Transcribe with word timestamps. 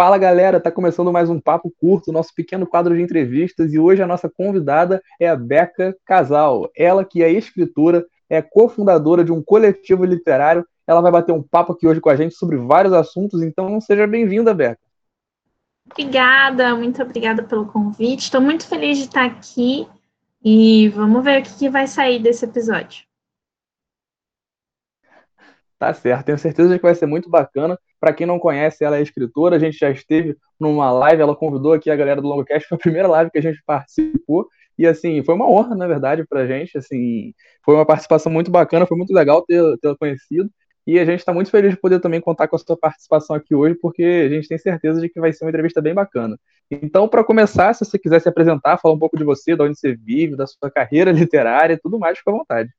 Fala 0.00 0.16
galera, 0.16 0.58
tá 0.58 0.72
começando 0.72 1.12
mais 1.12 1.28
um 1.28 1.38
papo 1.38 1.70
curto, 1.78 2.10
nosso 2.10 2.34
pequeno 2.34 2.66
quadro 2.66 2.96
de 2.96 3.02
entrevistas, 3.02 3.70
e 3.70 3.78
hoje 3.78 4.02
a 4.02 4.06
nossa 4.06 4.30
convidada 4.30 5.02
é 5.20 5.28
a 5.28 5.36
Beca 5.36 5.94
Casal. 6.06 6.70
Ela 6.74 7.04
que 7.04 7.22
é 7.22 7.30
escritora, 7.30 8.06
é 8.26 8.40
cofundadora 8.40 9.22
de 9.22 9.30
um 9.30 9.42
coletivo 9.42 10.06
literário. 10.06 10.66
Ela 10.86 11.02
vai 11.02 11.12
bater 11.12 11.32
um 11.32 11.42
papo 11.42 11.74
aqui 11.74 11.86
hoje 11.86 12.00
com 12.00 12.08
a 12.08 12.16
gente 12.16 12.34
sobre 12.34 12.56
vários 12.56 12.94
assuntos, 12.94 13.42
então 13.42 13.78
seja 13.78 14.06
bem-vinda, 14.06 14.54
Beca. 14.54 14.80
Obrigada, 15.92 16.74
muito 16.74 17.02
obrigada 17.02 17.42
pelo 17.42 17.66
convite. 17.66 18.20
Estou 18.20 18.40
muito 18.40 18.66
feliz 18.66 18.96
de 18.96 19.04
estar 19.04 19.26
aqui 19.26 19.86
e 20.42 20.88
vamos 20.88 21.22
ver 21.22 21.42
o 21.42 21.44
que, 21.44 21.58
que 21.58 21.68
vai 21.68 21.86
sair 21.86 22.18
desse 22.22 22.46
episódio. 22.46 23.04
Tá 25.78 25.92
certo, 25.92 26.24
tenho 26.24 26.38
certeza 26.38 26.70
de 26.70 26.76
que 26.78 26.86
vai 26.86 26.94
ser 26.94 27.04
muito 27.04 27.28
bacana. 27.28 27.78
Para 28.00 28.14
quem 28.14 28.26
não 28.26 28.38
conhece, 28.38 28.82
ela 28.82 28.96
é 28.96 29.02
escritora, 29.02 29.56
a 29.56 29.58
gente 29.58 29.76
já 29.76 29.90
esteve 29.90 30.36
numa 30.58 30.90
live, 30.90 31.22
ela 31.22 31.36
convidou 31.36 31.74
aqui 31.74 31.90
a 31.90 31.96
galera 31.96 32.20
do 32.20 32.28
Longcast, 32.28 32.66
foi 32.68 32.76
a 32.76 32.80
primeira 32.80 33.08
live 33.08 33.30
que 33.30 33.38
a 33.38 33.42
gente 33.42 33.62
participou, 33.64 34.48
e 34.78 34.86
assim, 34.86 35.22
foi 35.22 35.34
uma 35.34 35.48
honra, 35.48 35.76
na 35.76 35.86
verdade, 35.86 36.24
pra 36.26 36.46
gente, 36.46 36.78
assim, 36.78 37.34
foi 37.62 37.74
uma 37.74 37.84
participação 37.84 38.32
muito 38.32 38.50
bacana, 38.50 38.86
foi 38.86 38.96
muito 38.96 39.12
legal 39.12 39.44
ter 39.44 39.62
conhecido, 39.98 40.50
e 40.86 40.98
a 40.98 41.04
gente 41.04 41.20
está 41.20 41.32
muito 41.32 41.50
feliz 41.50 41.72
de 41.72 41.76
poder 41.76 42.00
também 42.00 42.20
contar 42.20 42.48
com 42.48 42.56
a 42.56 42.58
sua 42.58 42.76
participação 42.76 43.36
aqui 43.36 43.54
hoje, 43.54 43.74
porque 43.74 44.02
a 44.02 44.28
gente 44.28 44.48
tem 44.48 44.56
certeza 44.56 44.98
de 45.00 45.10
que 45.10 45.20
vai 45.20 45.32
ser 45.32 45.44
uma 45.44 45.50
entrevista 45.50 45.82
bem 45.82 45.92
bacana. 45.92 46.38
Então, 46.70 47.06
para 47.06 47.22
começar, 47.22 47.74
se 47.74 47.84
você 47.84 47.98
quiser 47.98 48.20
se 48.20 48.28
apresentar, 48.28 48.78
falar 48.78 48.94
um 48.94 48.98
pouco 48.98 49.16
de 49.16 49.22
você, 49.22 49.54
de 49.54 49.62
onde 49.62 49.78
você 49.78 49.94
vive, 49.94 50.36
da 50.36 50.46
sua 50.46 50.70
carreira 50.70 51.12
literária 51.12 51.74
e 51.74 51.78
tudo 51.78 51.98
mais, 51.98 52.18
fica 52.18 52.30
à 52.30 52.34
vontade. 52.34 52.70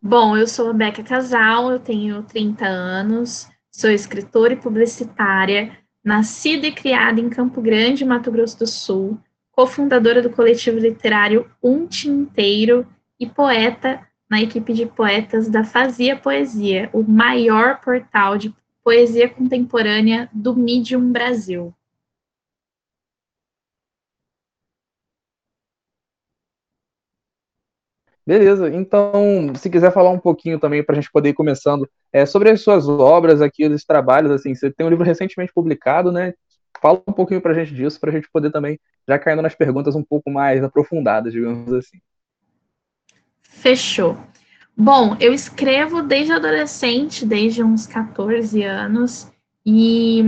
Bom, 0.00 0.36
eu 0.36 0.46
sou 0.46 0.70
a 0.70 0.72
Beca 0.72 1.02
Casal, 1.02 1.72
eu 1.72 1.80
tenho 1.80 2.22
30 2.22 2.66
anos, 2.66 3.48
sou 3.74 3.90
escritora 3.90 4.52
e 4.52 4.56
publicitária, 4.56 5.76
nascida 6.02 6.68
e 6.68 6.72
criada 6.72 7.20
em 7.20 7.28
Campo 7.28 7.60
Grande, 7.60 8.04
Mato 8.04 8.30
Grosso 8.30 8.60
do 8.60 8.68
Sul, 8.68 9.18
cofundadora 9.50 10.22
do 10.22 10.30
coletivo 10.30 10.78
literário 10.78 11.50
Um 11.60 11.84
Tinteiro 11.84 12.86
e 13.18 13.26
poeta 13.26 14.00
na 14.30 14.40
equipe 14.40 14.72
de 14.72 14.86
poetas 14.86 15.48
da 15.48 15.64
Fazia 15.64 16.16
Poesia, 16.16 16.88
o 16.92 17.02
maior 17.02 17.80
portal 17.80 18.38
de 18.38 18.54
poesia 18.82 19.28
contemporânea 19.28 20.30
do 20.32 20.54
Medium 20.54 21.10
Brasil. 21.10 21.74
Beleza, 28.26 28.70
então, 28.74 29.52
se 29.54 29.68
quiser 29.68 29.92
falar 29.92 30.10
um 30.10 30.18
pouquinho 30.18 30.58
também 30.58 30.82
para 30.82 30.94
a 30.94 30.96
gente 30.96 31.12
poder 31.12 31.30
ir 31.30 31.34
começando 31.34 31.88
é, 32.10 32.24
sobre 32.24 32.48
as 32.50 32.62
suas 32.62 32.88
obras 32.88 33.42
aqui, 33.42 33.66
os 33.66 33.84
trabalhos, 33.84 34.30
assim, 34.30 34.54
você 34.54 34.70
tem 34.70 34.86
um 34.86 34.88
livro 34.88 35.04
recentemente 35.04 35.52
publicado, 35.52 36.10
né? 36.10 36.32
Fala 36.80 37.02
um 37.06 37.12
pouquinho 37.12 37.42
para 37.42 37.52
a 37.52 37.54
gente 37.54 37.74
disso, 37.74 38.00
para 38.00 38.10
a 38.10 38.12
gente 38.12 38.28
poder 38.32 38.50
também 38.50 38.80
já 39.06 39.18
caindo 39.18 39.42
nas 39.42 39.54
perguntas 39.54 39.94
um 39.94 40.02
pouco 40.02 40.30
mais 40.30 40.64
aprofundadas, 40.64 41.32
digamos 41.32 41.70
assim. 41.72 41.98
Fechou. 43.42 44.16
Bom, 44.76 45.16
eu 45.20 45.32
escrevo 45.32 46.02
desde 46.02 46.32
adolescente, 46.32 47.26
desde 47.26 47.62
uns 47.62 47.86
14 47.86 48.62
anos, 48.64 49.30
e 49.64 50.22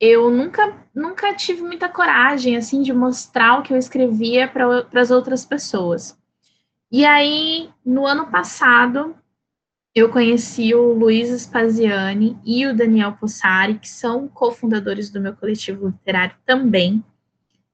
eu 0.00 0.30
nunca, 0.30 0.74
nunca 0.94 1.34
tive 1.34 1.62
muita 1.62 1.88
coragem, 1.88 2.56
assim, 2.56 2.82
de 2.82 2.92
mostrar 2.92 3.58
o 3.58 3.62
que 3.62 3.72
eu 3.72 3.76
escrevia 3.76 4.48
para 4.48 4.86
as 4.94 5.10
outras 5.10 5.44
pessoas. 5.44 6.18
E 6.90 7.04
aí, 7.04 7.68
no 7.84 8.06
ano 8.06 8.26
passado, 8.26 9.16
eu 9.94 10.10
conheci 10.10 10.74
o 10.74 10.92
Luiz 10.92 11.30
Spaziani 11.30 12.38
e 12.44 12.66
o 12.66 12.76
Daniel 12.76 13.12
Possari, 13.12 13.78
que 13.78 13.88
são 13.88 14.28
cofundadores 14.28 15.10
do 15.10 15.20
meu 15.20 15.34
coletivo 15.34 15.88
literário 15.88 16.36
também. 16.44 17.02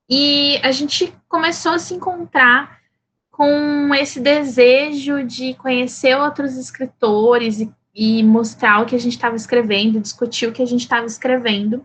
E 0.08 0.58
a 0.62 0.70
gente 0.70 1.12
começou 1.28 1.72
a 1.72 1.78
se 1.78 1.94
encontrar 1.94 2.80
com 3.30 3.94
esse 3.94 4.20
desejo 4.20 5.24
de 5.24 5.54
conhecer 5.54 6.16
outros 6.16 6.56
escritores 6.56 7.60
e, 7.60 7.72
e 7.94 8.22
mostrar 8.22 8.80
o 8.80 8.86
que 8.86 8.94
a 8.94 9.00
gente 9.00 9.14
estava 9.14 9.34
escrevendo, 9.34 10.00
discutir 10.00 10.46
o 10.46 10.52
que 10.52 10.62
a 10.62 10.66
gente 10.66 10.82
estava 10.82 11.06
escrevendo. 11.06 11.84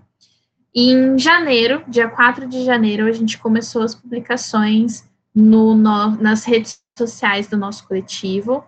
E 0.75 0.91
em 0.91 1.17
janeiro, 1.17 1.83
dia 1.88 2.09
4 2.09 2.47
de 2.47 2.63
janeiro, 2.63 3.07
a 3.07 3.11
gente 3.11 3.38
começou 3.38 3.81
as 3.81 3.95
publicações 3.95 5.09
no, 5.33 5.73
no, 5.73 6.11
nas 6.21 6.45
redes 6.45 6.79
sociais 6.97 7.47
do 7.47 7.57
nosso 7.57 7.87
coletivo. 7.87 8.65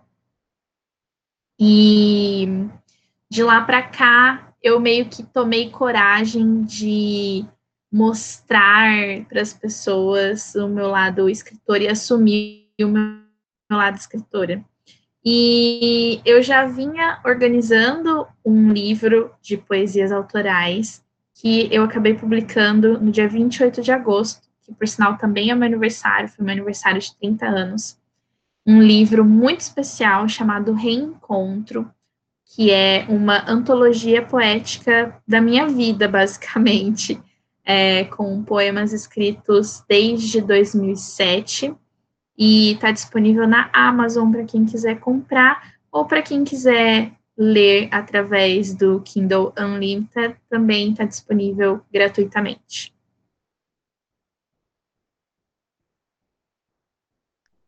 E 1.60 2.48
de 3.30 3.44
lá 3.44 3.62
para 3.62 3.84
cá, 3.84 4.54
eu 4.62 4.80
meio 4.80 5.10
que 5.10 5.24
tomei 5.24 5.70
coragem 5.70 6.64
de 6.64 7.46
mostrar 7.92 9.26
para 9.28 9.42
as 9.42 9.54
pessoas 9.54 10.56
o 10.56 10.68
meu 10.68 10.88
lado 10.88 11.30
escritor 11.30 11.82
e 11.82 11.88
assumir 11.88 12.70
o 12.80 12.88
meu, 12.88 13.20
meu 13.70 13.80
lado 13.80 13.98
escritora. 13.98 14.64
E 15.26 16.22
eu 16.24 16.42
já 16.42 16.66
vinha 16.66 17.20
organizando 17.26 18.26
um 18.46 18.72
livro 18.72 19.32
de 19.42 19.58
poesias 19.58 20.12
autorais 20.12 21.04
que 21.36 21.68
eu 21.72 21.84
acabei 21.84 22.14
publicando 22.14 23.00
no 23.00 23.12
dia 23.12 23.28
28 23.28 23.82
de 23.82 23.92
agosto, 23.92 24.48
que 24.62 24.74
por 24.74 24.88
sinal 24.88 25.18
também 25.18 25.52
é 25.52 25.56
meu 25.56 25.68
aniversário, 25.68 26.30
foi 26.30 26.46
meu 26.46 26.54
aniversário 26.54 27.02
de 27.02 27.16
30 27.18 27.46
anos 27.46 27.99
um 28.66 28.82
livro 28.82 29.26
muito 29.26 29.62
especial 29.62 30.28
chamado 30.28 30.74
Reencontro, 30.74 31.90
que 32.46 32.72
é 32.72 33.06
uma 33.08 33.50
antologia 33.50 34.22
poética 34.22 35.16
da 35.28 35.40
minha 35.40 35.68
vida, 35.68 36.08
basicamente, 36.08 37.22
é, 37.64 38.06
com 38.06 38.44
poemas 38.44 38.94
escritos 38.94 39.84
desde 39.88 40.42
2007 40.42 41.76
e 42.38 42.72
está 42.72 42.92
disponível 42.92 43.48
na 43.48 43.70
Amazon 43.74 44.32
para 44.32 44.46
quem 44.46 44.66
quiser 44.66 45.00
comprar 45.00 45.74
ou 45.92 46.06
para 46.06 46.22
quem 46.22 46.44
quiser 46.44 47.12
ler 47.38 47.88
através 47.92 48.74
do 48.74 49.00
Kindle 49.02 49.54
Unlimited, 49.58 50.36
também 50.50 50.92
está 50.92 51.06
disponível 51.06 51.82
gratuitamente. 51.92 52.94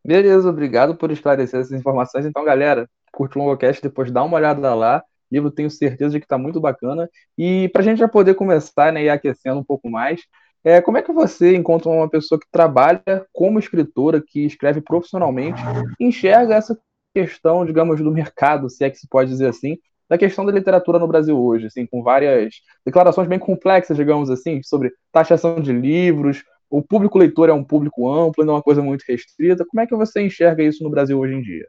Beleza, 0.04 0.50
obrigado 0.50 0.96
por 0.96 1.12
esclarecer 1.12 1.60
essas 1.60 1.72
informações. 1.72 2.26
Então, 2.26 2.44
galera, 2.44 2.90
curte 3.12 3.38
o 3.38 3.42
Longocast, 3.42 3.82
depois 3.82 4.12
dá 4.12 4.24
uma 4.24 4.38
olhada 4.38 4.74
lá. 4.74 5.04
O 5.32 5.36
livro 5.36 5.52
tenho 5.52 5.70
certeza 5.70 6.12
de 6.12 6.20
que 6.20 6.26
está 6.26 6.38
muito 6.38 6.60
bacana. 6.60 7.10
E 7.38 7.70
para 7.70 7.82
a 7.82 7.86
gente 7.86 8.00
já 8.00 8.08
poder 8.08 8.34
começar 8.34 8.92
né, 8.92 9.04
e 9.04 9.10
aquecendo 9.10 9.60
um 9.60 9.64
pouco 9.64 9.90
mais, 9.90 10.22
é, 10.64 10.82
como 10.82 10.98
é 10.98 11.02
que 11.02 11.12
você 11.12 11.56
encontra 11.56 11.90
uma 11.90 12.10
pessoa 12.10 12.40
que 12.40 12.48
trabalha 12.52 13.26
como 13.32 13.60
escritora, 13.60 14.22
que 14.26 14.46
escreve 14.46 14.82
profissionalmente, 14.82 15.62
enxerga 16.00 16.56
essa 16.56 16.78
questão, 17.14 17.66
digamos, 17.66 18.00
do 18.02 18.12
mercado, 18.12 18.70
se 18.70 18.84
é 18.84 18.90
que 18.90 18.98
se 18.98 19.08
pode 19.08 19.30
dizer 19.30 19.48
assim, 19.48 19.78
da 20.10 20.18
questão 20.18 20.46
da 20.46 20.52
literatura 20.52 21.00
no 21.00 21.08
Brasil 21.08 21.38
hoje, 21.40 21.68
assim, 21.68 21.86
com 21.86 22.04
várias 22.04 22.56
declarações 22.86 23.28
bem 23.28 23.40
complexas, 23.40 23.96
digamos 23.98 24.30
assim, 24.30 24.62
sobre 24.62 24.92
taxação 25.12 25.60
de 25.62 25.72
livros, 25.72 26.44
o 26.72 26.82
público 26.82 27.18
leitor 27.18 27.50
é 27.50 27.54
um 27.54 27.66
público 27.66 28.10
amplo, 28.10 28.46
não 28.46 28.54
é 28.54 28.56
uma 28.58 28.64
coisa 28.64 28.82
muito 28.82 29.04
restrita. 29.06 29.66
Como 29.66 29.82
é 29.82 29.86
que 29.86 29.96
você 29.96 30.22
enxerga 30.22 30.64
isso 30.64 30.82
no 30.84 30.90
Brasil 30.90 31.20
hoje 31.20 31.36
em 31.36 31.42
dia? 31.42 31.68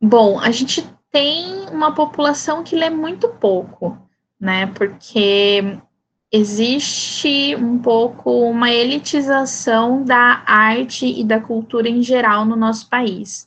Bom, 0.00 0.40
a 0.40 0.50
gente 0.50 0.82
tem 1.12 1.68
uma 1.70 1.94
população 1.94 2.64
que 2.64 2.74
lê 2.74 2.88
muito 2.88 3.28
pouco, 3.28 3.98
né? 4.40 4.66
Porque 4.68 5.78
existe 6.32 7.54
um 7.56 7.78
pouco 7.78 8.30
uma 8.30 8.70
elitização 8.70 10.02
da 10.02 10.42
arte 10.46 11.06
e 11.06 11.22
da 11.22 11.38
cultura 11.38 11.86
em 11.86 12.02
geral 12.02 12.46
no 12.46 12.56
nosso 12.56 12.88
país. 12.88 13.46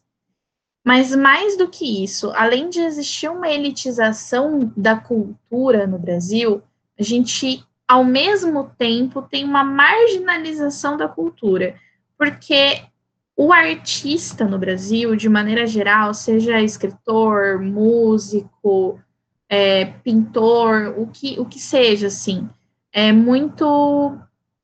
Mas 0.86 1.16
mais 1.16 1.58
do 1.58 1.68
que 1.68 2.03
isso, 2.03 2.31
além 2.31 2.69
de 2.69 2.81
existir 2.81 3.30
uma 3.30 3.50
elitização 3.50 4.72
da 4.78 4.96
cultura 4.96 5.88
no 5.88 5.98
Brasil, 5.98 6.62
a 7.00 7.03
gente 7.03 7.63
ao 7.91 8.05
mesmo 8.05 8.71
tempo, 8.77 9.21
tem 9.21 9.43
uma 9.43 9.65
marginalização 9.65 10.95
da 10.95 11.09
cultura, 11.09 11.75
porque 12.17 12.83
o 13.35 13.51
artista 13.51 14.45
no 14.45 14.57
Brasil, 14.57 15.13
de 15.13 15.27
maneira 15.27 15.67
geral, 15.67 16.13
seja 16.13 16.61
escritor, 16.61 17.59
músico, 17.59 18.97
é, 19.49 19.83
pintor, 20.05 20.95
o 20.97 21.07
que, 21.07 21.38
o 21.38 21.45
que 21.45 21.59
seja, 21.59 22.07
assim, 22.07 22.49
é 22.93 23.11
muito 23.11 24.17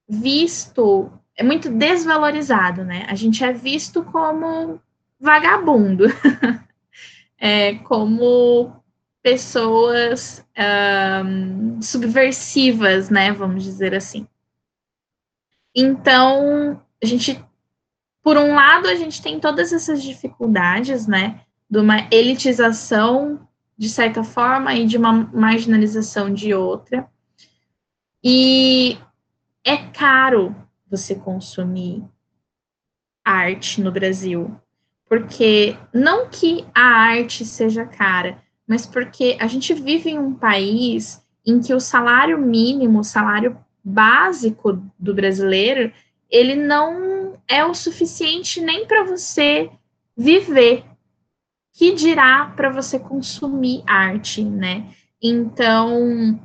visto, 0.07 1.12
é 1.35 1.44
muito 1.44 1.69
desvalorizado, 1.69 2.85
né? 2.85 3.06
A 3.09 3.15
gente 3.15 3.44
é 3.44 3.51
visto 3.51 4.03
como 4.06 4.79
vagabundo, 5.19 6.06
é, 7.38 7.74
como 7.79 8.71
pessoas 9.27 10.41
um, 10.57 11.81
subversivas, 11.81 13.09
né? 13.09 13.33
Vamos 13.33 13.62
dizer 13.65 13.94
assim. 13.94 14.25
Então, 15.75 16.81
a 17.03 17.06
gente, 17.06 17.44
por 18.24 18.38
um 18.38 18.56
lado, 18.56 18.88
a 18.88 18.95
gente 18.95 19.21
tem 19.21 19.38
todas 19.38 19.74
essas 19.74 20.01
dificuldades, 20.01 21.07
né? 21.07 21.41
De 21.69 21.77
uma 21.77 22.07
elitização 22.09 23.45
de 23.77 23.89
certa 23.89 24.24
forma 24.24 24.74
e 24.75 24.88
de 24.88 24.95
uma 24.97 25.12
marginalização 25.12 26.33
de 26.33 26.53
outra. 26.53 27.06
E 28.24 28.97
é 29.62 29.75
caro 29.75 30.56
você 30.89 31.15
consumir 31.15 32.01
arte 33.25 33.81
no 33.81 33.91
Brasil, 33.91 34.57
porque 35.09 35.77
não 35.94 36.29
que 36.29 36.65
a 36.74 36.81
arte 36.81 37.44
seja 37.44 37.85
cara, 37.85 38.41
mas 38.68 38.86
porque 38.86 39.38
a 39.40 39.48
gente 39.48 39.74
vive 39.74 40.10
em 40.10 40.19
um 40.19 40.34
país 40.34 41.24
em 41.46 41.62
que 41.62 41.74
o 41.74 41.80
salário 41.80 42.38
mínimo, 42.38 43.00
o 43.00 43.04
salário 43.04 43.58
básico 43.84 44.84
do 45.00 45.16
brasileiro, 45.16 45.94
ele 46.30 46.56
não 46.56 47.40
é 47.48 47.64
o 47.64 47.74
suficiente 47.74 48.60
nem 48.60 48.86
para 48.86 49.06
você 49.06 49.72
viver, 50.16 50.84
que 51.74 51.94
dirá 51.94 52.52
para 52.56 52.69
você 52.69 53.00
consumir 53.00 53.84
arte, 53.88 54.44
né? 54.44 54.94
Então, 55.22 56.38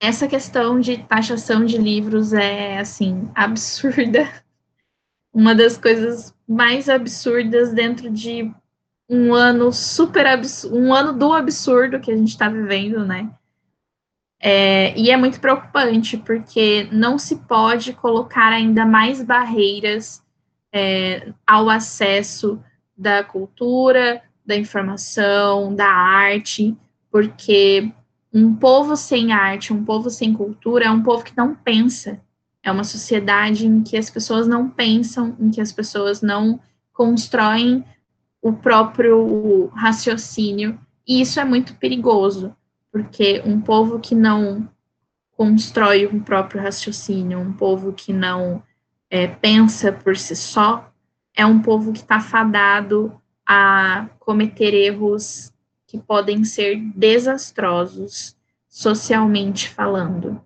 essa 0.00 0.26
questão 0.26 0.80
de 0.80 0.98
taxação 0.98 1.64
de 1.64 1.76
livros 1.76 2.32
é 2.32 2.78
assim 2.78 3.28
absurda. 3.34 4.28
Uma 5.32 5.54
das 5.54 5.76
coisas 5.76 6.34
mais 6.48 6.88
absurdas 6.88 7.72
dentro 7.72 8.08
de 8.08 8.50
um 9.08 9.34
ano 9.34 9.72
super 9.72 10.26
absurdo, 10.26 10.76
um 10.76 10.92
ano 10.94 11.12
do 11.12 11.32
absurdo 11.32 12.00
que 12.00 12.10
a 12.10 12.16
gente 12.16 12.30
está 12.30 12.48
vivendo, 12.48 13.04
né? 13.04 13.30
É, 14.40 14.98
e 14.98 15.10
é 15.10 15.16
muito 15.16 15.40
preocupante, 15.40 16.16
porque 16.18 16.88
não 16.92 17.18
se 17.18 17.36
pode 17.36 17.92
colocar 17.94 18.52
ainda 18.52 18.84
mais 18.84 19.22
barreiras 19.22 20.22
é, 20.72 21.32
ao 21.46 21.70
acesso 21.70 22.62
da 22.96 23.24
cultura, 23.24 24.22
da 24.44 24.56
informação, 24.56 25.74
da 25.74 25.88
arte, 25.88 26.76
porque 27.10 27.90
um 28.32 28.54
povo 28.54 28.96
sem 28.96 29.32
arte, 29.32 29.72
um 29.72 29.84
povo 29.84 30.10
sem 30.10 30.32
cultura 30.34 30.86
é 30.86 30.90
um 30.90 31.02
povo 31.02 31.24
que 31.24 31.36
não 31.36 31.54
pensa. 31.54 32.20
É 32.62 32.70
uma 32.70 32.84
sociedade 32.84 33.66
em 33.66 33.82
que 33.82 33.96
as 33.96 34.10
pessoas 34.10 34.48
não 34.48 34.68
pensam, 34.68 35.36
em 35.38 35.50
que 35.50 35.60
as 35.60 35.70
pessoas 35.70 36.20
não 36.20 36.60
constroem 36.92 37.84
o 38.44 38.52
próprio 38.52 39.68
raciocínio, 39.68 40.78
e 41.08 41.22
isso 41.22 41.40
é 41.40 41.44
muito 41.46 41.74
perigoso, 41.76 42.54
porque 42.92 43.42
um 43.42 43.58
povo 43.58 43.98
que 43.98 44.14
não 44.14 44.68
constrói 45.34 46.06
um 46.06 46.20
próprio 46.20 46.60
raciocínio, 46.60 47.40
um 47.40 47.54
povo 47.54 47.94
que 47.94 48.12
não 48.12 48.62
é, 49.08 49.26
pensa 49.26 49.90
por 49.90 50.14
si 50.14 50.36
só, 50.36 50.92
é 51.34 51.46
um 51.46 51.62
povo 51.62 51.90
que 51.90 52.00
está 52.00 52.20
fadado 52.20 53.18
a 53.46 54.10
cometer 54.18 54.74
erros 54.74 55.50
que 55.86 55.98
podem 55.98 56.44
ser 56.44 56.76
desastrosos, 56.94 58.36
socialmente 58.68 59.70
falando. 59.70 60.38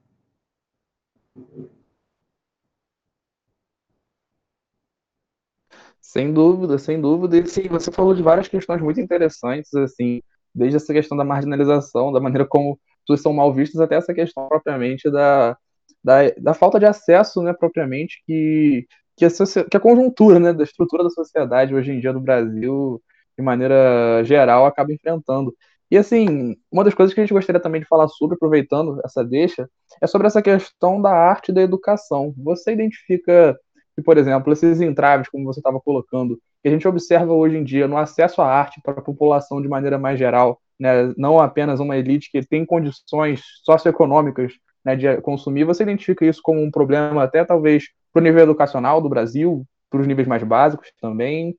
Sem 6.09 6.33
dúvida, 6.33 6.79
sem 6.79 6.99
dúvida. 6.99 7.37
E 7.37 7.47
sim, 7.47 7.69
você 7.69 7.93
falou 7.93 8.15
de 8.15 8.23
várias 8.23 8.49
questões 8.49 8.81
muito 8.81 8.99
interessantes, 8.99 9.75
assim, 9.75 10.23
desde 10.55 10.77
essa 10.77 10.91
questão 10.93 11.19
da 11.19 11.25
marginalização, 11.25 12.11
da 12.11 12.19
maneira 12.19 12.47
como 12.49 12.81
pessoas 13.03 13.21
são 13.21 13.33
mal 13.35 13.53
vistas, 13.53 13.79
até 13.79 13.97
essa 13.97 14.15
questão 14.15 14.49
propriamente 14.49 15.11
da, 15.11 15.55
da, 16.03 16.31
da 16.39 16.55
falta 16.55 16.79
de 16.79 16.87
acesso, 16.87 17.43
né, 17.43 17.53
propriamente, 17.53 18.23
que, 18.27 18.87
que, 19.19 19.27
a, 19.27 19.29
que 19.71 19.77
a 19.77 19.81
conjuntura, 19.81 20.41
né, 20.41 20.55
da 20.55 20.65
estrutura 20.65 21.05
da 21.05 21.11
sociedade 21.11 21.75
hoje 21.75 21.93
em 21.93 22.01
dia 22.01 22.13
no 22.13 22.21
Brasil, 22.21 23.03
de 23.37 23.45
maneira 23.45 24.25
geral, 24.25 24.65
acaba 24.65 24.91
enfrentando. 24.91 25.55
E 25.91 25.99
assim, 25.99 26.57
uma 26.73 26.85
das 26.85 26.95
coisas 26.95 27.15
que 27.15 27.21
a 27.21 27.25
gente 27.25 27.35
gostaria 27.35 27.61
também 27.61 27.83
de 27.83 27.87
falar 27.87 28.09
sobre, 28.09 28.35
aproveitando 28.37 28.99
essa 29.05 29.23
deixa, 29.23 29.69
é 30.01 30.07
sobre 30.07 30.27
essa 30.27 30.41
questão 30.41 31.03
da 31.03 31.13
arte 31.13 31.53
da 31.53 31.61
educação. 31.61 32.33
Você 32.39 32.73
identifica 32.73 33.59
que, 33.99 34.03
por 34.03 34.17
exemplo, 34.17 34.53
esses 34.53 34.81
entraves, 34.81 35.29
como 35.29 35.45
você 35.45 35.59
estava 35.59 35.81
colocando, 35.81 36.41
que 36.63 36.69
a 36.69 36.71
gente 36.71 36.87
observa 36.87 37.33
hoje 37.33 37.57
em 37.57 37.65
dia 37.65 37.89
no 37.89 37.99
acesso 37.99 38.41
à 38.41 38.47
arte 38.47 38.81
para 38.81 38.93
a 38.93 39.03
população 39.03 39.61
de 39.61 39.67
maneira 39.67 39.99
mais 39.99 40.17
geral, 40.17 40.61
né, 40.79 41.13
não 41.17 41.41
apenas 41.41 41.81
uma 41.81 41.97
elite 41.97 42.31
que 42.31 42.41
tem 42.47 42.65
condições 42.65 43.43
socioeconômicas 43.65 44.53
né, 44.85 44.95
de 44.95 45.21
consumir, 45.21 45.65
você 45.65 45.83
identifica 45.83 46.25
isso 46.25 46.41
como 46.41 46.63
um 46.63 46.71
problema 46.71 47.25
até 47.25 47.45
talvez 47.45 47.87
para 48.13 48.21
o 48.21 48.23
nível 48.23 48.41
educacional 48.41 49.03
do 49.03 49.09
Brasil, 49.09 49.67
para 49.91 50.01
os 50.01 50.07
níveis 50.07 50.29
mais 50.29 50.45
básicos 50.45 50.93
também? 51.01 51.59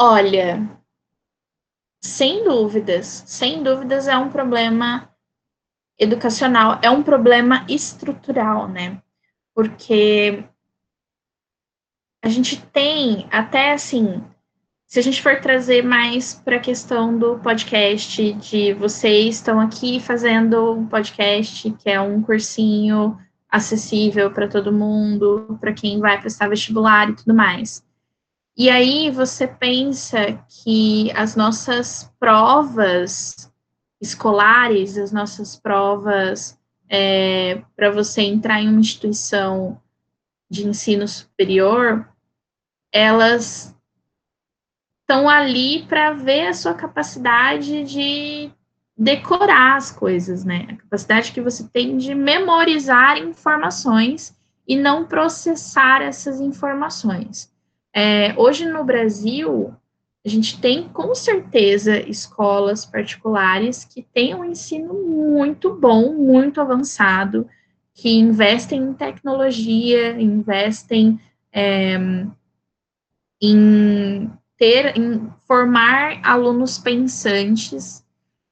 Olha, 0.00 0.70
sem 2.00 2.44
dúvidas, 2.44 3.24
sem 3.26 3.60
dúvidas 3.60 4.06
é 4.06 4.16
um 4.16 4.30
problema 4.30 5.10
educacional, 5.98 6.78
é 6.80 6.88
um 6.88 7.02
problema 7.02 7.66
estrutural, 7.68 8.68
né? 8.68 9.02
Porque 9.60 10.42
a 12.24 12.30
gente 12.30 12.56
tem 12.72 13.28
até 13.30 13.74
assim, 13.74 14.24
se 14.86 14.98
a 14.98 15.02
gente 15.02 15.20
for 15.20 15.38
trazer 15.38 15.84
mais 15.84 16.32
para 16.32 16.56
a 16.56 16.60
questão 16.60 17.18
do 17.18 17.38
podcast, 17.40 18.32
de 18.32 18.72
vocês 18.72 19.34
estão 19.34 19.60
aqui 19.60 20.00
fazendo 20.00 20.72
um 20.72 20.86
podcast 20.86 21.70
que 21.72 21.90
é 21.90 22.00
um 22.00 22.22
cursinho 22.22 23.18
acessível 23.50 24.30
para 24.30 24.48
todo 24.48 24.72
mundo, 24.72 25.58
para 25.60 25.74
quem 25.74 26.00
vai 26.00 26.18
prestar 26.18 26.48
vestibular 26.48 27.10
e 27.10 27.16
tudo 27.16 27.34
mais. 27.34 27.84
E 28.56 28.70
aí 28.70 29.10
você 29.10 29.46
pensa 29.46 30.42
que 30.48 31.12
as 31.12 31.36
nossas 31.36 32.10
provas 32.18 33.52
escolares, 34.00 34.96
as 34.96 35.12
nossas 35.12 35.54
provas 35.54 36.58
é, 36.90 37.62
para 37.76 37.88
você 37.90 38.22
entrar 38.22 38.60
em 38.60 38.68
uma 38.68 38.80
instituição 38.80 39.80
de 40.50 40.66
ensino 40.66 41.06
superior, 41.06 42.08
elas 42.92 43.72
estão 45.00 45.28
ali 45.28 45.84
para 45.86 46.12
ver 46.12 46.48
a 46.48 46.52
sua 46.52 46.74
capacidade 46.74 47.84
de 47.84 48.50
decorar 48.98 49.76
as 49.76 49.92
coisas, 49.92 50.44
né? 50.44 50.66
A 50.68 50.76
capacidade 50.76 51.32
que 51.32 51.40
você 51.40 51.66
tem 51.68 51.96
de 51.96 52.14
memorizar 52.14 53.16
informações 53.18 54.36
e 54.66 54.76
não 54.76 55.06
processar 55.06 56.02
essas 56.02 56.40
informações. 56.40 57.52
É, 57.94 58.34
hoje 58.36 58.66
no 58.66 58.84
Brasil, 58.84 59.74
a 60.24 60.28
gente 60.28 60.60
tem 60.60 60.88
com 60.88 61.14
certeza 61.14 61.98
escolas 61.98 62.84
particulares 62.84 63.84
que 63.84 64.02
têm 64.02 64.34
um 64.34 64.44
ensino 64.44 64.92
muito 64.92 65.74
bom, 65.74 66.12
muito 66.12 66.60
avançado, 66.60 67.48
que 67.94 68.10
investem 68.10 68.82
em 68.82 68.92
tecnologia, 68.92 70.20
investem 70.20 71.18
é, 71.52 71.96
em 73.40 74.30
ter, 74.58 74.96
em 74.96 75.32
formar 75.46 76.20
alunos 76.22 76.78
pensantes. 76.78 78.04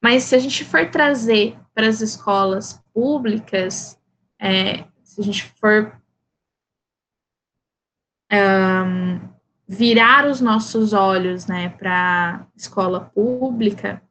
Mas 0.03 0.25
se 0.25 0.35
a 0.35 0.39
gente 0.39 0.65
for 0.65 0.91
trazer 0.91 1.57
para 1.75 1.87
as 1.87 2.01
escolas 2.01 2.83
públicas, 2.95 4.01
é, 4.41 4.85
se 5.03 5.21
a 5.21 5.25
gente 5.25 5.45
for 5.61 6.01
um, 8.33 9.38
virar 9.69 10.27
os 10.27 10.41
nossos 10.41 10.95
olhos, 10.95 11.47
né, 11.47 11.69
para 11.69 12.47
escola 12.57 13.13
pública, 13.15 14.03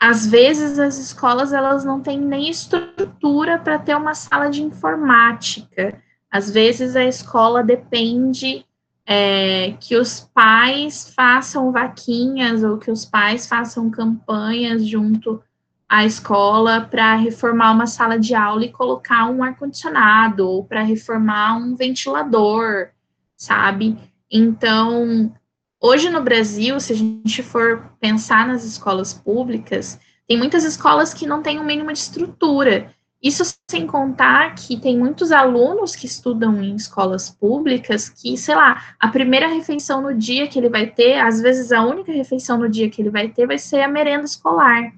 às 0.00 0.26
vezes 0.26 0.78
as 0.78 0.98
escolas 0.98 1.52
elas 1.52 1.84
não 1.84 2.00
têm 2.00 2.20
nem 2.20 2.50
estrutura 2.50 3.58
para 3.58 3.78
ter 3.78 3.96
uma 3.96 4.14
sala 4.14 4.50
de 4.50 4.62
informática. 4.62 6.02
Às 6.30 6.50
vezes 6.50 6.96
a 6.96 7.04
escola 7.04 7.62
depende 7.62 8.66
é, 9.06 9.76
que 9.80 9.96
os 9.96 10.20
pais 10.34 11.14
façam 11.14 11.70
vaquinhas 11.70 12.64
ou 12.64 12.76
que 12.76 12.90
os 12.90 13.04
pais 13.04 13.46
façam 13.46 13.88
campanhas 13.90 14.84
junto 14.84 15.42
à 15.88 16.04
escola 16.04 16.80
para 16.80 17.14
reformar 17.14 17.72
uma 17.72 17.86
sala 17.86 18.18
de 18.18 18.34
aula 18.34 18.64
e 18.64 18.72
colocar 18.72 19.30
um 19.30 19.42
ar-condicionado 19.42 20.48
ou 20.48 20.64
para 20.64 20.82
reformar 20.82 21.56
um 21.56 21.76
ventilador, 21.76 22.88
sabe? 23.36 23.96
Então, 24.30 25.34
hoje 25.80 26.10
no 26.10 26.22
Brasil, 26.22 26.78
se 26.80 26.92
a 26.92 26.96
gente 26.96 27.42
for 27.42 27.92
pensar 28.00 28.46
nas 28.46 28.64
escolas 28.64 29.12
públicas, 29.12 29.98
tem 30.26 30.38
muitas 30.38 30.64
escolas 30.64 31.12
que 31.12 31.26
não 31.26 31.42
têm 31.42 31.58
o 31.58 31.62
um 31.62 31.66
mínimo 31.66 31.92
de 31.92 31.98
estrutura. 31.98 32.94
Isso 33.22 33.42
sem 33.70 33.86
contar 33.86 34.54
que 34.54 34.78
tem 34.78 34.98
muitos 34.98 35.32
alunos 35.32 35.96
que 35.96 36.06
estudam 36.06 36.62
em 36.62 36.76
escolas 36.76 37.30
públicas 37.30 38.08
que, 38.08 38.36
sei 38.36 38.54
lá, 38.54 38.94
a 39.00 39.08
primeira 39.08 39.48
refeição 39.48 40.02
no 40.02 40.14
dia 40.14 40.46
que 40.46 40.58
ele 40.58 40.68
vai 40.68 40.86
ter, 40.86 41.18
às 41.18 41.40
vezes 41.40 41.72
a 41.72 41.82
única 41.82 42.12
refeição 42.12 42.58
no 42.58 42.68
dia 42.68 42.90
que 42.90 43.00
ele 43.00 43.10
vai 43.10 43.28
ter 43.28 43.46
vai 43.46 43.58
ser 43.58 43.80
a 43.80 43.88
merenda 43.88 44.24
escolar. 44.24 44.92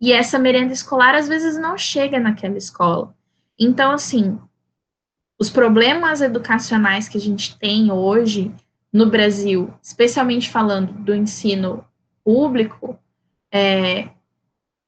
E 0.00 0.12
essa 0.12 0.38
merenda 0.38 0.72
escolar 0.72 1.14
às 1.14 1.28
vezes 1.28 1.56
não 1.56 1.78
chega 1.78 2.18
naquela 2.18 2.58
escola. 2.58 3.14
Então, 3.58 3.92
assim, 3.92 4.38
os 5.44 5.50
problemas 5.50 6.22
educacionais 6.22 7.06
que 7.06 7.18
a 7.18 7.20
gente 7.20 7.58
tem 7.58 7.92
hoje 7.92 8.50
no 8.90 9.10
Brasil, 9.10 9.74
especialmente 9.82 10.48
falando 10.48 10.90
do 10.94 11.14
ensino 11.14 11.84
público, 12.24 12.98
é, 13.52 14.08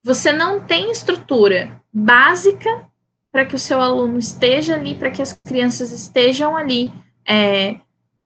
você 0.02 0.32
não 0.32 0.60
tem 0.60 0.90
estrutura 0.90 1.78
básica 1.92 2.88
para 3.30 3.44
que 3.44 3.54
o 3.54 3.58
seu 3.58 3.82
aluno 3.82 4.18
esteja 4.18 4.76
ali, 4.76 4.94
para 4.94 5.10
que 5.10 5.20
as 5.20 5.34
crianças 5.34 5.92
estejam 5.92 6.56
ali 6.56 6.90
é, 7.28 7.78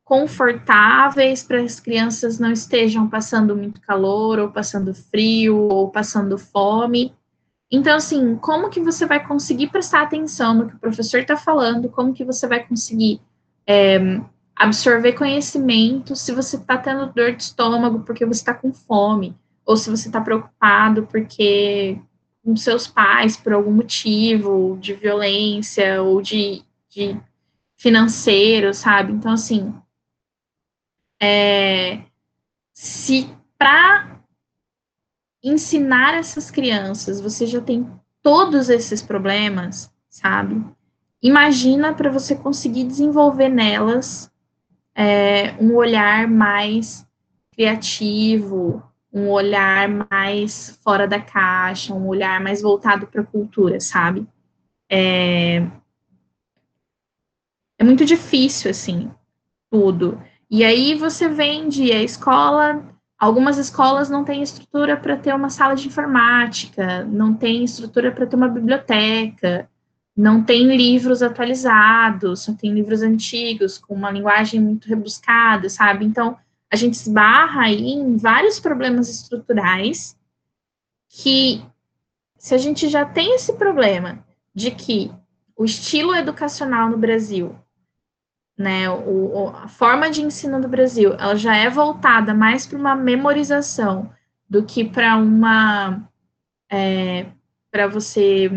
confortáveis, 0.04 1.42
para 1.42 1.60
as 1.60 1.80
crianças 1.80 2.38
não 2.38 2.52
estejam 2.52 3.08
passando 3.08 3.56
muito 3.56 3.80
calor, 3.80 4.38
ou 4.38 4.52
passando 4.52 4.94
frio, 4.94 5.56
ou 5.56 5.90
passando 5.90 6.38
fome. 6.38 7.12
Então, 7.70 7.96
assim, 7.96 8.36
como 8.36 8.68
que 8.68 8.80
você 8.80 9.06
vai 9.06 9.24
conseguir 9.24 9.68
prestar 9.68 10.02
atenção 10.02 10.54
no 10.54 10.68
que 10.68 10.74
o 10.74 10.80
professor 10.80 11.20
está 11.20 11.36
falando? 11.36 11.88
Como 11.88 12.12
que 12.12 12.24
você 12.24 12.46
vai 12.48 12.66
conseguir 12.66 13.20
é, 13.66 14.20
absorver 14.56 15.12
conhecimento 15.12 16.16
se 16.16 16.32
você 16.32 16.56
está 16.56 16.76
tendo 16.76 17.12
dor 17.12 17.32
de 17.32 17.44
estômago 17.44 18.00
porque 18.00 18.26
você 18.26 18.40
está 18.40 18.54
com 18.54 18.72
fome? 18.72 19.36
Ou 19.64 19.76
se 19.76 19.88
você 19.88 20.08
está 20.08 20.20
preocupado 20.20 21.06
porque 21.06 22.00
com 22.42 22.56
seus 22.56 22.88
pais, 22.88 23.36
por 23.36 23.52
algum 23.52 23.70
motivo 23.70 24.76
de 24.80 24.94
violência 24.94 26.02
ou 26.02 26.20
de, 26.20 26.64
de 26.88 27.16
financeiro, 27.76 28.74
sabe? 28.74 29.12
Então, 29.12 29.32
assim, 29.32 29.72
é, 31.20 32.02
se 32.74 33.32
para 33.58 34.19
ensinar 35.42 36.14
essas 36.14 36.50
crianças, 36.50 37.20
você 37.20 37.46
já 37.46 37.60
tem 37.60 37.90
todos 38.22 38.68
esses 38.68 39.00
problemas, 39.02 39.90
sabe? 40.08 40.64
Imagina 41.22 41.94
para 41.94 42.10
você 42.10 42.34
conseguir 42.34 42.84
desenvolver 42.84 43.48
nelas 43.48 44.30
é, 44.94 45.52
um 45.60 45.74
olhar 45.74 46.28
mais 46.28 47.06
criativo, 47.52 48.82
um 49.12 49.28
olhar 49.28 49.88
mais 50.10 50.78
fora 50.82 51.06
da 51.06 51.20
caixa, 51.20 51.94
um 51.94 52.06
olhar 52.06 52.40
mais 52.40 52.62
voltado 52.62 53.06
para 53.06 53.22
a 53.22 53.26
cultura, 53.26 53.80
sabe? 53.80 54.26
É, 54.88 55.66
é 57.78 57.84
muito 57.84 58.04
difícil, 58.04 58.70
assim, 58.70 59.10
tudo. 59.70 60.22
E 60.50 60.64
aí 60.64 60.94
você 60.94 61.28
vende 61.28 61.92
a 61.92 62.02
escola 62.02 62.84
Algumas 63.20 63.58
escolas 63.58 64.08
não 64.08 64.24
têm 64.24 64.42
estrutura 64.42 64.96
para 64.96 65.14
ter 65.14 65.34
uma 65.34 65.50
sala 65.50 65.74
de 65.74 65.86
informática, 65.86 67.04
não 67.04 67.34
tem 67.34 67.62
estrutura 67.62 68.10
para 68.10 68.26
ter 68.26 68.34
uma 68.34 68.48
biblioteca, 68.48 69.68
não 70.16 70.42
tem 70.42 70.74
livros 70.74 71.22
atualizados, 71.22 72.40
só 72.40 72.54
tem 72.54 72.72
livros 72.72 73.02
antigos 73.02 73.76
com 73.76 73.94
uma 73.94 74.10
linguagem 74.10 74.58
muito 74.58 74.88
rebuscada, 74.88 75.68
sabe? 75.68 76.06
Então, 76.06 76.38
a 76.72 76.76
gente 76.76 76.94
esbarra 76.94 77.64
aí 77.64 77.90
em 77.90 78.16
vários 78.16 78.58
problemas 78.58 79.10
estruturais 79.10 80.16
que, 81.10 81.62
se 82.38 82.54
a 82.54 82.58
gente 82.58 82.88
já 82.88 83.04
tem 83.04 83.34
esse 83.34 83.52
problema 83.52 84.24
de 84.54 84.70
que 84.70 85.12
o 85.54 85.66
estilo 85.66 86.14
educacional 86.14 86.88
no 86.88 86.96
Brasil 86.96 87.54
né, 88.60 88.90
o, 88.90 89.48
a 89.54 89.68
forma 89.68 90.10
de 90.10 90.20
ensino 90.20 90.60
do 90.60 90.68
Brasil, 90.68 91.14
ela 91.14 91.34
já 91.34 91.56
é 91.56 91.70
voltada 91.70 92.34
mais 92.34 92.66
para 92.66 92.78
uma 92.78 92.94
memorização 92.94 94.12
do 94.46 94.62
que 94.62 94.84
para 94.84 95.16
uma 95.16 96.06
é, 96.70 97.24
para 97.70 97.86
você 97.86 98.50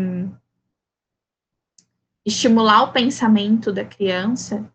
estimular 2.26 2.82
o 2.82 2.92
pensamento 2.92 3.72
da 3.72 3.82
criança, 3.82 4.70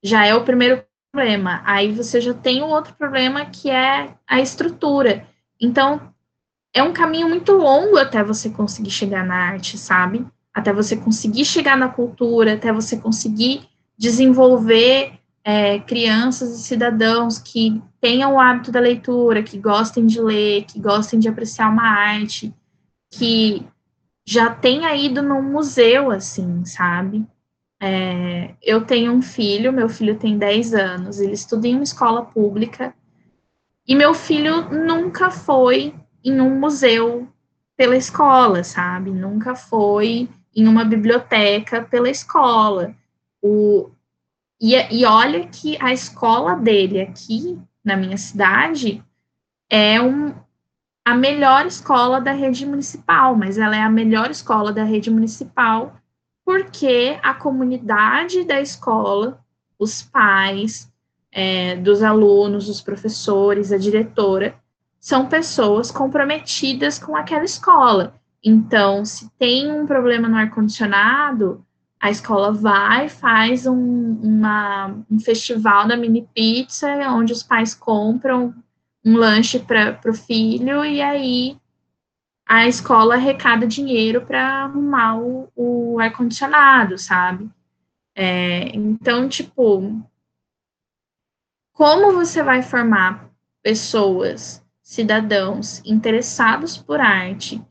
já 0.00 0.24
é 0.24 0.32
o 0.32 0.44
primeiro 0.44 0.84
problema. 1.10 1.60
Aí 1.64 1.90
você 1.90 2.20
já 2.20 2.32
tem 2.32 2.62
um 2.62 2.68
outro 2.68 2.94
problema 2.94 3.46
que 3.46 3.68
é 3.68 4.14
a 4.28 4.40
estrutura. 4.40 5.26
Então, 5.60 6.14
é 6.72 6.84
um 6.84 6.92
caminho 6.92 7.28
muito 7.28 7.50
longo 7.50 7.98
até 7.98 8.22
você 8.22 8.48
conseguir 8.48 8.92
chegar 8.92 9.26
na 9.26 9.34
arte, 9.34 9.76
sabe? 9.76 10.24
Até 10.54 10.72
você 10.72 10.96
conseguir 10.96 11.44
chegar 11.44 11.76
na 11.76 11.88
cultura, 11.88 12.54
até 12.54 12.72
você 12.72 12.96
conseguir 12.96 13.69
desenvolver 14.00 15.12
é, 15.44 15.78
crianças 15.80 16.58
e 16.58 16.62
cidadãos 16.62 17.38
que 17.38 17.82
tenham 18.00 18.32
o 18.32 18.40
hábito 18.40 18.72
da 18.72 18.80
leitura, 18.80 19.42
que 19.42 19.58
gostem 19.58 20.06
de 20.06 20.18
ler, 20.18 20.64
que 20.64 20.80
gostem 20.80 21.20
de 21.20 21.28
apreciar 21.28 21.70
uma 21.70 21.86
arte, 21.86 22.50
que 23.10 23.62
já 24.24 24.48
tenha 24.54 24.96
ido 24.96 25.22
num 25.22 25.42
museu, 25.42 26.10
assim, 26.10 26.64
sabe? 26.64 27.26
É, 27.78 28.54
eu 28.62 28.86
tenho 28.86 29.12
um 29.12 29.20
filho, 29.20 29.70
meu 29.70 29.88
filho 29.90 30.18
tem 30.18 30.38
10 30.38 30.72
anos, 30.72 31.20
ele 31.20 31.34
estuda 31.34 31.68
em 31.68 31.74
uma 31.74 31.82
escola 31.82 32.24
pública, 32.24 32.94
e 33.86 33.94
meu 33.94 34.14
filho 34.14 34.70
nunca 34.70 35.30
foi 35.30 35.94
em 36.24 36.40
um 36.40 36.58
museu 36.58 37.28
pela 37.76 37.98
escola, 37.98 38.64
sabe? 38.64 39.10
Nunca 39.10 39.54
foi 39.54 40.26
em 40.56 40.66
uma 40.66 40.86
biblioteca 40.86 41.82
pela 41.82 42.08
escola. 42.08 42.94
O, 43.42 43.90
e, 44.60 44.74
e 44.74 45.04
olha 45.04 45.46
que 45.48 45.78
a 45.80 45.92
escola 45.92 46.54
dele 46.54 47.00
aqui 47.00 47.58
na 47.84 47.96
minha 47.96 48.16
cidade 48.16 49.02
é 49.70 50.00
um, 50.00 50.34
a 51.04 51.14
melhor 51.14 51.66
escola 51.66 52.20
da 52.20 52.32
rede 52.32 52.66
municipal, 52.66 53.34
mas 53.34 53.56
ela 53.56 53.76
é 53.76 53.82
a 53.82 53.90
melhor 53.90 54.30
escola 54.30 54.72
da 54.72 54.84
rede 54.84 55.10
municipal 55.10 56.00
porque 56.50 57.16
a 57.22 57.32
comunidade 57.32 58.42
da 58.42 58.60
escola, 58.60 59.40
os 59.78 60.02
pais 60.02 60.92
é, 61.30 61.76
dos 61.76 62.02
alunos, 62.02 62.68
os 62.68 62.80
professores, 62.80 63.70
a 63.70 63.78
diretora, 63.78 64.56
são 64.98 65.26
pessoas 65.26 65.92
comprometidas 65.92 66.98
com 66.98 67.14
aquela 67.14 67.44
escola. 67.44 68.14
Então, 68.42 69.04
se 69.04 69.30
tem 69.38 69.70
um 69.70 69.86
problema 69.86 70.28
no 70.28 70.36
ar-condicionado, 70.36 71.64
a 72.00 72.10
escola 72.10 72.50
vai, 72.50 73.10
faz 73.10 73.66
um, 73.66 73.74
uma, 74.22 74.96
um 75.10 75.20
festival 75.20 75.86
da 75.86 75.96
mini 75.96 76.26
pizza, 76.34 76.88
onde 77.10 77.32
os 77.32 77.42
pais 77.42 77.74
compram 77.74 78.54
um 79.04 79.16
lanche 79.16 79.58
para 79.58 80.00
o 80.06 80.14
filho, 80.14 80.84
e 80.84 81.02
aí 81.02 81.58
a 82.46 82.66
escola 82.66 83.14
arrecada 83.14 83.66
dinheiro 83.66 84.22
para 84.22 84.64
arrumar 84.64 85.18
o, 85.20 85.48
o 85.54 86.00
ar-condicionado, 86.00 86.98
sabe? 86.98 87.48
É, 88.14 88.74
então, 88.74 89.28
tipo, 89.28 90.02
como 91.72 92.12
você 92.12 92.42
vai 92.42 92.62
formar 92.62 93.30
pessoas, 93.62 94.64
cidadãos 94.82 95.80
interessados 95.84 96.76
por 96.76 96.98
arte, 96.98 97.62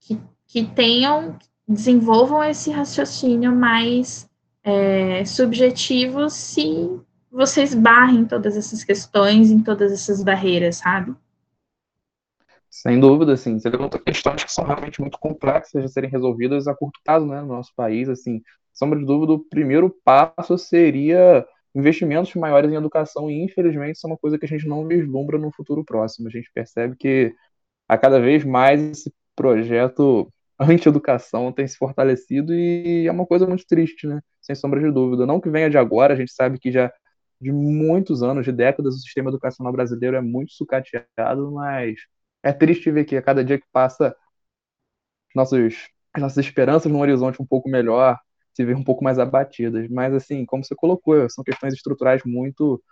que, 0.00 0.20
que 0.46 0.64
tenham, 0.64 1.38
desenvolvam 1.66 2.42
esse 2.44 2.70
raciocínio 2.70 3.54
mais 3.54 4.28
é, 4.64 5.24
subjetivo 5.24 6.28
se 6.28 7.00
vocês 7.30 7.74
barrem 7.74 8.24
todas 8.26 8.56
essas 8.56 8.84
questões, 8.84 9.50
em 9.50 9.62
todas 9.62 9.90
essas 9.90 10.22
barreiras, 10.22 10.76
sabe? 10.76 11.14
Sem 12.68 12.98
dúvida, 13.00 13.34
assim, 13.34 13.58
você 13.58 13.68
levantou 13.68 14.00
questões 14.00 14.44
que 14.44 14.52
são 14.52 14.64
realmente 14.64 15.00
muito 15.00 15.18
complexas 15.18 15.82
de 15.82 15.90
serem 15.90 16.10
resolvidas 16.10 16.66
a 16.66 16.74
curto 16.74 17.00
prazo, 17.04 17.26
né, 17.26 17.40
no 17.40 17.48
nosso 17.48 17.72
país, 17.74 18.08
assim, 18.08 18.42
sombra 18.72 18.98
de 18.98 19.04
dúvida, 19.04 19.32
o 19.32 19.38
primeiro 19.38 19.94
passo 20.04 20.56
seria 20.58 21.46
investimentos 21.74 22.34
maiores 22.34 22.70
em 22.70 22.76
educação 22.76 23.30
e, 23.30 23.42
infelizmente, 23.42 23.96
isso 23.96 24.06
é 24.06 24.10
uma 24.10 24.18
coisa 24.18 24.38
que 24.38 24.44
a 24.44 24.48
gente 24.48 24.66
não 24.66 24.86
vislumbra 24.86 25.38
no 25.38 25.52
futuro 25.52 25.84
próximo, 25.84 26.28
a 26.28 26.30
gente 26.30 26.50
percebe 26.52 26.96
que 26.96 27.34
a 27.88 27.96
cada 27.98 28.20
vez 28.20 28.44
mais 28.44 28.80
esse 28.82 29.12
projeto 29.34 30.32
anti-educação 30.62 31.52
tem 31.52 31.66
se 31.66 31.76
fortalecido 31.76 32.54
e 32.54 33.06
é 33.06 33.12
uma 33.12 33.26
coisa 33.26 33.46
muito 33.46 33.66
triste, 33.66 34.06
né? 34.06 34.20
Sem 34.40 34.54
sombra 34.56 34.80
de 34.80 34.90
dúvida. 34.90 35.26
Não 35.26 35.40
que 35.40 35.50
venha 35.50 35.70
de 35.70 35.78
agora, 35.78 36.14
a 36.14 36.16
gente 36.16 36.32
sabe 36.32 36.58
que 36.58 36.72
já 36.72 36.92
de 37.40 37.52
muitos 37.52 38.22
anos, 38.22 38.44
de 38.44 38.52
décadas, 38.52 38.94
o 38.94 38.98
sistema 39.00 39.30
educacional 39.30 39.72
brasileiro 39.72 40.16
é 40.16 40.20
muito 40.20 40.52
sucateado, 40.52 41.50
mas 41.52 41.96
é 42.42 42.52
triste 42.52 42.90
ver 42.90 43.04
que 43.04 43.16
a 43.16 43.22
cada 43.22 43.44
dia 43.44 43.58
que 43.58 43.66
passa, 43.72 44.14
nossos, 45.34 45.88
nossas 46.16 46.38
esperanças 46.44 46.90
num 46.90 47.00
horizonte 47.00 47.40
um 47.40 47.46
pouco 47.46 47.68
melhor 47.68 48.18
se 48.54 48.64
vê 48.64 48.74
um 48.74 48.84
pouco 48.84 49.02
mais 49.04 49.18
abatidas. 49.18 49.88
Mas, 49.88 50.12
assim, 50.14 50.44
como 50.44 50.64
você 50.64 50.74
colocou, 50.74 51.28
são 51.30 51.42
questões 51.44 51.74
estruturais 51.74 52.22
muito, 52.24 52.82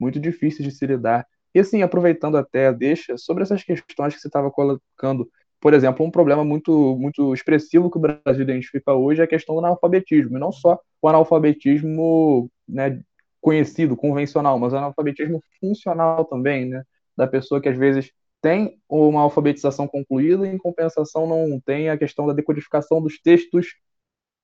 muito 0.00 0.20
difíceis 0.20 0.68
de 0.68 0.74
se 0.76 0.86
lidar. 0.86 1.26
E, 1.54 1.60
assim, 1.60 1.82
aproveitando 1.82 2.36
até, 2.36 2.72
deixa, 2.72 3.16
sobre 3.18 3.44
essas 3.44 3.62
questões 3.64 4.14
que 4.14 4.20
você 4.20 4.28
estava 4.28 4.50
colocando 4.50 5.30
por 5.64 5.72
exemplo, 5.72 6.04
um 6.04 6.10
problema 6.10 6.44
muito, 6.44 6.94
muito 6.98 7.32
expressivo 7.32 7.90
que 7.90 7.96
o 7.96 8.00
Brasil 8.00 8.42
identifica 8.42 8.92
hoje 8.92 9.22
é 9.22 9.24
a 9.24 9.26
questão 9.26 9.54
do 9.54 9.60
analfabetismo, 9.60 10.36
e 10.36 10.38
não 10.38 10.52
só 10.52 10.78
o 11.00 11.08
analfabetismo 11.08 12.50
né, 12.68 13.00
conhecido, 13.40 13.96
convencional, 13.96 14.58
mas 14.58 14.74
o 14.74 14.76
analfabetismo 14.76 15.42
funcional 15.58 16.26
também, 16.26 16.66
né, 16.66 16.84
da 17.16 17.26
pessoa 17.26 17.62
que 17.62 17.68
às 17.70 17.78
vezes 17.78 18.12
tem 18.42 18.78
uma 18.86 19.22
alfabetização 19.22 19.88
concluída 19.88 20.46
e, 20.46 20.50
em 20.50 20.58
compensação, 20.58 21.26
não 21.26 21.58
tem 21.58 21.88
a 21.88 21.96
questão 21.96 22.26
da 22.26 22.34
decodificação 22.34 23.00
dos 23.00 23.18
textos 23.18 23.68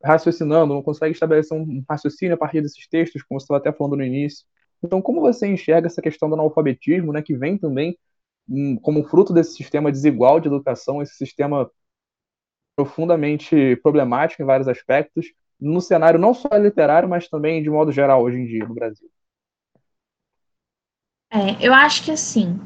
raciocinando, 0.02 0.72
não 0.72 0.82
consegue 0.82 1.12
estabelecer 1.12 1.54
um 1.54 1.84
raciocínio 1.86 2.34
a 2.34 2.38
partir 2.38 2.62
desses 2.62 2.88
textos, 2.88 3.22
como 3.22 3.38
você 3.38 3.44
estava 3.44 3.58
até 3.58 3.70
falando 3.70 3.96
no 3.96 4.04
início. 4.04 4.46
Então, 4.82 5.02
como 5.02 5.20
você 5.20 5.46
enxerga 5.46 5.86
essa 5.86 6.00
questão 6.00 6.30
do 6.30 6.34
analfabetismo, 6.34 7.12
né, 7.12 7.20
que 7.20 7.36
vem 7.36 7.58
também 7.58 7.98
como 8.82 9.04
fruto 9.04 9.32
desse 9.32 9.54
sistema 9.54 9.92
desigual 9.92 10.40
de 10.40 10.48
educação, 10.48 11.00
esse 11.00 11.14
sistema 11.14 11.70
profundamente 12.74 13.76
problemático 13.82 14.42
em 14.42 14.46
vários 14.46 14.68
aspectos, 14.68 15.26
no 15.60 15.80
cenário 15.80 16.18
não 16.18 16.32
só 16.32 16.48
literário, 16.56 17.08
mas 17.08 17.28
também 17.28 17.62
de 17.62 17.68
modo 17.70 17.92
geral 17.92 18.22
hoje 18.22 18.38
em 18.38 18.46
dia 18.46 18.66
no 18.66 18.74
Brasil? 18.74 19.10
É, 21.32 21.64
eu 21.64 21.72
acho 21.72 22.04
que 22.04 22.10
assim, 22.10 22.58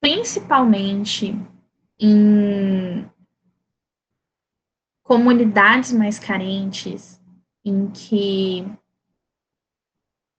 principalmente 0.00 1.34
em 1.98 3.08
comunidades 5.02 5.92
mais 5.92 6.18
carentes, 6.18 7.20
em 7.64 7.88
que 7.90 8.64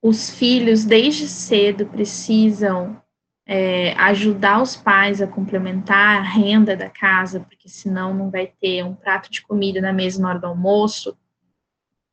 os 0.02 0.30
filhos 0.30 0.84
desde 0.84 1.28
cedo 1.28 1.86
precisam 1.86 3.02
é, 3.46 3.94
ajudar 3.94 4.62
os 4.62 4.76
pais 4.76 5.22
a 5.22 5.28
complementar 5.28 6.20
a 6.20 6.22
renda 6.22 6.76
da 6.76 6.90
casa, 6.90 7.42
porque 7.42 7.70
senão 7.70 8.14
não 8.14 8.32
vai 8.32 8.48
ter 8.48 8.84
um 8.84 8.96
prato 8.96 9.30
de 9.30 9.42
comida 9.42 9.82
na 9.82 9.94
mesma 9.94 10.30
hora 10.30 10.40
do 10.40 10.48
almoço. 10.48 11.18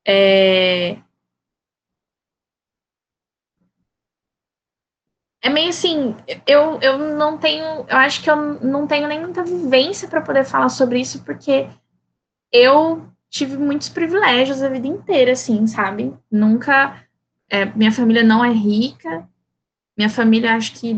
É, 0.06 0.98
é 5.42 5.48
meio 5.48 5.68
assim, 5.68 6.16
eu, 6.46 6.78
eu 6.80 6.98
não 6.98 7.38
tenho, 7.38 7.64
eu 7.88 7.96
acho 7.96 8.22
que 8.22 8.30
eu 8.30 8.36
não 8.36 8.86
tenho 8.86 9.08
nem 9.08 9.20
muita 9.20 9.42
vivência 9.42 10.08
para 10.08 10.20
poder 10.20 10.44
falar 10.44 10.68
sobre 10.68 11.00
isso, 11.00 11.24
porque 11.24 11.68
eu 12.52 13.08
tive 13.30 13.56
muitos 13.56 13.88
privilégios 13.88 14.62
a 14.62 14.68
vida 14.68 14.86
inteira, 14.86 15.32
assim, 15.32 15.66
sabe? 15.66 16.14
Nunca, 16.30 17.02
é, 17.50 17.64
minha 17.64 17.92
família 17.92 18.22
não 18.22 18.44
é 18.44 18.52
rica, 18.52 19.28
minha 19.96 20.10
família, 20.10 20.54
acho 20.54 20.74
que 20.74 20.94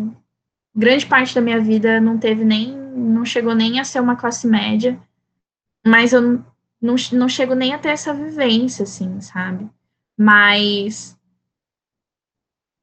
grande 0.74 1.06
parte 1.06 1.34
da 1.34 1.40
minha 1.40 1.60
vida 1.60 2.00
não 2.00 2.18
teve 2.18 2.44
nem, 2.44 2.76
não 2.76 3.24
chegou 3.24 3.54
nem 3.54 3.80
a 3.80 3.84
ser 3.84 4.00
uma 4.00 4.16
classe 4.16 4.46
média, 4.46 5.00
mas 5.86 6.12
eu 6.12 6.44
não, 6.80 6.94
não 7.12 7.28
chego 7.28 7.54
nem 7.54 7.72
a 7.72 7.78
ter 7.78 7.90
essa 7.90 8.12
vivência, 8.12 8.82
assim, 8.82 9.20
sabe? 9.20 9.68
Mas 10.16 11.16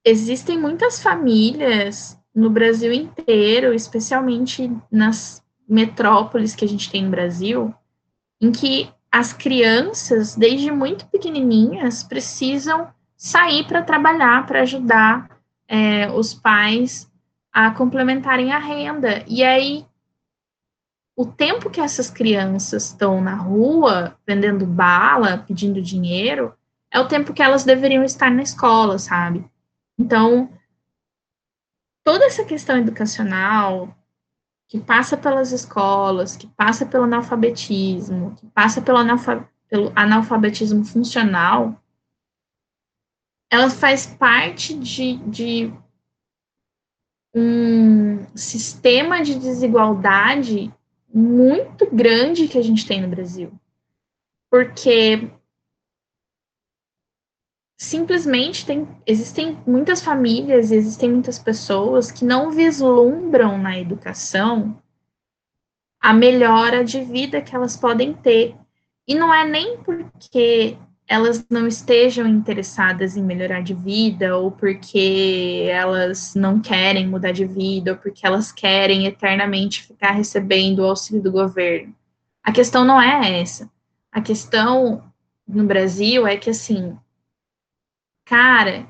existem 0.04 0.58
muitas 0.58 1.02
famílias 1.02 2.18
no 2.34 2.50
Brasil 2.50 2.94
inteiro, 2.94 3.74
especialmente 3.74 4.72
nas 4.92 5.44
metrópoles 5.68 6.56
que 6.56 6.64
a 6.64 6.68
gente 6.68 6.90
tem 6.90 7.04
no 7.04 7.12
Brasil, 7.12 7.74
em 8.40 8.52
que 8.52 8.90
as 9.12 9.34
crianças, 9.34 10.36
desde 10.36 10.72
muito 10.72 11.06
pequenininhas, 11.08 12.04
precisam 12.04 12.88
sair 13.18 13.66
para 13.66 13.82
trabalhar, 13.82 14.46
para 14.46 14.62
ajudar 14.62 15.30
é, 15.68 16.10
os 16.12 16.34
pais 16.34 17.12
a 17.52 17.72
complementarem 17.72 18.54
a 18.54 18.60
renda. 18.60 19.26
E 19.28 19.44
aí, 19.44 19.86
o 21.16 21.26
tempo 21.26 21.72
que 21.72 21.82
essas 21.82 22.12
crianças 22.12 22.86
estão 22.86 23.20
na 23.20 23.34
rua 23.34 24.16
vendendo 24.26 24.66
bala, 24.66 25.40
pedindo 25.40 25.82
dinheiro, 25.82 26.54
é 26.92 27.00
o 27.00 27.08
tempo 27.08 27.34
que 27.34 27.42
elas 27.42 27.64
deveriam 27.64 28.04
estar 28.04 28.30
na 28.30 28.44
escola, 28.44 29.00
sabe? 29.00 29.44
Então, 29.98 30.52
toda 32.04 32.26
essa 32.26 32.46
questão 32.46 32.78
educacional 32.78 33.98
que 34.68 34.80
passa 34.80 35.18
pelas 35.18 35.52
escolas, 35.52 36.36
que 36.36 36.46
passa 36.48 36.86
pelo 36.86 37.06
analfabetismo, 37.06 38.36
que 38.36 38.46
passa 38.48 38.82
pelo, 38.82 38.98
analfa 38.98 39.50
pelo 39.68 39.92
analfabetismo 39.96 40.86
funcional, 40.86 41.82
ela 43.50 43.70
faz 43.70 44.06
parte 44.06 44.74
de, 44.74 45.18
de 45.18 45.74
um 47.34 48.26
sistema 48.36 49.22
de 49.22 49.36
desigualdade 49.36 50.74
muito 51.14 51.90
grande 51.90 52.48
que 52.48 52.58
a 52.58 52.62
gente 52.62 52.86
tem 52.86 53.02
no 53.02 53.08
Brasil. 53.08 53.52
Porque 54.50 55.30
simplesmente 57.78 58.66
tem, 58.66 58.88
existem 59.06 59.58
muitas 59.66 60.02
famílias, 60.02 60.72
existem 60.72 61.12
muitas 61.12 61.38
pessoas 61.38 62.12
que 62.12 62.26
não 62.26 62.52
vislumbram 62.52 63.58
na 63.58 63.78
educação 63.78 64.82
a 66.00 66.14
melhora 66.14 66.84
de 66.84 67.04
vida 67.04 67.42
que 67.42 67.56
elas 67.56 67.78
podem 67.78 68.14
ter. 68.14 68.56
E 69.08 69.16
não 69.16 69.34
é 69.34 69.46
nem 69.46 69.78
porque 69.78 70.78
elas 71.08 71.46
não 71.50 71.66
estejam 71.66 72.28
interessadas 72.28 73.16
em 73.16 73.24
melhorar 73.24 73.62
de 73.62 73.74
vida, 73.74 74.36
ou 74.38 74.52
porque 74.52 75.66
elas 75.70 76.36
não 76.36 76.60
querem 76.60 77.08
mudar 77.08 77.32
de 77.32 77.46
vida, 77.46 77.92
ou 77.92 77.98
porque 77.98 78.28
elas 78.28 78.52
querem 78.52 79.06
eternamente 79.06 79.84
ficar 79.84 80.12
recebendo 80.12 80.80
o 80.80 80.86
auxílio 80.86 81.24
do 81.24 81.32
governo. 81.32 81.96
A 82.44 82.52
questão 82.52 82.84
não 82.84 83.02
é 83.02 83.40
essa. 83.42 83.70
A 84.12 84.22
questão 84.22 85.04
no 85.48 85.66
Brasil 85.66 86.28
é 86.28 86.36
que, 86.36 86.50
assim, 86.50 86.98
cara, 88.26 88.88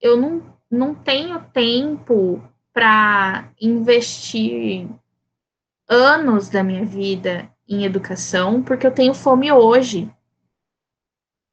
eu 0.00 0.16
não, 0.16 0.42
não 0.70 0.94
tenho 0.94 1.38
tempo 1.52 2.42
para 2.72 3.50
investir 3.60 4.88
anos 5.88 6.48
da 6.48 6.62
minha 6.62 6.84
vida 6.84 7.50
em 7.68 7.84
educação, 7.84 8.62
porque 8.62 8.86
eu 8.86 8.90
tenho 8.90 9.12
fome 9.12 9.52
hoje. 9.52 10.10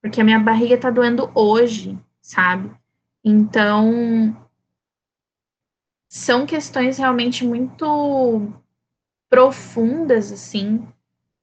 Porque 0.03 0.19
a 0.19 0.23
minha 0.23 0.37
barriga 0.37 0.77
tá 0.77 0.89
doendo 0.89 1.31
hoje, 1.33 1.97
sabe? 2.21 2.69
Então, 3.23 4.35
são 6.09 6.45
questões 6.45 6.97
realmente 6.97 7.45
muito 7.45 8.53
profundas, 9.29 10.29
assim, 10.29 10.85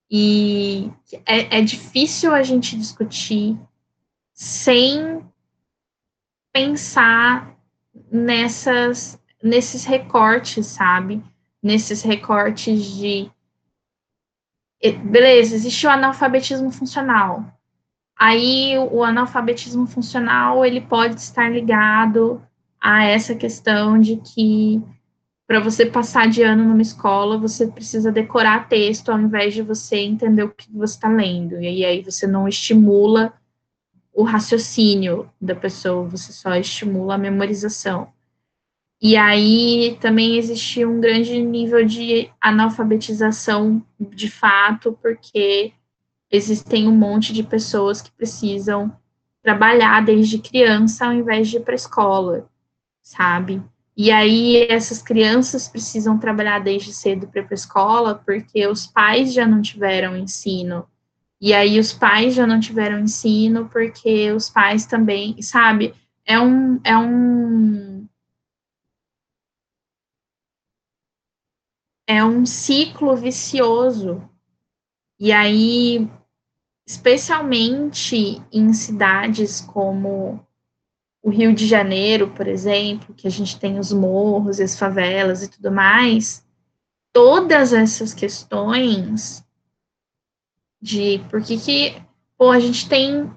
e 0.09 0.91
é, 1.25 1.57
é 1.57 1.61
difícil 1.61 2.35
a 2.35 2.43
gente 2.43 2.77
discutir 2.77 3.57
sem 4.31 5.25
pensar 6.53 7.57
nessas, 8.11 9.19
nesses 9.41 9.85
recortes, 9.85 10.67
sabe? 10.67 11.23
Nesses 11.63 12.03
recortes 12.03 12.85
de. 12.85 13.31
Beleza, 15.03 15.55
existe 15.55 15.87
o 15.87 15.89
analfabetismo 15.89 16.71
funcional. 16.71 17.59
Aí 18.23 18.77
o 18.77 19.03
analfabetismo 19.03 19.87
funcional 19.87 20.63
ele 20.63 20.79
pode 20.79 21.19
estar 21.19 21.49
ligado 21.49 22.39
a 22.79 23.03
essa 23.03 23.33
questão 23.33 23.99
de 23.99 24.17
que 24.17 24.79
para 25.47 25.59
você 25.59 25.87
passar 25.87 26.29
de 26.29 26.43
ano 26.43 26.63
numa 26.63 26.83
escola, 26.83 27.35
você 27.35 27.65
precisa 27.65 28.11
decorar 28.11 28.69
texto 28.69 29.09
ao 29.09 29.19
invés 29.19 29.55
de 29.55 29.63
você 29.63 29.97
entender 30.01 30.43
o 30.43 30.51
que 30.51 30.71
você 30.71 30.93
está 30.93 31.09
lendo. 31.09 31.59
E 31.59 31.83
aí 31.83 32.03
você 32.03 32.27
não 32.27 32.47
estimula 32.47 33.33
o 34.13 34.21
raciocínio 34.21 35.27
da 35.41 35.55
pessoa, 35.55 36.07
você 36.07 36.31
só 36.31 36.55
estimula 36.55 37.15
a 37.15 37.17
memorização. 37.17 38.09
E 39.01 39.17
aí 39.17 39.97
também 39.99 40.37
existe 40.37 40.85
um 40.85 41.01
grande 41.01 41.41
nível 41.41 41.83
de 41.83 42.29
analfabetização 42.39 43.83
de 43.99 44.29
fato, 44.29 44.95
porque 45.01 45.73
existem 46.31 46.87
um 46.87 46.95
monte 46.95 47.33
de 47.33 47.43
pessoas 47.43 48.01
que 48.01 48.11
precisam 48.11 48.95
trabalhar 49.43 50.03
desde 50.05 50.39
criança 50.39 51.05
ao 51.05 51.13
invés 51.13 51.49
de 51.49 51.57
ir 51.57 51.61
para 51.61 51.73
a 51.73 51.75
escola, 51.75 52.49
sabe? 53.01 53.61
E 53.97 54.11
aí 54.11 54.67
essas 54.69 55.01
crianças 55.01 55.67
precisam 55.67 56.17
trabalhar 56.17 56.59
desde 56.59 56.93
cedo 56.93 57.27
para 57.27 57.41
a 57.41 57.53
escola 57.53 58.15
porque 58.15 58.65
os 58.67 58.87
pais 58.87 59.33
já 59.33 59.45
não 59.45 59.61
tiveram 59.61 60.15
ensino 60.15 60.87
e 61.41 61.55
aí 61.55 61.79
os 61.79 61.91
pais 61.91 62.35
já 62.35 62.45
não 62.45 62.59
tiveram 62.59 62.99
ensino, 62.99 63.67
porque 63.67 64.31
os 64.31 64.47
pais 64.47 64.85
também, 64.85 65.41
sabe? 65.41 65.95
É 66.23 66.39
um. 66.39 66.79
É 66.83 66.95
um 66.95 68.07
é 72.05 72.23
um 72.23 72.45
ciclo 72.45 73.15
vicioso. 73.15 74.21
E 75.19 75.31
aí, 75.31 76.07
especialmente 76.91 78.41
em 78.51 78.73
cidades 78.73 79.61
como 79.61 80.45
o 81.23 81.29
Rio 81.29 81.55
de 81.55 81.65
Janeiro, 81.65 82.31
por 82.31 82.47
exemplo, 82.47 83.15
que 83.15 83.27
a 83.27 83.31
gente 83.31 83.57
tem 83.57 83.79
os 83.79 83.93
morros 83.93 84.59
e 84.59 84.63
as 84.63 84.77
favelas 84.77 85.41
e 85.41 85.49
tudo 85.49 85.71
mais, 85.71 86.45
todas 87.13 87.71
essas 87.71 88.13
questões 88.13 89.41
de 90.81 91.23
por 91.29 91.41
que 91.41 91.57
que, 91.57 92.01
pô, 92.37 92.51
a 92.51 92.59
gente 92.59 92.89
tem 92.89 93.31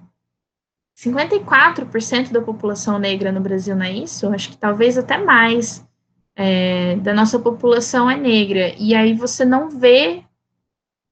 54% 0.99 2.33
da 2.33 2.41
população 2.41 2.99
negra 2.99 3.31
no 3.31 3.41
Brasil, 3.41 3.77
não 3.77 3.87
é 3.87 3.93
isso? 3.93 4.27
Acho 4.31 4.51
que 4.51 4.57
talvez 4.57 4.99
até 4.99 5.17
mais 5.17 5.87
é, 6.35 6.97
da 6.97 7.15
nossa 7.15 7.39
população 7.39 8.11
é 8.11 8.17
negra. 8.17 8.75
E 8.77 8.97
aí 8.97 9.15
você 9.15 9.45
não 9.45 9.71
vê 9.71 10.25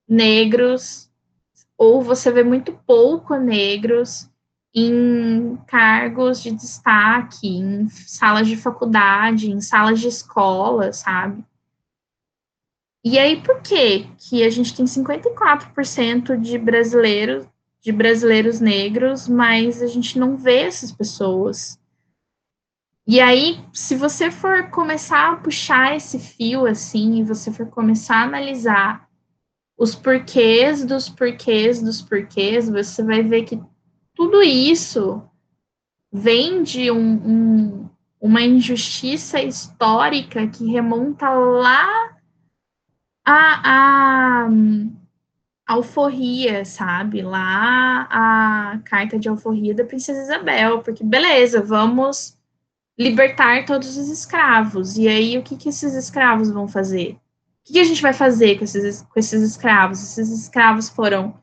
negros, 0.08 1.01
ou 1.82 2.00
você 2.00 2.30
vê 2.30 2.44
muito 2.44 2.72
pouco 2.86 3.34
negros 3.34 4.30
em 4.72 5.56
cargos 5.66 6.40
de 6.40 6.52
destaque, 6.52 7.48
em 7.48 7.88
salas 7.88 8.46
de 8.46 8.56
faculdade, 8.56 9.50
em 9.50 9.60
salas 9.60 9.98
de 9.98 10.06
escola, 10.06 10.92
sabe? 10.92 11.44
E 13.04 13.18
aí, 13.18 13.42
por 13.42 13.60
que 13.62 14.06
que 14.16 14.44
a 14.44 14.48
gente 14.48 14.72
tem 14.76 14.86
54% 14.86 16.40
de 16.40 16.56
brasileiros, 16.56 17.48
de 17.80 17.90
brasileiros 17.90 18.60
negros, 18.60 19.26
mas 19.26 19.82
a 19.82 19.88
gente 19.88 20.20
não 20.20 20.36
vê 20.36 20.60
essas 20.60 20.92
pessoas? 20.92 21.80
E 23.04 23.20
aí, 23.20 23.58
se 23.72 23.96
você 23.96 24.30
for 24.30 24.70
começar 24.70 25.32
a 25.32 25.36
puxar 25.36 25.96
esse 25.96 26.20
fio 26.20 26.64
assim, 26.64 27.16
e 27.16 27.24
você 27.24 27.50
for 27.50 27.66
começar 27.66 28.18
a 28.18 28.22
analisar 28.22 29.10
os 29.82 29.96
porquês 29.96 30.84
dos 30.84 31.08
porquês 31.08 31.82
dos 31.82 32.00
porquês, 32.00 32.70
você 32.70 33.02
vai 33.02 33.20
ver 33.20 33.42
que 33.42 33.60
tudo 34.14 34.40
isso 34.40 35.20
vem 36.12 36.62
de 36.62 36.88
um, 36.92 37.14
um, 37.14 37.90
uma 38.20 38.42
injustiça 38.42 39.42
histórica 39.42 40.46
que 40.46 40.70
remonta 40.70 41.28
lá 41.30 42.16
a, 43.24 44.44
a, 44.44 44.48
alforria, 45.66 46.64
sabe? 46.64 47.20
Lá 47.20 48.06
a 48.08 48.78
carta 48.84 49.18
de 49.18 49.28
alforria 49.28 49.74
da 49.74 49.84
princesa 49.84 50.22
Isabel, 50.22 50.82
porque 50.82 51.02
beleza, 51.02 51.60
vamos 51.60 52.38
libertar 52.96 53.64
todos 53.64 53.96
os 53.96 54.08
escravos. 54.08 54.96
E 54.96 55.08
aí, 55.08 55.36
o 55.36 55.42
que, 55.42 55.56
que 55.56 55.70
esses 55.70 55.94
escravos 55.94 56.52
vão 56.52 56.68
fazer? 56.68 57.18
O 57.68 57.72
que, 57.72 57.78
a 57.78 57.84
gente 57.84 58.02
vai 58.02 58.12
fazer 58.12 58.58
com 58.58 58.64
esses, 58.64 59.02
com 59.02 59.20
esses 59.20 59.42
escravos? 59.42 60.02
Esses 60.02 60.30
escravos 60.30 60.88
foram 60.88 61.40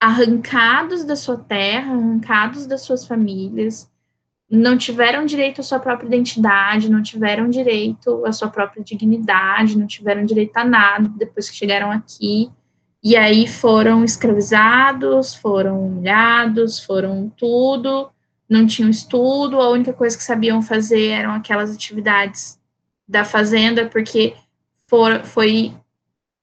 arrancados 0.00 1.04
da 1.04 1.16
sua 1.16 1.36
terra, 1.36 1.92
arrancados 1.92 2.66
das 2.66 2.82
suas 2.82 3.06
famílias, 3.06 3.90
não 4.50 4.76
tiveram 4.76 5.24
direito 5.24 5.60
à 5.60 5.64
sua 5.64 5.78
própria 5.80 6.06
identidade, 6.06 6.90
não 6.90 7.02
tiveram 7.02 7.48
direito 7.48 8.24
à 8.24 8.32
sua 8.32 8.48
própria 8.48 8.84
dignidade, 8.84 9.78
não 9.78 9.86
tiveram 9.86 10.24
direito 10.24 10.56
a 10.56 10.64
nada 10.64 11.08
depois 11.16 11.50
que 11.50 11.56
chegaram 11.56 11.90
aqui. 11.90 12.50
E 13.02 13.16
aí 13.16 13.46
foram 13.46 14.04
escravizados, 14.04 15.34
foram 15.34 15.86
humilhados, 15.86 16.82
foram 16.82 17.30
tudo, 17.36 18.10
não 18.48 18.66
tinham 18.66 18.88
estudo, 18.88 19.60
a 19.60 19.70
única 19.70 19.92
coisa 19.92 20.16
que 20.16 20.24
sabiam 20.24 20.62
fazer 20.62 21.08
eram 21.08 21.32
aquelas 21.32 21.74
atividades 21.74 22.58
da 23.06 23.24
fazenda, 23.24 23.86
porque 23.86 24.34
for, 24.94 25.24
foi 25.24 25.74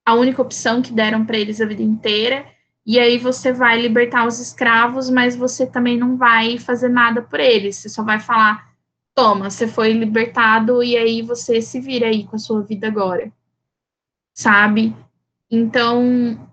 a 0.06 0.14
única 0.14 0.42
opção 0.42 0.82
que 0.82 0.92
deram 0.92 1.26
para 1.26 1.38
eles 1.38 1.62
a 1.62 1.66
vida 1.66 1.82
inteira 1.82 2.46
e 2.86 3.00
aí 3.00 3.18
você 3.18 3.54
vai 3.54 3.80
libertar 3.80 4.28
os 4.28 4.40
escravos, 4.40 5.10
mas 5.10 5.38
você 5.38 5.66
também 5.66 5.98
não 5.98 6.18
vai 6.18 6.58
fazer 6.58 6.90
nada 6.90 7.22
por 7.22 7.40
eles. 7.40 7.78
Você 7.78 7.88
só 7.88 8.04
vai 8.04 8.20
falar: 8.20 8.76
toma, 9.16 9.50
você 9.50 9.68
foi 9.68 9.94
libertado 9.94 10.84
e 10.84 10.98
aí 10.98 11.22
você 11.22 11.62
se 11.62 11.80
vira 11.80 12.08
aí 12.08 12.26
com 12.28 12.36
a 12.36 12.40
sua 12.40 12.62
vida 12.62 12.88
agora. 12.88 13.32
Sabe? 14.34 14.94
Então, 15.50 16.50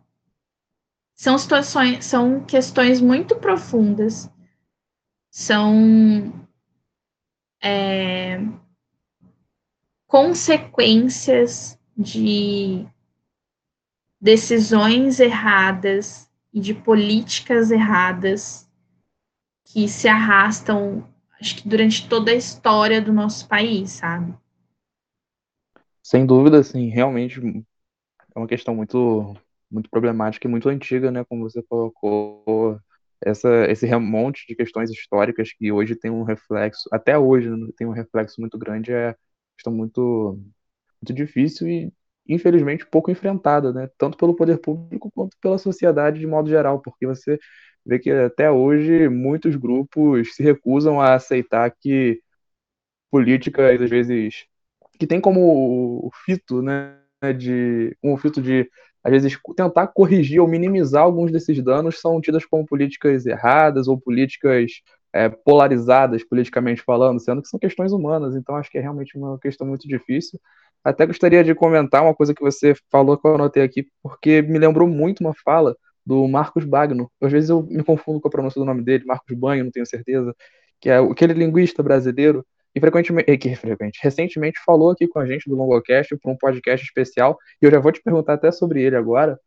são 1.14 1.36
situações, 1.36 2.04
são 2.04 2.44
questões 2.44 3.00
muito 3.00 3.34
profundas. 3.36 4.30
São 5.30 6.32
é, 7.60 8.40
consequências 10.06 11.77
de 11.98 12.86
decisões 14.20 15.18
erradas 15.18 16.30
e 16.52 16.60
de 16.60 16.72
políticas 16.72 17.70
erradas 17.70 18.68
que 19.64 19.88
se 19.88 20.08
arrastam, 20.08 21.06
acho 21.40 21.56
que 21.56 21.68
durante 21.68 22.08
toda 22.08 22.30
a 22.30 22.34
história 22.34 23.02
do 23.02 23.12
nosso 23.12 23.48
país, 23.48 23.90
sabe? 23.90 24.34
Sem 26.02 26.24
dúvida, 26.24 26.62
sim, 26.62 26.88
realmente 26.88 27.40
é 28.34 28.38
uma 28.38 28.46
questão 28.48 28.74
muito 28.74 29.36
muito 29.70 29.90
problemática 29.90 30.46
e 30.48 30.50
muito 30.50 30.66
antiga, 30.70 31.10
né, 31.10 31.24
como 31.24 31.42
você 31.42 31.62
colocou, 31.62 32.80
essa, 33.20 33.70
esse 33.70 33.86
remonte 33.86 34.46
de 34.46 34.54
questões 34.54 34.90
históricas 34.90 35.52
que 35.52 35.70
hoje 35.72 35.96
tem 35.96 36.10
um 36.10 36.22
reflexo, 36.22 36.88
até 36.92 37.18
hoje 37.18 37.50
né, 37.50 37.68
tem 37.76 37.86
um 37.86 37.92
reflexo 37.92 38.40
muito 38.40 38.56
grande, 38.58 38.92
é 38.92 39.14
questão 39.56 39.72
muito, 39.72 40.40
muito 41.02 41.14
difícil 41.16 41.68
e 41.68 41.92
infelizmente, 42.28 42.86
pouco 42.86 43.10
enfrentada, 43.10 43.72
né? 43.72 43.88
Tanto 43.96 44.18
pelo 44.18 44.36
poder 44.36 44.58
público 44.60 45.10
quanto 45.14 45.36
pela 45.40 45.56
sociedade 45.58 46.20
de 46.20 46.26
modo 46.26 46.48
geral, 46.50 46.80
porque 46.80 47.06
você 47.06 47.38
vê 47.86 47.98
que 47.98 48.10
até 48.10 48.50
hoje 48.50 49.08
muitos 49.08 49.56
grupos 49.56 50.34
se 50.34 50.42
recusam 50.42 51.00
a 51.00 51.14
aceitar 51.14 51.70
que 51.80 52.20
políticas, 53.10 53.80
às 53.80 53.90
vezes, 53.90 54.44
que 54.98 55.06
tem 55.06 55.20
como 55.20 56.10
fito, 56.26 56.62
né, 56.62 56.96
de 57.36 57.96
um 58.02 58.16
fito 58.16 58.40
de 58.42 58.68
às 59.02 59.12
vezes 59.12 59.38
tentar 59.56 59.88
corrigir 59.88 60.40
ou 60.40 60.48
minimizar 60.48 61.02
alguns 61.04 61.32
desses 61.32 61.62
danos 61.62 62.00
são 62.00 62.20
tidas 62.20 62.44
como 62.44 62.66
políticas 62.66 63.26
erradas 63.26 63.88
ou 63.88 63.98
políticas 64.00 64.72
é, 65.12 65.28
polarizadas 65.28 66.24
politicamente 66.24 66.82
falando, 66.82 67.20
sendo 67.20 67.40
que 67.42 67.48
são 67.48 67.58
questões 67.60 67.92
humanas. 67.92 68.34
Então 68.36 68.56
acho 68.56 68.70
que 68.70 68.78
é 68.78 68.80
realmente 68.80 69.16
uma 69.16 69.38
questão 69.38 69.66
muito 69.66 69.88
difícil. 69.88 70.38
Até 70.84 71.06
gostaria 71.06 71.44
de 71.44 71.54
comentar 71.54 72.02
uma 72.02 72.14
coisa 72.14 72.34
que 72.34 72.42
você 72.42 72.74
falou 72.90 73.18
que 73.18 73.26
eu 73.26 73.34
anotei 73.34 73.62
aqui, 73.62 73.86
porque 74.02 74.42
me 74.42 74.58
lembrou 74.58 74.88
muito 74.88 75.20
uma 75.20 75.34
fala 75.34 75.76
do 76.04 76.26
Marcos 76.26 76.64
Bagno. 76.64 77.10
Às 77.20 77.30
vezes 77.30 77.50
eu 77.50 77.62
me 77.64 77.84
confundo 77.84 78.20
com 78.20 78.28
a 78.28 78.30
pronúncia 78.30 78.58
do 78.58 78.64
nome 78.64 78.82
dele, 78.82 79.04
Marcos 79.04 79.36
Banho, 79.36 79.64
não 79.64 79.70
tenho 79.70 79.86
certeza, 79.86 80.34
que 80.80 80.88
é 80.88 80.96
aquele 80.96 81.34
linguista 81.34 81.82
brasileiro 81.82 82.44
que 82.72 82.80
frequentemente, 82.80 83.36
que 83.38 83.56
frequente, 83.56 83.98
recentemente 84.02 84.60
falou 84.64 84.90
aqui 84.90 85.08
com 85.08 85.18
a 85.18 85.26
gente 85.26 85.48
do 85.48 85.56
Longocast 85.56 86.16
para 86.16 86.32
um 86.32 86.36
podcast 86.36 86.86
especial, 86.86 87.36
e 87.60 87.66
eu 87.66 87.70
já 87.70 87.78
vou 87.78 87.92
te 87.92 88.02
perguntar 88.02 88.34
até 88.34 88.50
sobre 88.52 88.82
ele 88.82 88.96
agora, 88.96 89.38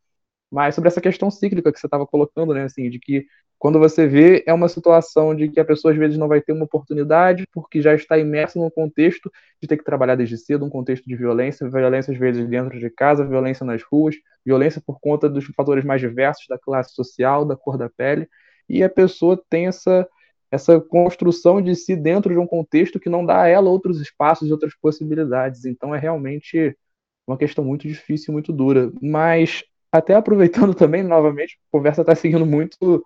mas 0.52 0.76
sobre 0.76 0.90
essa 0.90 1.02
questão 1.02 1.32
cíclica 1.32 1.72
que 1.72 1.80
você 1.80 1.88
estava 1.88 2.06
colocando, 2.06 2.54
né, 2.54 2.64
assim, 2.64 2.90
de 2.90 3.00
que 3.00 3.26
quando 3.58 3.80
você 3.80 4.08
vê 4.08 4.44
é 4.48 4.54
uma 4.54 4.68
situação 4.68 5.36
de 5.36 5.48
que 5.50 5.60
a 5.60 5.66
pessoa 5.66 5.92
às 5.94 5.98
vezes 5.98 6.18
não 6.18 6.28
vai 6.28 6.42
ter 6.42 6.52
uma 6.52 6.66
oportunidade 6.66 7.46
porque 7.54 7.82
já 7.82 7.94
está 7.94 8.18
imersa 8.18 8.60
num 8.60 8.70
contexto 8.72 9.32
de 9.62 9.68
ter 9.68 9.78
que 9.78 9.84
trabalhar 9.84 10.16
desde 10.16 10.38
cedo, 10.38 10.66
um 10.66 10.70
contexto 10.70 11.06
de 11.08 11.16
violência, 11.16 11.70
violência 11.70 12.12
às 12.12 12.20
vezes 12.20 12.48
dentro 12.48 12.80
de 12.80 12.90
casa, 12.90 13.26
violência 13.26 13.66
nas 13.66 13.84
ruas, 13.84 14.16
violência 14.46 14.82
por 14.86 15.00
conta 15.00 15.30
dos 15.30 15.46
fatores 15.56 15.86
mais 15.86 16.02
diversos 16.02 16.48
da 16.50 16.58
classe 16.58 16.94
social, 16.96 17.46
da 17.46 17.56
cor 17.56 17.78
da 17.78 17.90
pele, 17.90 18.28
e 18.68 18.84
a 18.84 18.90
pessoa 18.90 19.42
tem 19.50 19.68
essa 19.68 20.08
essa 20.52 20.82
construção 20.82 21.62
de 21.62 21.74
si 21.76 21.96
dentro 21.96 22.34
de 22.34 22.40
um 22.40 22.46
contexto 22.46 23.00
que 23.00 23.10
não 23.10 23.26
dá 23.26 23.44
a 23.44 23.48
ela 23.48 23.70
outros 23.70 24.02
espaços 24.02 24.50
e 24.50 24.52
outras 24.52 24.76
possibilidades. 24.76 25.66
Então 25.66 25.96
é 25.96 26.00
realmente 26.00 26.78
uma 27.26 27.38
questão 27.38 27.64
muito 27.64 27.88
difícil, 27.88 28.34
muito 28.34 28.52
dura. 28.52 28.92
Mas 29.02 29.64
até 29.92 30.16
aproveitando 30.16 30.74
também, 30.76 31.04
novamente, 31.04 31.58
a 31.70 31.78
conversa 31.78 32.02
está 32.02 32.16
seguindo 32.16 32.46
muito, 32.46 33.06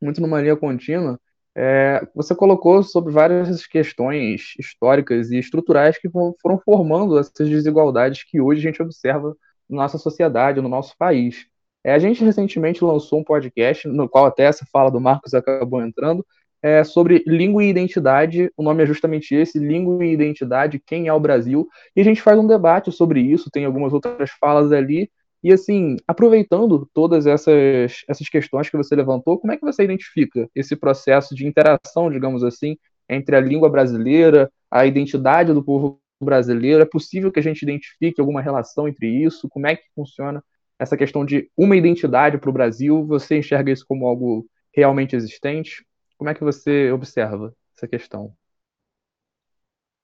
muito 0.00 0.20
numa 0.20 0.40
linha 0.40 0.56
contínua. 0.56 1.18
É, 1.54 2.06
você 2.14 2.34
colocou 2.34 2.82
sobre 2.82 3.12
várias 3.12 3.66
questões 3.66 4.54
históricas 4.58 5.30
e 5.30 5.38
estruturais 5.38 5.98
que 5.98 6.08
foram 6.08 6.60
formando 6.64 7.18
essas 7.18 7.48
desigualdades 7.48 8.24
que 8.24 8.40
hoje 8.40 8.60
a 8.60 8.70
gente 8.70 8.82
observa 8.82 9.36
na 9.68 9.82
nossa 9.82 9.98
sociedade, 9.98 10.60
no 10.60 10.68
nosso 10.68 10.96
país. 10.96 11.46
É, 11.84 11.92
a 11.94 11.98
gente 11.98 12.24
recentemente 12.24 12.84
lançou 12.84 13.20
um 13.20 13.24
podcast, 13.24 13.88
no 13.88 14.08
qual 14.08 14.26
até 14.26 14.44
essa 14.44 14.66
fala 14.70 14.90
do 14.90 15.00
Marcos 15.00 15.34
acabou 15.34 15.82
entrando, 15.82 16.24
é, 16.62 16.84
sobre 16.84 17.24
língua 17.26 17.64
e 17.64 17.70
identidade. 17.70 18.50
O 18.56 18.62
nome 18.62 18.82
é 18.82 18.86
justamente 18.86 19.34
esse: 19.34 19.58
língua 19.58 20.04
e 20.04 20.12
identidade, 20.12 20.78
quem 20.84 21.08
é 21.08 21.12
o 21.12 21.20
Brasil? 21.20 21.66
E 21.96 22.00
a 22.00 22.04
gente 22.04 22.22
faz 22.22 22.38
um 22.38 22.46
debate 22.46 22.92
sobre 22.92 23.20
isso, 23.20 23.50
tem 23.50 23.64
algumas 23.64 23.92
outras 23.92 24.30
falas 24.32 24.72
ali, 24.72 25.10
e 25.42 25.52
assim, 25.52 25.96
aproveitando 26.06 26.88
todas 26.92 27.26
essas, 27.26 28.04
essas 28.06 28.28
questões 28.28 28.68
que 28.68 28.76
você 28.76 28.94
levantou, 28.94 29.38
como 29.38 29.52
é 29.52 29.56
que 29.56 29.64
você 29.64 29.82
identifica 29.82 30.48
esse 30.54 30.76
processo 30.76 31.34
de 31.34 31.46
interação, 31.46 32.10
digamos 32.10 32.44
assim, 32.44 32.76
entre 33.08 33.34
a 33.36 33.40
língua 33.40 33.70
brasileira, 33.70 34.52
a 34.70 34.84
identidade 34.84 35.54
do 35.54 35.64
povo 35.64 36.00
brasileiro? 36.20 36.82
É 36.82 36.86
possível 36.86 37.32
que 37.32 37.40
a 37.40 37.42
gente 37.42 37.62
identifique 37.62 38.20
alguma 38.20 38.42
relação 38.42 38.86
entre 38.86 39.08
isso? 39.08 39.48
Como 39.48 39.66
é 39.66 39.76
que 39.76 39.84
funciona 39.94 40.44
essa 40.78 40.96
questão 40.96 41.24
de 41.24 41.50
uma 41.56 41.74
identidade 41.74 42.36
para 42.36 42.50
o 42.50 42.52
Brasil? 42.52 43.06
Você 43.06 43.38
enxerga 43.38 43.72
isso 43.72 43.84
como 43.88 44.06
algo 44.06 44.46
realmente 44.74 45.16
existente? 45.16 45.84
Como 46.18 46.28
é 46.28 46.34
que 46.34 46.44
você 46.44 46.92
observa 46.92 47.54
essa 47.74 47.88
questão? 47.88 48.34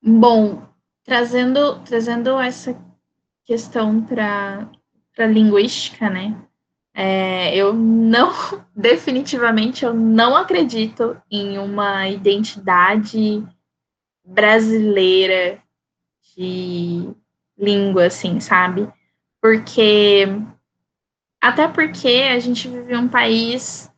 Bom, 0.03 0.63
trazendo, 1.05 1.83
trazendo 1.85 2.39
essa 2.41 2.75
questão 3.45 4.03
para 4.03 4.71
para 5.17 5.27
linguística, 5.27 6.11
né? 6.11 6.37
É, 6.95 7.57
eu 7.57 7.73
não, 7.73 8.33
definitivamente, 8.77 9.85
eu 9.85 9.95
não 9.95 10.37
acredito 10.37 11.17
em 11.31 11.59
uma 11.59 12.09
identidade 12.09 13.43
brasileira 14.25 15.59
de 16.37 17.09
língua, 17.59 18.07
assim, 18.07 18.39
sabe? 18.41 18.89
Porque, 19.41 20.27
até 21.41 21.67
porque 21.67 22.29
a 22.31 22.39
gente 22.39 22.69
vive 22.69 22.95
um 22.95 23.09
país 23.09 23.91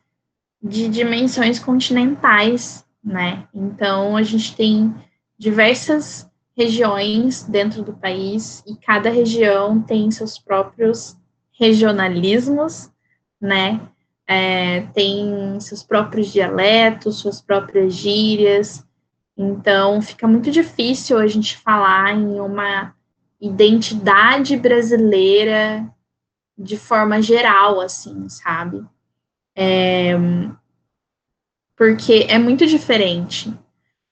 de 0.61 0.87
dimensões 0.87 1.59
continentais, 1.59 2.85
né? 3.03 3.47
Então 3.53 4.15
a 4.15 4.23
gente 4.23 4.55
tem 4.55 4.93
diversas 5.37 6.28
regiões 6.59 7.43
dentro 7.43 7.81
do 7.81 7.93
país 7.93 8.61
e 8.67 8.75
cada 8.75 9.09
região 9.09 9.81
tem 9.81 10.11
seus 10.11 10.37
próprios 10.37 11.15
regionalismos, 11.57 12.91
né? 13.39 13.79
É, 14.27 14.81
tem 14.93 15.57
seus 15.61 15.83
próprios 15.83 16.27
dialetos, 16.33 17.19
suas 17.19 17.41
próprias 17.41 17.93
gírias. 17.93 18.85
Então 19.37 20.01
fica 20.01 20.27
muito 20.27 20.51
difícil 20.51 21.17
a 21.17 21.27
gente 21.27 21.55
falar 21.55 22.13
em 22.13 22.41
uma 22.41 22.93
identidade 23.39 24.57
brasileira 24.57 25.89
de 26.57 26.75
forma 26.75 27.21
geral, 27.21 27.79
assim, 27.79 28.27
sabe? 28.27 28.85
É, 29.55 30.11
porque 31.77 32.25
é 32.27 32.37
muito 32.37 32.65
diferente. 32.65 33.57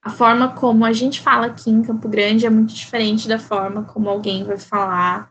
A 0.08 0.10
forma 0.10 0.54
como 0.54 0.86
a 0.86 0.92
gente 0.94 1.20
fala 1.20 1.48
aqui 1.48 1.68
em 1.68 1.82
Campo 1.82 2.08
Grande 2.08 2.46
é 2.46 2.50
muito 2.50 2.72
diferente 2.72 3.28
da 3.28 3.38
forma 3.38 3.82
como 3.82 4.08
alguém 4.08 4.42
vai 4.42 4.56
falar 4.56 5.30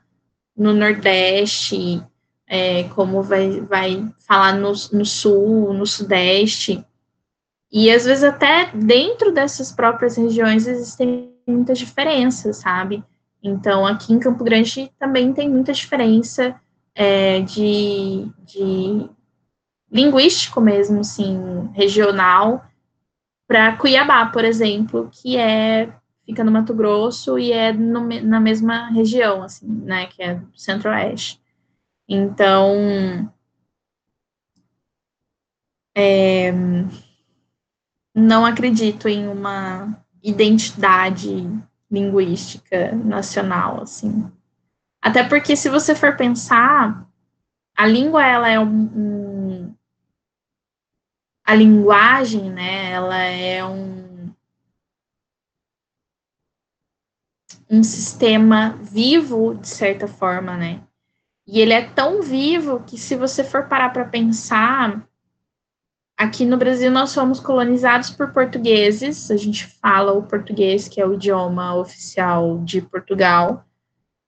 no 0.55 0.71
Nordeste, 0.71 1.99
é, 2.45 2.83
como 2.89 3.23
vai, 3.23 3.59
vai 3.61 4.07
falar 4.19 4.53
no, 4.53 4.71
no 4.93 5.03
Sul, 5.03 5.73
no 5.73 5.87
Sudeste. 5.87 6.85
E 7.71 7.89
às 7.89 8.05
vezes 8.05 8.23
até 8.23 8.69
dentro 8.71 9.31
dessas 9.31 9.71
próprias 9.71 10.15
regiões 10.15 10.67
existem 10.67 11.33
muitas 11.47 11.79
diferenças, 11.79 12.57
sabe? 12.57 13.03
Então, 13.41 13.83
aqui 13.83 14.13
em 14.13 14.19
Campo 14.19 14.43
Grande 14.43 14.91
também 14.99 15.33
tem 15.33 15.49
muita 15.49 15.73
diferença 15.73 16.55
é, 16.93 17.41
de, 17.41 18.27
de 18.45 19.09
linguístico 19.91 20.61
mesmo, 20.61 20.99
assim, 20.99 21.67
regional, 21.73 22.66
para 23.47 23.77
Cuiabá, 23.77 24.25
por 24.27 24.43
exemplo, 24.43 25.09
que 25.11 25.37
é 25.37 25.93
fica 26.25 26.43
no 26.43 26.51
Mato 26.51 26.73
Grosso 26.73 27.39
e 27.39 27.53
é 27.53 27.71
no, 27.71 28.05
na 28.21 28.39
mesma 28.39 28.89
região, 28.89 29.41
assim, 29.41 29.65
né, 29.65 30.07
que 30.07 30.21
é 30.21 30.41
Centro-Oeste. 30.53 31.41
Então, 32.07 33.31
é, 35.95 36.51
não 38.13 38.45
acredito 38.45 39.07
em 39.07 39.27
uma 39.29 39.97
identidade 40.21 41.49
linguística 41.89 42.91
nacional, 42.93 43.81
assim. 43.81 44.29
Até 45.01 45.23
porque 45.23 45.55
se 45.55 45.69
você 45.69 45.95
for 45.95 46.17
pensar, 46.17 47.07
a 47.75 47.85
língua 47.85 48.25
ela 48.25 48.49
é 48.49 48.59
um, 48.59 48.65
um 48.65 49.26
a 51.47 51.55
linguagem, 51.55 52.51
né? 52.51 52.91
Ela 52.91 53.23
é 53.23 53.63
um 53.63 54.05
um 57.69 57.83
sistema 57.83 58.77
vivo 58.81 59.55
de 59.55 59.67
certa 59.67 60.07
forma, 60.07 60.57
né? 60.57 60.81
E 61.45 61.59
ele 61.59 61.73
é 61.73 61.89
tão 61.89 62.21
vivo 62.21 62.83
que 62.85 62.97
se 62.97 63.15
você 63.15 63.43
for 63.43 63.67
parar 63.67 63.89
para 63.91 64.05
pensar, 64.05 65.05
aqui 66.17 66.45
no 66.45 66.57
Brasil 66.57 66.91
nós 66.91 67.11
somos 67.11 67.39
colonizados 67.39 68.09
por 68.09 68.33
portugueses, 68.33 69.31
a 69.31 69.37
gente 69.37 69.65
fala 69.65 70.11
o 70.11 70.23
português, 70.23 70.89
que 70.89 70.99
é 70.99 71.05
o 71.05 71.13
idioma 71.13 71.75
oficial 71.75 72.59
de 72.59 72.81
Portugal, 72.81 73.65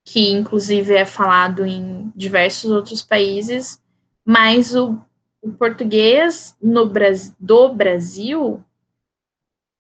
que 0.06 0.32
inclusive 0.32 0.96
é 0.96 1.06
falado 1.06 1.66
em 1.66 2.12
diversos 2.16 2.72
outros 2.72 3.02
países, 3.02 3.82
mas 4.26 4.74
o, 4.76 5.02
o 5.42 5.52
português 5.52 6.56
no, 6.62 6.92
do 7.40 7.74
Brasil 7.74 8.64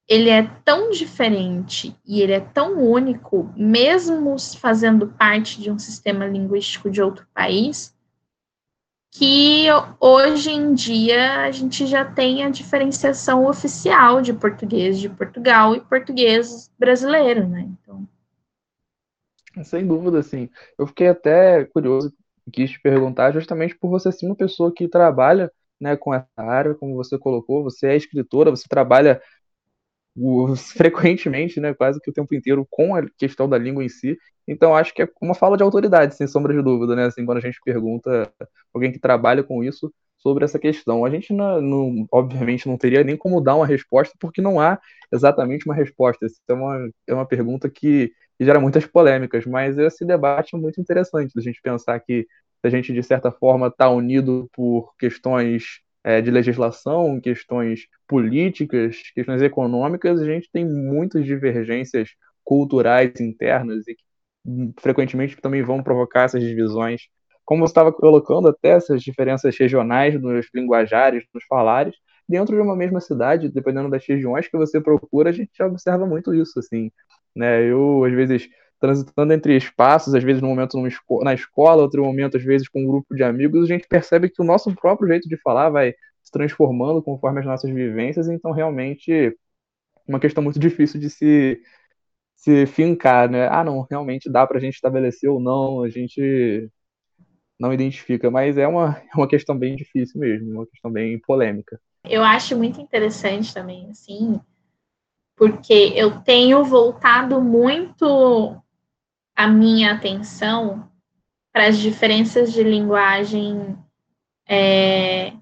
ele 0.09 0.29
é 0.29 0.41
tão 0.65 0.89
diferente 0.89 1.95
e 2.03 2.21
ele 2.21 2.33
é 2.33 2.39
tão 2.39 2.81
único, 2.81 3.53
mesmo 3.55 4.35
fazendo 4.57 5.07
parte 5.07 5.61
de 5.61 5.69
um 5.69 5.77
sistema 5.77 6.25
linguístico 6.25 6.89
de 6.89 6.99
outro 6.99 7.27
país, 7.31 7.95
que 9.11 9.65
hoje 9.99 10.49
em 10.49 10.73
dia 10.73 11.43
a 11.43 11.51
gente 11.51 11.85
já 11.85 12.03
tem 12.03 12.43
a 12.43 12.49
diferenciação 12.49 13.45
oficial 13.45 14.19
de 14.19 14.33
português 14.33 14.99
de 14.99 15.09
Portugal 15.09 15.75
e 15.75 15.81
português 15.81 16.71
brasileiro, 16.79 17.47
né? 17.47 17.69
Então, 17.81 18.07
sem 19.63 19.85
dúvida, 19.85 20.19
assim. 20.19 20.49
Eu 20.77 20.87
fiquei 20.87 21.07
até 21.07 21.65
curioso, 21.65 22.13
quis 22.49 22.71
te 22.71 22.81
perguntar, 22.81 23.31
justamente 23.33 23.77
por 23.77 23.89
você 23.89 24.11
ser 24.11 24.25
uma 24.25 24.35
pessoa 24.35 24.73
que 24.73 24.87
trabalha 24.87 25.51
né, 25.79 25.95
com 25.95 26.13
essa 26.13 26.27
área, 26.37 26.75
como 26.75 26.95
você 26.95 27.17
colocou, 27.17 27.63
você 27.63 27.87
é 27.87 27.95
escritora, 27.95 28.51
você 28.51 28.65
trabalha 28.69 29.21
frequentemente, 30.75 31.59
né, 31.59 31.73
quase 31.73 31.99
que 32.01 32.09
o 32.09 32.13
tempo 32.13 32.33
inteiro 32.35 32.65
com 32.69 32.95
a 32.95 33.03
questão 33.17 33.47
da 33.49 33.57
língua 33.57 33.83
em 33.83 33.89
si. 33.89 34.17
Então 34.47 34.75
acho 34.75 34.93
que 34.93 35.03
é 35.03 35.09
uma 35.21 35.35
fala 35.35 35.55
de 35.57 35.63
autoridade, 35.63 36.15
sem 36.15 36.27
sombra 36.27 36.53
de 36.53 36.61
dúvida, 36.63 36.95
né? 36.95 37.05
Assim, 37.05 37.25
quando 37.25 37.37
a 37.37 37.41
gente 37.41 37.59
pergunta 37.63 38.31
alguém 38.73 38.91
que 38.91 38.99
trabalha 38.99 39.43
com 39.43 39.63
isso 39.63 39.93
sobre 40.19 40.45
essa 40.45 40.59
questão, 40.59 41.05
a 41.05 41.09
gente 41.09 41.33
não, 41.33 41.61
não, 41.61 42.07
obviamente 42.11 42.67
não 42.67 42.77
teria 42.77 43.03
nem 43.03 43.17
como 43.17 43.41
dar 43.41 43.55
uma 43.55 43.65
resposta 43.65 44.15
porque 44.19 44.41
não 44.41 44.59
há 44.59 44.79
exatamente 45.11 45.65
uma 45.65 45.75
resposta. 45.75 46.25
Essa 46.25 46.39
é 46.49 46.53
uma, 46.53 46.89
é 47.07 47.13
uma 47.13 47.25
pergunta 47.25 47.69
que 47.69 48.11
gera 48.39 48.59
muitas 48.59 48.85
polêmicas, 48.85 49.45
mas 49.45 49.77
esse 49.77 50.05
debate 50.05 50.55
é 50.55 50.59
muito 50.59 50.79
interessante, 50.79 51.33
a 51.37 51.41
gente 51.41 51.61
pensar 51.61 51.99
que 51.99 52.27
a 52.63 52.69
gente, 52.69 52.93
de 52.93 53.03
certa 53.03 53.31
forma, 53.31 53.67
está 53.67 53.89
unido 53.89 54.49
por 54.53 54.93
questões 54.97 55.81
é, 56.03 56.21
de 56.21 56.31
legislação, 56.31 57.19
questões 57.21 57.87
políticas, 58.07 58.97
questões 59.13 59.41
econômicas, 59.41 60.21
a 60.21 60.25
gente 60.25 60.49
tem 60.51 60.65
muitas 60.65 61.25
divergências 61.25 62.09
culturais 62.43 63.19
internas 63.19 63.87
e 63.87 63.95
que 63.95 64.03
hum, 64.45 64.73
frequentemente 64.79 65.37
também 65.37 65.61
vão 65.63 65.83
provocar 65.83 66.23
essas 66.23 66.41
divisões. 66.41 67.03
Como 67.49 67.65
você 67.67 67.71
estava 67.71 67.91
colocando, 67.91 68.47
até 68.49 68.69
essas 68.69 69.01
diferenças 69.01 69.57
regionais 69.57 70.19
nos 70.21 70.47
linguajares, 70.53 71.23
nos 71.33 71.43
falares, 71.45 71.95
dentro 72.27 72.55
de 72.55 72.61
uma 72.61 72.75
mesma 72.75 73.01
cidade, 73.01 73.49
dependendo 73.49 73.89
das 73.89 74.05
regiões 74.07 74.47
que 74.47 74.57
você 74.57 74.79
procura, 74.79 75.29
a 75.31 75.33
gente 75.33 75.61
observa 75.63 76.05
muito 76.05 76.33
isso, 76.33 76.59
assim 76.59 76.91
né? 77.35 77.63
Eu, 77.63 78.03
às 78.05 78.13
vezes, 78.13 78.49
transitando 78.79 79.33
entre 79.33 79.55
espaços, 79.55 80.13
às 80.15 80.23
vezes 80.23 80.41
no 80.41 80.47
momento 80.49 80.77
na 81.23 81.33
escola, 81.33 81.81
outro 81.83 82.03
momento, 82.03 82.37
às 82.37 82.43
vezes, 82.43 82.67
com 82.67 82.81
um 82.83 82.87
grupo 82.87 83.15
de 83.15 83.23
amigos, 83.23 83.63
a 83.65 83.67
gente 83.73 83.87
percebe 83.87 84.29
que 84.29 84.41
o 84.41 84.45
nosso 84.45 84.73
próprio 84.75 85.07
jeito 85.09 85.27
de 85.29 85.37
falar 85.37 85.69
vai 85.69 85.93
se 86.23 86.31
transformando 86.31 87.01
conforme 87.01 87.39
as 87.39 87.45
nossas 87.45 87.71
vivências, 87.71 88.27
então 88.27 88.51
realmente 88.51 89.35
uma 90.07 90.19
questão 90.19 90.43
muito 90.43 90.59
difícil 90.59 90.99
de 90.99 91.09
se, 91.09 91.61
se 92.37 92.65
fincar, 92.67 93.29
né? 93.29 93.47
Ah, 93.49 93.63
não, 93.63 93.87
realmente 93.89 94.31
dá 94.31 94.47
para 94.47 94.57
a 94.57 94.61
gente 94.61 94.75
estabelecer 94.75 95.29
ou 95.29 95.39
não, 95.39 95.83
a 95.83 95.89
gente 95.89 96.69
não 97.59 97.73
identifica, 97.73 98.31
mas 98.31 98.57
é 98.57 98.67
uma, 98.67 99.01
é 99.13 99.17
uma 99.17 99.27
questão 99.27 99.57
bem 99.57 99.75
difícil 99.75 100.19
mesmo, 100.19 100.51
uma 100.51 100.67
questão 100.67 100.91
bem 100.91 101.19
polêmica. 101.19 101.79
Eu 102.03 102.23
acho 102.23 102.55
muito 102.55 102.79
interessante 102.79 103.53
também, 103.53 103.89
assim, 103.89 104.39
porque 105.35 105.93
eu 105.95 106.21
tenho 106.21 106.63
voltado 106.63 107.41
muito 107.41 108.55
a 109.35 109.47
minha 109.47 109.93
atenção 109.93 110.89
para 111.51 111.67
as 111.67 111.77
diferenças 111.77 112.53
de 112.53 112.63
linguagem 112.63 113.77
é, 114.47 115.33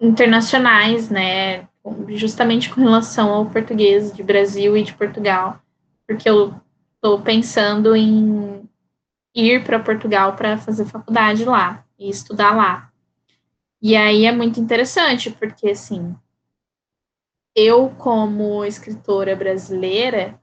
internacionais, 0.00 1.08
né? 1.08 1.68
Justamente 2.08 2.70
com 2.70 2.80
relação 2.80 3.32
ao 3.32 3.46
português 3.46 4.12
de 4.12 4.22
Brasil 4.22 4.76
e 4.76 4.82
de 4.82 4.92
Portugal, 4.94 5.60
porque 6.06 6.28
eu 6.28 6.54
estou 6.96 7.20
pensando 7.20 7.96
em 7.96 8.68
ir 9.34 9.64
para 9.64 9.78
Portugal 9.78 10.34
para 10.34 10.58
fazer 10.58 10.84
faculdade 10.86 11.44
lá 11.44 11.84
e 11.98 12.08
estudar 12.08 12.56
lá. 12.56 12.90
E 13.82 13.96
aí 13.96 14.26
é 14.26 14.32
muito 14.32 14.60
interessante, 14.60 15.30
porque 15.30 15.70
assim, 15.70 16.14
eu, 17.54 17.90
como 17.90 18.64
escritora 18.64 19.34
brasileira, 19.34 20.40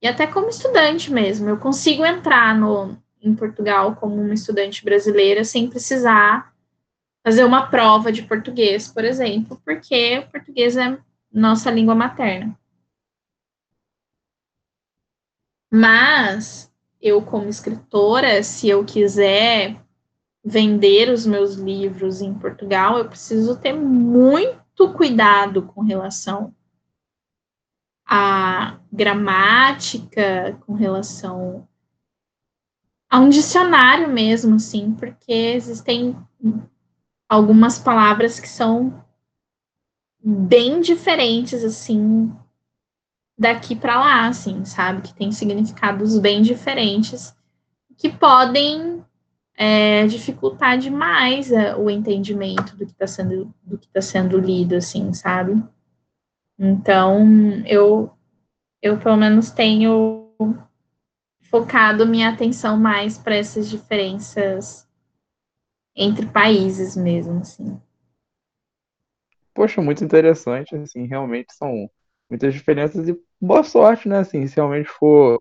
e 0.00 0.06
até 0.06 0.26
como 0.26 0.48
estudante 0.48 1.12
mesmo, 1.12 1.48
eu 1.48 1.58
consigo 1.58 2.04
entrar 2.04 2.54
no, 2.54 2.96
em 3.20 3.34
Portugal 3.34 3.96
como 3.96 4.14
uma 4.14 4.34
estudante 4.34 4.84
brasileira 4.84 5.44
sem 5.44 5.68
precisar 5.68 6.54
fazer 7.24 7.44
uma 7.44 7.66
prova 7.68 8.12
de 8.12 8.22
português, 8.22 8.86
por 8.86 9.04
exemplo, 9.04 9.60
porque 9.64 10.18
o 10.18 10.30
português 10.30 10.76
é 10.76 10.96
nossa 11.32 11.70
língua 11.70 11.94
materna. 11.94 12.56
Mas 15.70 16.72
eu, 17.00 17.22
como 17.22 17.48
escritora, 17.48 18.42
se 18.42 18.68
eu 18.68 18.84
quiser 18.84 19.80
vender 20.44 21.10
os 21.10 21.26
meus 21.26 21.54
livros 21.54 22.20
em 22.20 22.32
Portugal, 22.32 22.98
eu 22.98 23.08
preciso 23.08 23.56
ter 23.56 23.72
muito 23.72 24.92
cuidado 24.92 25.62
com 25.62 25.82
relação 25.82 26.54
à 28.06 28.78
gramática, 28.92 30.56
com 30.64 30.74
relação 30.74 31.66
a 33.10 33.18
um 33.18 33.28
dicionário 33.28 34.08
mesmo, 34.08 34.56
assim, 34.56 34.92
porque 34.94 35.32
existem 35.32 36.16
algumas 37.28 37.78
palavras 37.78 38.38
que 38.38 38.48
são 38.48 39.04
bem 40.22 40.80
diferentes, 40.80 41.64
assim, 41.64 42.32
daqui 43.38 43.76
para 43.76 43.98
lá, 43.98 44.28
assim, 44.28 44.64
sabe? 44.64 45.02
Que 45.02 45.14
tem 45.14 45.30
significados 45.30 46.18
bem 46.18 46.42
diferentes 46.42 47.34
que 47.96 48.08
podem 48.10 49.04
é, 49.56 50.06
dificultar 50.06 50.78
demais 50.78 51.50
é, 51.50 51.74
o 51.76 51.88
entendimento 51.88 52.76
do 52.76 52.86
que 52.86 52.92
está 52.92 53.06
sendo 53.06 53.54
do 53.64 53.78
que 53.78 53.86
está 53.86 54.00
sendo 54.00 54.38
lido, 54.38 54.76
assim, 54.76 55.12
sabe? 55.12 55.62
Então, 56.58 57.24
eu 57.66 58.10
eu 58.82 58.98
pelo 58.98 59.16
menos 59.16 59.50
tenho 59.50 60.30
focado 61.42 62.06
minha 62.06 62.30
atenção 62.30 62.76
mais 62.76 63.18
para 63.18 63.36
essas 63.36 63.68
diferenças 63.68 64.86
entre 65.94 66.26
países 66.26 66.94
mesmo, 66.96 67.40
assim. 67.40 67.80
Poxa, 69.54 69.80
muito 69.80 70.04
interessante, 70.04 70.76
assim, 70.76 71.06
realmente 71.06 71.54
são 71.54 71.90
muitas 72.28 72.54
diferenças 72.54 73.08
e 73.08 73.18
boa 73.40 73.62
sorte, 73.62 74.08
né, 74.08 74.18
assim, 74.18 74.46
se 74.46 74.56
realmente 74.56 74.88
for 74.88 75.40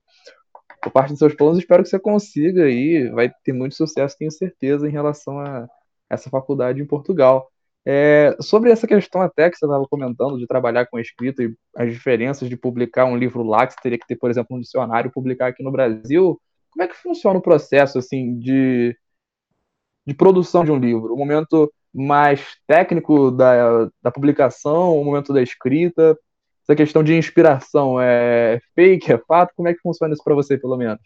parte 0.92 1.10
dos 1.10 1.20
seus 1.20 1.34
planos, 1.34 1.58
espero 1.58 1.84
que 1.84 1.90
você 1.90 2.00
consiga 2.00 2.66
aí, 2.66 3.10
vai 3.10 3.32
ter 3.44 3.54
muito 3.54 3.76
sucesso, 3.76 4.18
tenho 4.18 4.32
certeza, 4.32 4.88
em 4.88 4.92
relação 4.92 5.40
a 5.40 5.68
essa 6.10 6.30
faculdade 6.30 6.82
em 6.82 6.86
Portugal. 6.86 7.50
É, 7.88 8.36
sobre 8.42 8.72
essa 8.72 8.88
questão 8.88 9.22
até 9.22 9.50
que 9.50 9.58
você 9.58 9.66
estava 9.66 9.86
comentando 9.88 10.38
de 10.40 10.48
trabalhar 10.48 10.88
com 10.88 11.00
escrita 11.00 11.44
e 11.44 11.56
as 11.76 11.92
diferenças 11.92 12.50
de 12.50 12.58
publicar 12.58 13.06
um 13.06 13.18
livro 13.18 13.44
lá, 13.44 13.66
que 13.66 13.74
você 13.74 13.80
teria 13.82 14.00
que 14.00 14.08
ter, 14.08 14.16
por 14.16 14.30
exemplo, 14.30 14.56
um 14.58 14.60
dicionário, 14.60 15.12
publicar 15.12 15.48
aqui 15.48 15.64
no 15.64 15.72
Brasil, 15.72 16.40
como 16.72 16.84
é 16.84 16.88
que 16.88 16.96
funciona 16.96 17.40
o 17.40 17.42
processo 17.42 17.98
assim 18.00 18.38
de, 18.40 18.98
de 20.06 20.14
produção 20.14 20.66
de 20.66 20.72
um 20.72 20.80
livro? 20.80 21.14
O 21.14 21.18
momento 21.18 21.72
mais 21.94 22.58
técnico 22.68 23.32
da, 23.32 23.90
da 24.02 24.12
publicação, 24.12 25.00
o 25.00 25.06
momento 25.06 25.32
da 25.32 25.42
escrita, 25.42 26.18
essa 26.66 26.76
questão 26.76 27.04
de 27.04 27.16
inspiração 27.16 28.02
é 28.02 28.60
fake, 28.74 29.14
é 29.14 29.18
fato? 29.20 29.54
Como 29.56 29.68
é 29.68 29.74
que 29.74 29.82
funciona 29.82 30.14
isso 30.14 30.24
para 30.24 30.34
você, 30.34 30.58
pelo 30.58 30.76
menos? 30.76 31.00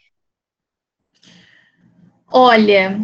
Olha, 2.31 2.97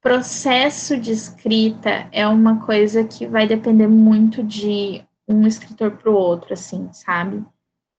processo 0.00 0.96
de 0.96 1.10
escrita 1.10 2.08
é 2.12 2.26
uma 2.26 2.64
coisa 2.64 3.02
que 3.02 3.26
vai 3.26 3.48
depender 3.48 3.88
muito 3.88 4.44
de 4.44 5.04
um 5.26 5.44
escritor 5.44 5.96
para 5.96 6.10
o 6.10 6.14
outro, 6.14 6.54
assim, 6.54 6.88
sabe? 6.92 7.44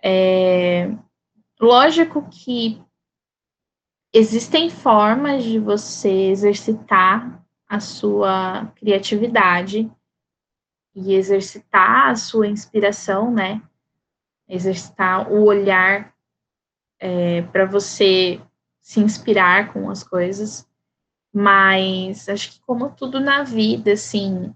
É... 0.01 0.89
Lógico 1.59 2.25
que 2.29 2.81
existem 4.13 4.69
formas 4.69 5.43
de 5.43 5.59
você 5.59 6.09
exercitar 6.09 7.43
a 7.67 7.81
sua 7.81 8.71
criatividade 8.77 9.91
e 10.95 11.13
exercitar 11.13 12.09
a 12.09 12.15
sua 12.15 12.47
inspiração, 12.47 13.29
né? 13.29 13.61
Exercitar 14.49 15.31
o 15.31 15.45
olhar 15.45 16.13
é, 16.99 17.43
para 17.43 17.65
você 17.65 18.41
se 18.81 18.99
inspirar 18.99 19.71
com 19.71 19.89
as 19.89 20.03
coisas. 20.03 20.67
Mas 21.31 22.27
acho 22.27 22.51
que 22.53 22.61
como 22.61 22.89
tudo 22.89 23.19
na 23.19 23.43
vida, 23.43 23.93
assim, 23.93 24.53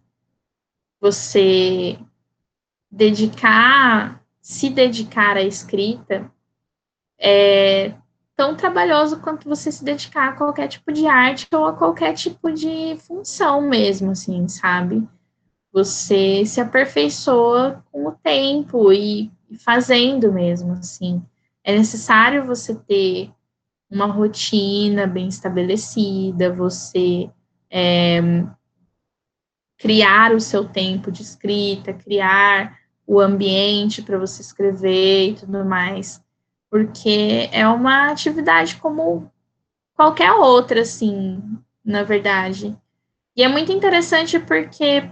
você 0.99 1.99
dedicar, 2.89 4.23
se 4.41 4.69
dedicar 4.69 5.37
à 5.37 5.43
escrita 5.43 6.31
é 7.19 7.93
tão 8.35 8.55
trabalhoso 8.55 9.19
quanto 9.19 9.47
você 9.47 9.71
se 9.71 9.83
dedicar 9.83 10.29
a 10.29 10.33
qualquer 10.33 10.67
tipo 10.67 10.91
de 10.91 11.05
arte 11.05 11.47
ou 11.53 11.65
a 11.65 11.73
qualquer 11.73 12.13
tipo 12.13 12.51
de 12.51 12.97
função 12.97 13.61
mesmo, 13.61 14.11
assim, 14.11 14.47
sabe? 14.47 15.07
Você 15.71 16.45
se 16.45 16.59
aperfeiçoa 16.59 17.83
com 17.91 18.07
o 18.07 18.11
tempo 18.11 18.91
e 18.91 19.31
fazendo 19.59 20.31
mesmo, 20.31 20.73
assim. 20.73 21.23
É 21.63 21.75
necessário 21.75 22.45
você 22.45 22.75
ter 22.75 23.31
uma 23.89 24.05
rotina 24.05 25.05
bem 25.05 25.27
estabelecida, 25.27 26.51
você 26.51 27.29
é, 27.69 28.21
criar 29.77 30.33
o 30.33 30.39
seu 30.39 30.67
tempo 30.67 31.11
de 31.11 31.21
escrita, 31.21 31.93
criar 31.93 32.79
o 33.05 33.19
ambiente 33.19 34.01
para 34.01 34.17
você 34.17 34.41
escrever 34.41 35.29
e 35.29 35.33
tudo 35.35 35.63
mais, 35.65 36.23
porque 36.69 37.49
é 37.51 37.67
uma 37.67 38.11
atividade 38.11 38.77
como 38.77 39.31
qualquer 39.93 40.31
outra, 40.31 40.81
assim, 40.81 41.41
na 41.83 42.03
verdade. 42.03 42.75
E 43.35 43.43
é 43.43 43.47
muito 43.47 43.71
interessante 43.71 44.39
porque 44.39 45.09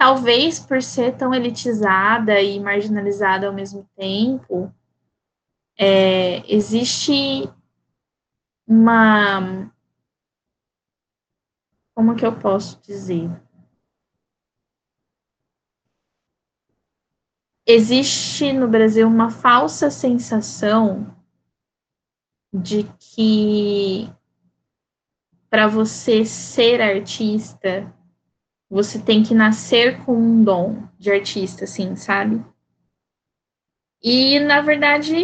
talvez 0.00 0.58
por 0.58 0.82
ser 0.82 1.14
tão 1.14 1.34
elitizada 1.34 2.40
e 2.40 2.58
marginalizada 2.58 3.46
ao 3.46 3.52
mesmo 3.52 3.86
tempo, 3.94 4.74
é, 5.78 6.38
existe 6.50 7.52
uma. 8.66 9.70
Como 11.94 12.16
que 12.16 12.24
eu 12.24 12.34
posso 12.34 12.80
dizer? 12.80 13.28
Existe 17.66 18.54
no 18.54 18.66
Brasil 18.66 19.06
uma 19.06 19.30
falsa 19.30 19.90
sensação 19.90 21.14
de 22.50 22.84
que 22.98 24.10
para 25.50 25.68
você 25.68 26.24
ser 26.24 26.80
artista 26.80 27.99
você 28.70 29.00
tem 29.00 29.24
que 29.24 29.34
nascer 29.34 29.98
com 30.04 30.14
um 30.14 30.44
dom 30.44 30.84
de 30.96 31.10
artista, 31.10 31.64
assim, 31.64 31.96
sabe? 31.96 32.40
E, 34.00 34.38
na 34.38 34.60
verdade, 34.60 35.16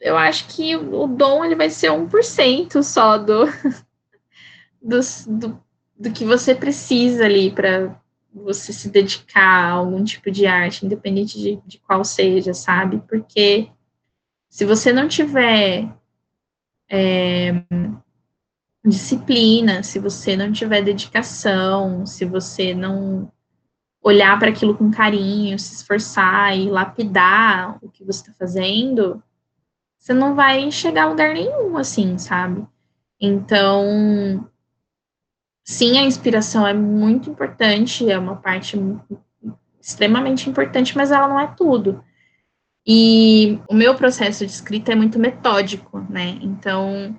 eu 0.00 0.16
acho 0.16 0.48
que 0.48 0.74
o 0.74 1.06
dom 1.06 1.44
ele 1.44 1.54
vai 1.54 1.68
ser 1.68 1.90
1% 1.90 2.82
só 2.82 3.18
do, 3.18 3.44
do, 4.80 5.00
do, 5.28 5.62
do 5.98 6.12
que 6.12 6.24
você 6.24 6.54
precisa 6.54 7.26
ali 7.26 7.50
para 7.50 7.94
você 8.32 8.72
se 8.72 8.88
dedicar 8.88 9.42
a 9.42 9.70
algum 9.72 10.02
tipo 10.02 10.30
de 10.30 10.46
arte, 10.46 10.84
independente 10.84 11.38
de, 11.38 11.60
de 11.64 11.78
qual 11.78 12.04
seja, 12.04 12.54
sabe? 12.54 13.02
Porque 13.06 13.70
se 14.48 14.64
você 14.64 14.92
não 14.92 15.06
tiver 15.06 15.88
é, 16.88 17.52
disciplina, 18.84 19.82
se 19.82 19.98
você 19.98 20.36
não 20.36 20.52
tiver 20.52 20.82
dedicação, 20.82 22.04
se 22.04 22.24
você 22.24 22.74
não 22.74 23.32
olhar 24.02 24.38
para 24.38 24.50
aquilo 24.50 24.76
com 24.76 24.90
carinho, 24.90 25.58
se 25.58 25.74
esforçar 25.74 26.56
e 26.56 26.68
lapidar 26.68 27.78
o 27.82 27.88
que 27.88 28.04
você 28.04 28.20
está 28.20 28.32
fazendo, 28.38 29.22
você 29.98 30.12
não 30.12 30.34
vai 30.34 30.70
chegar 30.70 31.04
a 31.04 31.08
lugar 31.08 31.32
nenhum, 31.32 31.78
assim, 31.78 32.18
sabe? 32.18 32.66
Então, 33.18 34.46
sim, 35.64 35.98
a 35.98 36.02
inspiração 36.02 36.66
é 36.66 36.74
muito 36.74 37.30
importante, 37.30 38.10
é 38.10 38.18
uma 38.18 38.36
parte 38.36 38.78
extremamente 39.80 40.50
importante, 40.50 40.94
mas 40.94 41.10
ela 41.10 41.26
não 41.26 41.40
é 41.40 41.46
tudo. 41.46 42.04
E 42.86 43.58
o 43.66 43.74
meu 43.74 43.94
processo 43.94 44.44
de 44.44 44.52
escrita 44.52 44.92
é 44.92 44.94
muito 44.94 45.18
metódico, 45.18 46.00
né? 46.10 46.38
Então, 46.42 47.18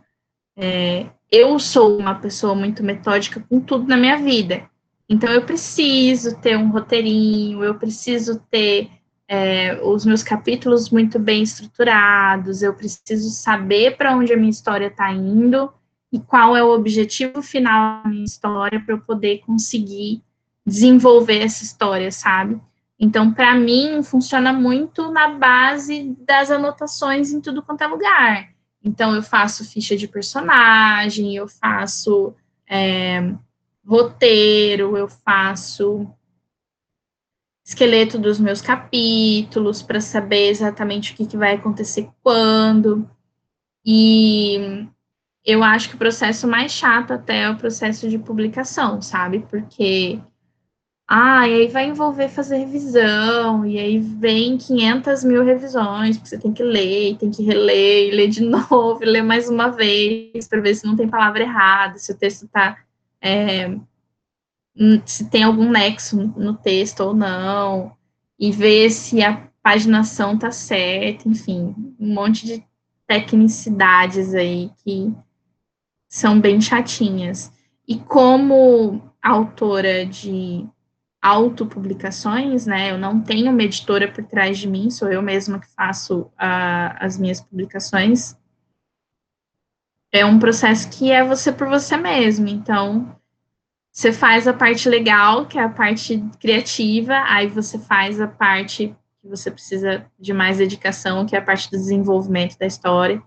é, 0.55 1.07
eu 1.31 1.57
sou 1.59 1.97
uma 1.97 2.15
pessoa 2.15 2.55
muito 2.55 2.83
metódica 2.83 3.43
com 3.49 3.59
tudo 3.59 3.87
na 3.87 3.97
minha 3.97 4.17
vida. 4.17 4.69
Então, 5.07 5.31
eu 5.31 5.43
preciso 5.43 6.37
ter 6.37 6.57
um 6.57 6.69
roteirinho, 6.69 7.63
eu 7.63 7.75
preciso 7.75 8.39
ter 8.49 8.89
é, 9.27 9.79
os 9.83 10.05
meus 10.05 10.23
capítulos 10.23 10.89
muito 10.89 11.19
bem 11.19 11.43
estruturados, 11.43 12.61
eu 12.61 12.73
preciso 12.73 13.29
saber 13.29 13.97
para 13.97 14.15
onde 14.15 14.33
a 14.33 14.37
minha 14.37 14.49
história 14.49 14.87
está 14.87 15.11
indo 15.11 15.71
e 16.11 16.19
qual 16.19 16.55
é 16.55 16.63
o 16.63 16.73
objetivo 16.73 17.41
final 17.41 18.03
da 18.03 18.09
minha 18.09 18.25
história 18.25 18.79
para 18.79 18.95
eu 18.95 19.01
poder 19.01 19.39
conseguir 19.45 20.23
desenvolver 20.65 21.41
essa 21.41 21.63
história, 21.63 22.11
sabe? 22.11 22.59
Então, 22.99 23.31
para 23.33 23.53
mim, 23.53 24.01
funciona 24.01 24.53
muito 24.53 25.11
na 25.11 25.27
base 25.27 26.15
das 26.25 26.49
anotações 26.49 27.31
em 27.31 27.41
tudo 27.41 27.61
quanto 27.61 27.83
é 27.83 27.87
lugar. 27.87 28.54
Então, 28.85 29.15
eu 29.15 29.23
faço 29.23 29.65
ficha 29.65 29.97
de 29.97 30.07
personagem, 30.07 31.35
eu 31.35 31.47
faço 31.47 32.35
é, 32.69 33.33
roteiro, 33.83 34.95
eu 34.95 35.09
faço 35.09 36.07
esqueleto 37.65 38.19
dos 38.19 38.39
meus 38.39 38.61
capítulos 38.61 39.81
para 39.81 39.99
saber 39.99 40.49
exatamente 40.49 41.13
o 41.13 41.15
que, 41.15 41.25
que 41.25 41.35
vai 41.35 41.55
acontecer 41.55 42.07
quando. 42.21 43.09
E 43.83 44.87
eu 45.43 45.63
acho 45.63 45.89
que 45.89 45.95
o 45.95 45.99
processo 45.99 46.47
mais 46.47 46.71
chato 46.71 47.11
até 47.11 47.41
é 47.41 47.49
o 47.49 47.57
processo 47.57 48.07
de 48.07 48.19
publicação, 48.19 49.01
sabe? 49.01 49.39
Porque 49.49 50.21
ah, 51.07 51.47
e 51.47 51.53
aí 51.53 51.67
vai 51.67 51.87
envolver 51.87 52.29
fazer 52.29 52.57
revisão, 52.57 53.65
e 53.65 53.77
aí 53.77 53.99
vem 53.99 54.57
500 54.57 55.23
mil 55.23 55.43
revisões, 55.43 56.17
porque 56.17 56.29
você 56.29 56.37
tem 56.39 56.51
que 56.51 56.63
ler, 56.63 57.17
tem 57.17 57.29
que 57.29 57.43
reler, 57.43 58.13
ler 58.13 58.27
de 58.27 58.41
novo, 58.45 58.99
ler 59.01 59.21
mais 59.21 59.47
uma 59.47 59.69
vez, 59.69 60.47
para 60.47 60.61
ver 60.61 60.75
se 60.75 60.85
não 60.85 60.95
tem 60.95 61.07
palavra 61.07 61.43
errada, 61.43 61.99
se 61.99 62.11
o 62.11 62.17
texto 62.17 62.45
está 62.45 62.77
é, 63.21 63.75
se 65.05 65.29
tem 65.29 65.43
algum 65.43 65.69
nexo 65.69 66.33
no 66.35 66.55
texto 66.55 66.99
ou 67.01 67.13
não, 67.13 67.95
e 68.37 68.51
ver 68.51 68.89
se 68.89 69.23
a 69.23 69.47
paginação 69.63 70.37
tá 70.37 70.51
certa, 70.51 71.27
enfim, 71.27 71.73
um 71.99 72.13
monte 72.13 72.45
de 72.45 72.63
tecnicidades 73.07 74.33
aí 74.33 74.69
que 74.83 75.13
são 76.07 76.39
bem 76.39 76.59
chatinhas. 76.59 77.51
E 77.87 77.97
como 77.97 79.01
autora 79.21 80.05
de 80.05 80.67
autopublicações, 81.25 82.67
né? 82.67 82.91
Eu 82.91 82.99
não 82.99 83.19
tenho 83.19 83.51
uma 83.51 83.63
editora 83.63 84.07
por 84.11 84.23
trás 84.25 84.59
de 84.59 84.67
mim, 84.67 84.91
sou 84.91 85.11
eu 85.11 85.23
mesma 85.23 85.59
que 85.59 85.67
faço 85.75 86.21
uh, 86.21 86.93
as 86.99 87.17
minhas 87.17 87.41
publicações. 87.41 88.37
É 90.11 90.23
um 90.23 90.37
processo 90.37 90.87
que 90.91 91.11
é 91.11 91.23
você 91.23 91.51
por 91.51 91.67
você 91.67 91.97
mesmo. 91.97 92.47
Então, 92.47 93.19
você 93.91 94.13
faz 94.13 94.47
a 94.47 94.53
parte 94.53 94.87
legal, 94.87 95.47
que 95.47 95.57
é 95.57 95.63
a 95.63 95.69
parte 95.69 96.23
criativa, 96.39 97.15
aí 97.27 97.47
você 97.47 97.79
faz 97.79 98.21
a 98.21 98.27
parte 98.27 98.95
que 99.19 99.27
você 99.27 99.49
precisa 99.49 100.05
de 100.19 100.31
mais 100.31 100.59
dedicação, 100.59 101.25
que 101.25 101.35
é 101.35 101.39
a 101.39 101.41
parte 101.41 101.71
do 101.71 101.77
desenvolvimento 101.77 102.55
da 102.59 102.67
história. 102.67 103.19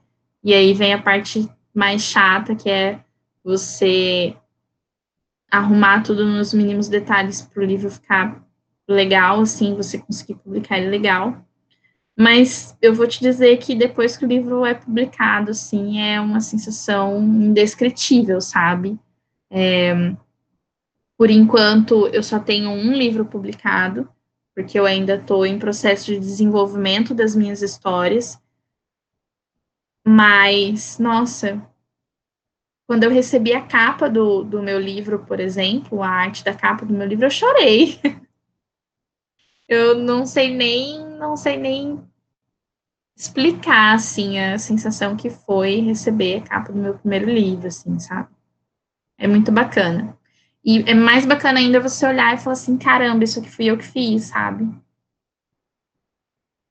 E 0.44 0.54
aí 0.54 0.72
vem 0.72 0.94
a 0.94 1.02
parte 1.02 1.50
mais 1.74 2.02
chata, 2.02 2.54
que 2.54 2.70
é 2.70 3.00
você 3.42 4.36
arrumar 5.50 6.02
tudo 6.02 6.24
nos 6.26 6.52
mínimos 6.52 6.88
detalhes 6.88 7.42
para 7.42 7.62
o 7.62 7.66
livro 7.66 7.90
ficar 7.90 8.42
legal, 8.88 9.40
assim, 9.40 9.74
você 9.74 9.98
conseguir 9.98 10.34
publicar 10.34 10.78
ele 10.78 10.88
legal. 10.88 11.44
Mas 12.16 12.76
eu 12.82 12.94
vou 12.94 13.06
te 13.06 13.20
dizer 13.20 13.58
que 13.58 13.74
depois 13.74 14.16
que 14.16 14.24
o 14.24 14.28
livro 14.28 14.64
é 14.64 14.74
publicado, 14.74 15.52
assim, 15.52 16.00
é 16.00 16.20
uma 16.20 16.40
sensação 16.40 17.22
indescritível, 17.22 18.40
sabe? 18.40 18.98
É, 19.50 20.14
por 21.16 21.30
enquanto, 21.30 22.08
eu 22.08 22.22
só 22.22 22.38
tenho 22.38 22.70
um 22.70 22.92
livro 22.92 23.24
publicado, 23.24 24.08
porque 24.54 24.78
eu 24.78 24.84
ainda 24.84 25.14
estou 25.14 25.46
em 25.46 25.58
processo 25.58 26.06
de 26.06 26.18
desenvolvimento 26.18 27.14
das 27.14 27.36
minhas 27.36 27.62
histórias. 27.62 28.36
Mas, 30.04 30.98
nossa, 30.98 31.62
quando 32.88 33.04
eu 33.04 33.10
recebi 33.10 33.52
a 33.52 33.60
capa 33.60 34.08
do, 34.08 34.42
do 34.42 34.62
meu 34.62 34.80
livro, 34.80 35.18
por 35.18 35.40
exemplo, 35.40 36.02
a 36.02 36.08
arte 36.08 36.42
da 36.42 36.54
capa 36.54 36.86
do 36.86 36.94
meu 36.94 37.06
livro, 37.06 37.26
eu 37.26 37.30
chorei. 37.30 38.00
eu 39.68 39.98
não 39.98 40.24
sei 40.24 40.56
nem, 40.56 41.06
não 41.18 41.36
sei 41.36 41.58
nem 41.58 42.02
explicar, 43.14 43.94
assim, 43.94 44.38
a 44.38 44.58
sensação 44.58 45.16
que 45.16 45.28
foi 45.28 45.80
receber 45.80 46.38
a 46.38 46.40
capa 46.40 46.72
do 46.72 46.78
meu 46.78 46.94
primeiro 46.94 47.30
livro, 47.30 47.66
assim, 47.66 47.98
sabe? 47.98 48.30
É 49.18 49.28
muito 49.28 49.52
bacana. 49.52 50.16
E 50.64 50.78
é 50.90 50.94
mais 50.94 51.26
bacana 51.26 51.58
ainda 51.58 51.80
você 51.80 52.06
olhar 52.06 52.34
e 52.34 52.38
falar 52.38 52.54
assim, 52.54 52.78
caramba, 52.78 53.22
isso 53.22 53.38
aqui 53.38 53.50
fui 53.50 53.66
eu 53.66 53.76
que 53.76 53.84
fiz, 53.84 54.24
sabe? 54.28 54.66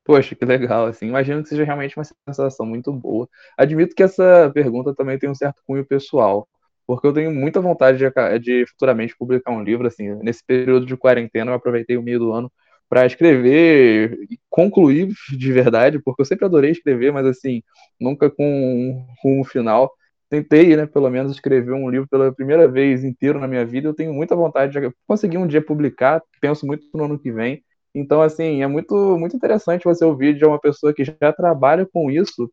Poxa, 0.07 0.35
que 0.35 0.45
legal, 0.45 0.85
assim. 0.85 1.07
Imagino 1.07 1.43
que 1.43 1.49
seja 1.49 1.65
realmente 1.65 1.97
uma 1.97 2.05
sensação 2.29 2.65
muito 2.65 2.93
boa. 2.93 3.27
Admito 3.57 3.93
que 3.93 4.01
essa 4.03 4.49
pergunta 4.53 4.95
também 4.95 5.19
tem 5.19 5.29
um 5.29 5.35
certo 5.35 5.61
cunho 5.65 5.85
pessoal, 5.85 6.47
porque 6.85 7.05
eu 7.05 7.11
tenho 7.13 7.29
muita 7.33 7.59
vontade 7.59 7.97
de, 7.97 8.39
de 8.39 8.65
futuramente 8.67 9.15
publicar 9.17 9.51
um 9.51 9.61
livro, 9.63 9.85
assim. 9.85 10.15
Nesse 10.23 10.41
período 10.45 10.85
de 10.85 10.95
quarentena, 10.95 11.51
eu 11.51 11.55
aproveitei 11.55 11.97
o 11.97 12.01
meio 12.01 12.19
do 12.19 12.31
ano 12.31 12.49
para 12.89 13.05
escrever 13.05 14.13
e 14.31 14.39
concluir 14.49 15.09
de 15.37 15.51
verdade, 15.51 15.99
porque 16.01 16.21
eu 16.21 16.25
sempre 16.25 16.45
adorei 16.45 16.71
escrever, 16.71 17.11
mas 17.11 17.25
assim, 17.25 17.61
nunca 17.99 18.29
com, 18.29 19.05
um 19.25 19.43
final. 19.43 19.91
Tentei, 20.29 20.75
né, 20.77 20.85
pelo 20.85 21.09
menos, 21.09 21.33
escrever 21.33 21.73
um 21.73 21.89
livro 21.89 22.07
pela 22.07 22.33
primeira 22.33 22.65
vez 22.67 23.03
inteiro 23.03 23.39
na 23.41 23.47
minha 23.47 23.65
vida. 23.65 23.89
Eu 23.89 23.93
tenho 23.93 24.13
muita 24.13 24.35
vontade 24.37 24.71
de 24.79 24.91
conseguir 25.05 25.37
um 25.37 25.47
dia 25.47 25.61
publicar, 25.61 26.21
penso 26.41 26.65
muito 26.65 26.87
no 26.93 27.03
ano 27.05 27.19
que 27.19 27.29
vem. 27.31 27.61
Então, 27.99 28.21
assim, 28.21 28.61
é 28.63 28.67
muito, 28.67 28.95
muito 29.17 29.35
interessante 29.35 29.83
você 29.85 30.05
ouvir 30.05 30.35
de 30.37 30.45
uma 30.45 30.59
pessoa 30.59 30.93
que 30.93 31.03
já 31.03 31.33
trabalha 31.33 31.85
com 31.85 32.11
isso, 32.11 32.51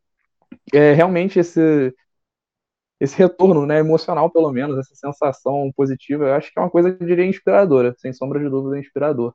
é, 0.73 0.93
realmente 0.93 1.39
esse, 1.39 1.93
esse 2.99 3.17
retorno, 3.17 3.65
né, 3.65 3.79
emocional 3.79 4.29
pelo 4.31 4.51
menos, 4.51 4.77
essa 4.77 4.95
sensação 4.95 5.71
positiva, 5.75 6.25
eu 6.25 6.33
acho 6.33 6.51
que 6.51 6.59
é 6.59 6.61
uma 6.61 6.69
coisa 6.69 6.91
que 6.93 7.03
eu 7.03 7.07
diria 7.07 7.25
inspiradora, 7.25 7.93
sem 7.97 8.13
sombra 8.13 8.39
de 8.39 8.49
dúvida, 8.49 8.79
inspirador. 8.79 9.33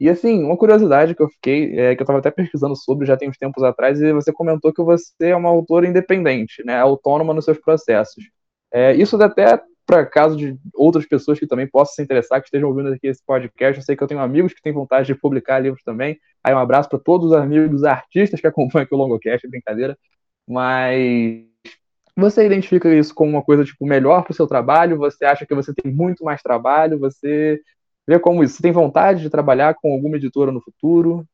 E 0.00 0.08
assim, 0.10 0.44
uma 0.44 0.56
curiosidade 0.56 1.14
que 1.14 1.22
eu 1.22 1.28
fiquei, 1.30 1.78
é, 1.78 1.94
que 1.96 2.02
eu 2.02 2.04
estava 2.04 2.20
até 2.20 2.30
pesquisando 2.30 2.76
sobre 2.76 3.06
já 3.06 3.16
tem 3.16 3.28
uns 3.30 3.38
tempos 3.38 3.62
atrás, 3.64 4.00
e 4.00 4.12
você 4.12 4.32
comentou 4.32 4.72
que 4.72 4.82
você 4.82 5.28
é 5.30 5.36
uma 5.36 5.48
autora 5.50 5.86
independente, 5.88 6.64
né, 6.64 6.78
autônoma 6.80 7.34
nos 7.34 7.44
seus 7.44 7.58
processos. 7.58 8.24
É, 8.72 8.94
isso 8.94 9.20
até 9.22 9.60
para 9.88 10.04
caso 10.04 10.36
de 10.36 10.54
outras 10.74 11.06
pessoas 11.06 11.38
que 11.38 11.46
também 11.46 11.66
possam 11.66 11.94
se 11.94 12.02
interessar, 12.02 12.42
que 12.42 12.48
estejam 12.48 12.68
ouvindo 12.68 12.92
aqui 12.92 13.06
esse 13.06 13.24
podcast. 13.24 13.78
Eu 13.78 13.82
sei 13.82 13.96
que 13.96 14.02
eu 14.02 14.06
tenho 14.06 14.20
amigos 14.20 14.52
que 14.52 14.60
têm 14.60 14.70
vontade 14.70 15.06
de 15.06 15.14
publicar 15.14 15.60
livros 15.60 15.82
também. 15.82 16.20
Aí 16.44 16.52
um 16.52 16.58
abraço 16.58 16.90
para 16.90 16.98
todos 16.98 17.28
os 17.28 17.32
amigos 17.32 17.82
artistas 17.84 18.38
que 18.38 18.46
acompanham 18.46 18.84
aqui 18.84 18.94
o 18.94 18.98
Longocast, 18.98 19.48
brincadeira. 19.48 19.98
Mas 20.46 21.46
você 22.14 22.44
identifica 22.44 22.94
isso 22.94 23.14
como 23.14 23.30
uma 23.30 23.42
coisa 23.42 23.64
tipo 23.64 23.86
melhor 23.86 24.24
para 24.24 24.32
o 24.32 24.34
seu 24.34 24.46
trabalho? 24.46 24.98
Você 24.98 25.24
acha 25.24 25.46
que 25.46 25.54
você 25.54 25.72
tem 25.72 25.90
muito 25.90 26.22
mais 26.22 26.42
trabalho? 26.42 26.98
Você 26.98 27.58
vê 28.06 28.18
como 28.18 28.44
isso? 28.44 28.56
Você 28.56 28.62
tem 28.62 28.72
vontade 28.72 29.22
de 29.22 29.30
trabalhar 29.30 29.72
com 29.72 29.94
alguma 29.94 30.16
editora 30.18 30.52
no 30.52 30.60
futuro? 30.60 31.26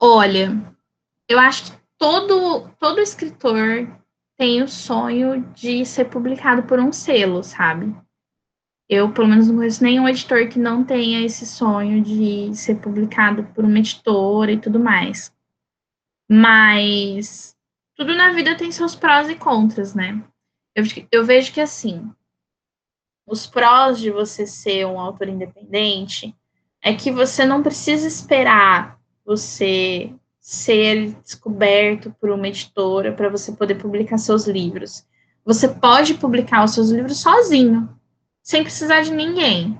Olha, 0.00 0.50
eu 1.28 1.38
acho 1.38 1.72
que 1.72 1.78
todo 1.98 2.70
todo 2.78 3.00
escritor 3.02 3.86
tem 4.36 4.62
o 4.62 4.68
sonho 4.68 5.40
de 5.54 5.84
ser 5.86 6.06
publicado 6.06 6.64
por 6.64 6.78
um 6.78 6.92
selo, 6.92 7.42
sabe? 7.42 7.94
Eu, 8.88 9.12
pelo 9.12 9.28
menos, 9.28 9.48
não 9.48 9.56
conheço 9.56 9.82
nenhum 9.82 10.08
editor 10.08 10.48
que 10.48 10.58
não 10.58 10.84
tenha 10.84 11.24
esse 11.24 11.46
sonho 11.46 12.02
de 12.02 12.54
ser 12.54 12.76
publicado 12.80 13.44
por 13.54 13.64
uma 13.64 13.78
editora 13.78 14.52
e 14.52 14.60
tudo 14.60 14.78
mais. 14.78 15.32
Mas 16.30 17.56
tudo 17.96 18.14
na 18.14 18.32
vida 18.32 18.56
tem 18.56 18.70
seus 18.70 18.94
prós 18.94 19.28
e 19.28 19.36
contras, 19.36 19.94
né? 19.94 20.22
Eu, 20.74 20.84
eu 21.10 21.24
vejo 21.24 21.52
que, 21.52 21.60
assim, 21.60 22.12
os 23.26 23.46
prós 23.46 23.98
de 23.98 24.10
você 24.10 24.46
ser 24.46 24.86
um 24.86 25.00
autor 25.00 25.28
independente 25.28 26.34
é 26.82 26.94
que 26.94 27.10
você 27.10 27.46
não 27.46 27.62
precisa 27.62 28.06
esperar 28.06 29.00
você 29.24 30.12
ser 30.44 31.16
descoberto 31.24 32.14
por 32.20 32.28
uma 32.28 32.46
editora 32.46 33.12
para 33.12 33.30
você 33.30 33.50
poder 33.50 33.76
publicar 33.76 34.18
seus 34.18 34.46
livros. 34.46 35.02
Você 35.42 35.66
pode 35.66 36.12
publicar 36.12 36.62
os 36.62 36.74
seus 36.74 36.90
livros 36.90 37.22
sozinho, 37.22 37.88
sem 38.42 38.62
precisar 38.62 39.00
de 39.00 39.10
ninguém. 39.10 39.78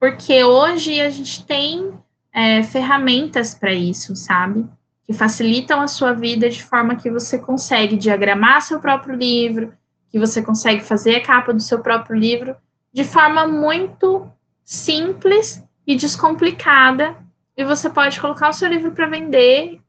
Porque 0.00 0.42
hoje 0.42 1.00
a 1.00 1.08
gente 1.08 1.46
tem 1.46 1.92
é, 2.32 2.64
ferramentas 2.64 3.54
para 3.54 3.72
isso, 3.72 4.16
sabe? 4.16 4.66
Que 5.04 5.12
facilitam 5.12 5.80
a 5.80 5.86
sua 5.86 6.12
vida 6.12 6.50
de 6.50 6.64
forma 6.64 6.96
que 6.96 7.08
você 7.08 7.38
consegue 7.38 7.96
diagramar 7.96 8.60
seu 8.60 8.80
próprio 8.80 9.14
livro, 9.14 9.72
que 10.10 10.18
você 10.18 10.42
consegue 10.42 10.82
fazer 10.82 11.14
a 11.14 11.22
capa 11.22 11.54
do 11.54 11.62
seu 11.62 11.78
próprio 11.78 12.18
livro 12.18 12.56
de 12.92 13.04
forma 13.04 13.46
muito 13.46 14.28
simples 14.64 15.62
e 15.86 15.94
descomplicada. 15.94 17.16
E 17.56 17.64
você 17.64 17.88
pode 17.88 18.20
colocar 18.20 18.48
o 18.48 18.52
seu 18.52 18.68
livro 18.68 18.90
para 18.90 19.06
vender 19.06 19.80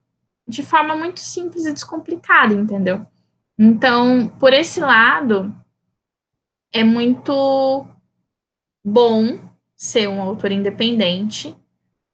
de 0.48 0.64
forma 0.64 0.96
muito 0.96 1.20
simples 1.20 1.66
e 1.66 1.74
descomplicada, 1.74 2.54
entendeu? 2.54 3.06
Então, 3.58 4.28
por 4.40 4.54
esse 4.54 4.80
lado, 4.80 5.56
é 6.72 6.84
muito 6.84 7.86
bom 8.84 9.40
ser 9.76 10.08
um 10.10 10.22
autor 10.22 10.52
independente, 10.52 11.56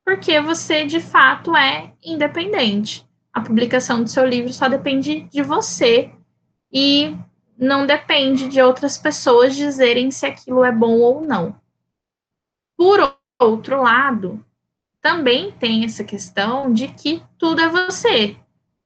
porque 0.05 0.39
você 0.41 0.86
de 0.86 0.99
fato 0.99 1.55
é 1.55 1.93
independente. 2.03 3.07
A 3.32 3.41
publicação 3.41 4.03
do 4.03 4.09
seu 4.09 4.25
livro 4.25 4.51
só 4.51 4.67
depende 4.67 5.21
de 5.21 5.41
você 5.41 6.11
e 6.71 7.15
não 7.57 7.86
depende 7.86 8.47
de 8.47 8.61
outras 8.61 8.97
pessoas 8.97 9.55
dizerem 9.55 10.11
se 10.11 10.25
aquilo 10.25 10.63
é 10.63 10.71
bom 10.71 10.99
ou 10.99 11.21
não. 11.21 11.55
Por 12.77 13.15
outro 13.39 13.82
lado, 13.82 14.43
também 15.02 15.52
tem 15.52 15.86
essa 15.86 16.04
questão 16.04 16.72
de 16.72 16.88
que 16.89 17.22
tudo 17.38 17.62
é 17.62 17.70
você. 17.70 18.36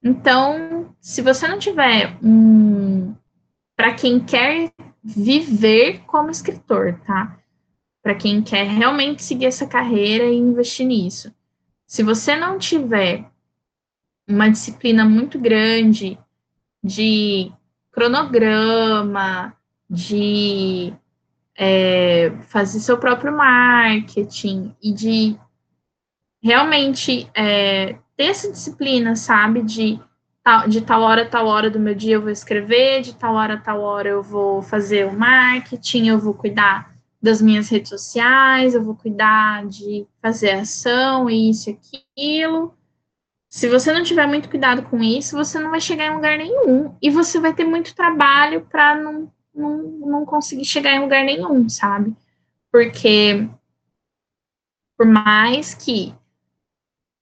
Então, 0.02 0.94
se 1.00 1.22
você 1.22 1.48
não 1.48 1.58
tiver 1.58 2.16
um. 2.22 3.14
Para 3.76 3.94
quem 3.94 4.20
quer 4.20 4.72
viver 5.02 6.02
como 6.06 6.30
escritor, 6.30 7.00
tá? 7.06 7.38
Para 8.02 8.14
quem 8.14 8.40
quer 8.40 8.66
realmente 8.66 9.22
seguir 9.22 9.46
essa 9.46 9.66
carreira 9.66 10.24
e 10.24 10.36
investir 10.36 10.86
nisso. 10.86 11.34
Se 11.86 12.02
você 12.02 12.36
não 12.36 12.58
tiver 12.58 13.24
uma 14.28 14.48
disciplina 14.48 15.04
muito 15.04 15.38
grande 15.38 16.18
de 16.82 17.50
cronograma, 17.90 19.54
de 19.88 20.92
é, 21.56 22.30
fazer 22.48 22.80
seu 22.80 22.98
próprio 22.98 23.36
marketing 23.36 24.74
e 24.82 24.92
de 24.92 25.36
realmente 26.44 27.28
é, 27.34 27.96
ter 28.16 28.24
essa 28.24 28.52
disciplina, 28.52 29.16
sabe, 29.16 29.62
de 29.62 29.98
de 30.68 30.82
tal 30.82 31.00
hora 31.00 31.24
tal 31.24 31.46
hora 31.46 31.70
do 31.70 31.80
meu 31.80 31.94
dia 31.94 32.16
eu 32.16 32.20
vou 32.20 32.30
escrever, 32.30 33.00
de 33.00 33.14
tal 33.14 33.34
hora 33.34 33.56
tal 33.56 33.80
hora 33.80 34.10
eu 34.10 34.22
vou 34.22 34.60
fazer 34.60 35.06
o 35.06 35.18
marketing, 35.18 36.08
eu 36.08 36.18
vou 36.18 36.34
cuidar 36.34 36.94
das 37.20 37.40
minhas 37.40 37.70
redes 37.70 37.88
sociais, 37.88 38.74
eu 38.74 38.84
vou 38.84 38.94
cuidar 38.94 39.66
de 39.66 40.06
fazer 40.20 40.50
ação, 40.50 41.30
isso 41.30 41.70
e 41.70 41.72
aquilo. 41.72 42.74
Se 43.48 43.70
você 43.70 43.90
não 43.90 44.02
tiver 44.02 44.26
muito 44.26 44.50
cuidado 44.50 44.82
com 44.82 45.02
isso, 45.02 45.34
você 45.34 45.58
não 45.58 45.70
vai 45.70 45.80
chegar 45.80 46.08
em 46.08 46.14
lugar 46.14 46.36
nenhum. 46.36 46.94
E 47.00 47.08
você 47.08 47.40
vai 47.40 47.54
ter 47.54 47.64
muito 47.64 47.94
trabalho 47.94 48.66
para 48.70 48.96
não, 48.96 49.32
não, 49.54 49.78
não 49.78 50.26
conseguir 50.26 50.66
chegar 50.66 50.92
em 50.92 51.00
lugar 51.00 51.24
nenhum, 51.24 51.66
sabe? 51.70 52.14
Porque 52.70 53.48
por 54.98 55.06
mais 55.06 55.72
que 55.72 56.14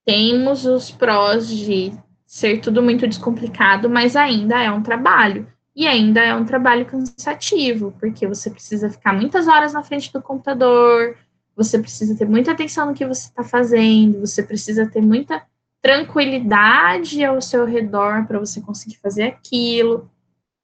temos 0.04 0.64
os 0.66 0.90
prós 0.90 1.48
de 1.48 1.92
ser 2.26 2.60
tudo 2.60 2.82
muito 2.82 3.06
descomplicado, 3.06 3.90
mas 3.90 4.16
ainda 4.16 4.60
é 4.60 4.70
um 4.70 4.82
trabalho. 4.82 5.46
E 5.74 5.86
ainda 5.86 6.20
é 6.20 6.34
um 6.34 6.44
trabalho 6.44 6.84
cansativo, 6.86 7.94
porque 7.98 8.26
você 8.26 8.50
precisa 8.50 8.90
ficar 8.90 9.12
muitas 9.14 9.48
horas 9.48 9.72
na 9.72 9.82
frente 9.82 10.12
do 10.12 10.20
computador, 10.20 11.16
você 11.56 11.78
precisa 11.78 12.16
ter 12.16 12.26
muita 12.26 12.52
atenção 12.52 12.86
no 12.86 12.94
que 12.94 13.06
você 13.06 13.28
está 13.28 13.44
fazendo, 13.44 14.20
você 14.20 14.42
precisa 14.42 14.86
ter 14.86 15.00
muita 15.00 15.42
tranquilidade 15.82 17.24
ao 17.24 17.42
seu 17.42 17.66
redor 17.66 18.26
para 18.26 18.38
você 18.38 18.60
conseguir 18.60 18.96
fazer 18.96 19.24
aquilo. 19.24 20.10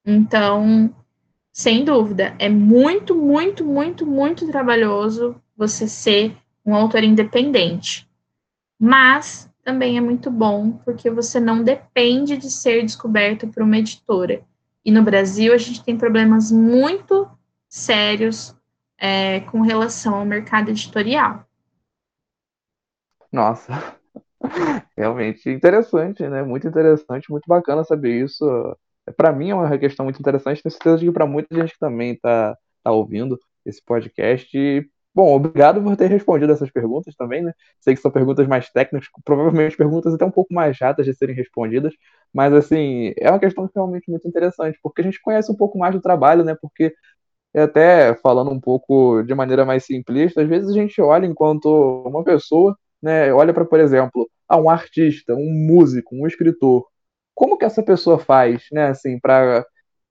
Então, 0.05 0.93
sem 1.51 1.83
dúvida, 1.83 2.33
é 2.39 2.49
muito, 2.49 3.13
muito, 3.13 3.65
muito, 3.65 4.05
muito 4.07 4.47
trabalhoso 4.47 5.35
você 5.55 5.87
ser 5.87 6.35
um 6.65 6.73
autor 6.73 7.03
independente. 7.03 8.08
Mas 8.79 9.49
também 9.63 9.97
é 9.97 10.01
muito 10.01 10.31
bom 10.31 10.71
porque 10.71 11.09
você 11.09 11.39
não 11.39 11.61
depende 11.61 12.37
de 12.37 12.49
ser 12.49 12.83
descoberto 12.83 13.47
por 13.47 13.61
uma 13.61 13.77
editora. 13.77 14.41
E 14.85 14.91
no 14.91 15.03
Brasil, 15.03 15.53
a 15.53 15.57
gente 15.57 15.83
tem 15.83 15.97
problemas 15.97 16.51
muito 16.51 17.29
sérios 17.67 18.55
é, 18.97 19.41
com 19.41 19.61
relação 19.61 20.15
ao 20.15 20.25
mercado 20.25 20.69
editorial. 20.69 21.45
Nossa, 23.31 23.95
realmente 24.97 25.49
interessante, 25.49 26.27
né? 26.27 26.41
Muito 26.41 26.67
interessante, 26.67 27.29
muito 27.29 27.45
bacana 27.47 27.83
saber 27.83 28.23
isso. 28.23 28.45
Para 29.15 29.31
mim 29.31 29.49
é 29.49 29.55
uma 29.55 29.77
questão 29.77 30.05
muito 30.05 30.19
interessante, 30.19 30.63
tenho 30.63 30.71
certeza 30.71 30.97
de 30.97 31.05
que 31.05 31.11
para 31.11 31.27
muita 31.27 31.55
gente 31.55 31.73
que 31.73 31.79
também 31.79 32.13
está 32.13 32.57
tá 32.83 32.91
ouvindo 32.91 33.37
esse 33.65 33.83
podcast. 33.83 34.89
Bom, 35.19 35.35
obrigado 35.35 35.83
por 35.83 35.97
ter 35.97 36.09
respondido 36.09 36.53
essas 36.53 36.71
perguntas 36.71 37.13
também, 37.13 37.41
né? 37.43 37.53
Sei 37.81 37.93
que 37.93 37.99
são 38.01 38.09
perguntas 38.09 38.47
mais 38.47 38.69
técnicas, 38.71 39.09
provavelmente 39.25 39.75
perguntas 39.75 40.13
até 40.13 40.23
um 40.23 40.31
pouco 40.31 40.53
mais 40.53 40.77
chatas 40.77 41.05
de 41.05 41.13
serem 41.13 41.35
respondidas, 41.35 41.93
mas, 42.33 42.53
assim, 42.53 43.11
é 43.17 43.29
uma 43.29 43.37
questão 43.39 43.69
realmente 43.75 44.09
muito 44.09 44.25
interessante, 44.25 44.79
porque 44.81 45.01
a 45.01 45.03
gente 45.03 45.21
conhece 45.21 45.51
um 45.51 45.55
pouco 45.57 45.77
mais 45.77 45.93
do 45.93 45.99
trabalho, 46.01 46.45
né? 46.45 46.55
Porque, 46.61 46.93
até 47.55 48.15
falando 48.15 48.51
um 48.51 48.59
pouco 48.59 49.23
de 49.23 49.35
maneira 49.35 49.65
mais 49.65 49.85
simplista, 49.85 50.41
às 50.41 50.49
vezes 50.49 50.69
a 50.69 50.73
gente 50.73 51.01
olha 51.01 51.25
enquanto 51.27 51.67
uma 52.07 52.23
pessoa, 52.23 52.77
né? 53.01 53.33
Olha 53.33 53.53
para, 53.53 53.65
por 53.65 53.79
exemplo, 53.79 54.29
ah, 54.47 54.57
um 54.57 54.69
artista, 54.69 55.35
um 55.35 55.51
músico, 55.53 56.15
um 56.15 56.27
escritor. 56.27 56.85
Como 57.35 57.57
que 57.57 57.65
essa 57.65 57.83
pessoa 57.83 58.19
faz, 58.19 58.65
né? 58.71 58.87
Assim, 58.89 59.19
para 59.19 59.65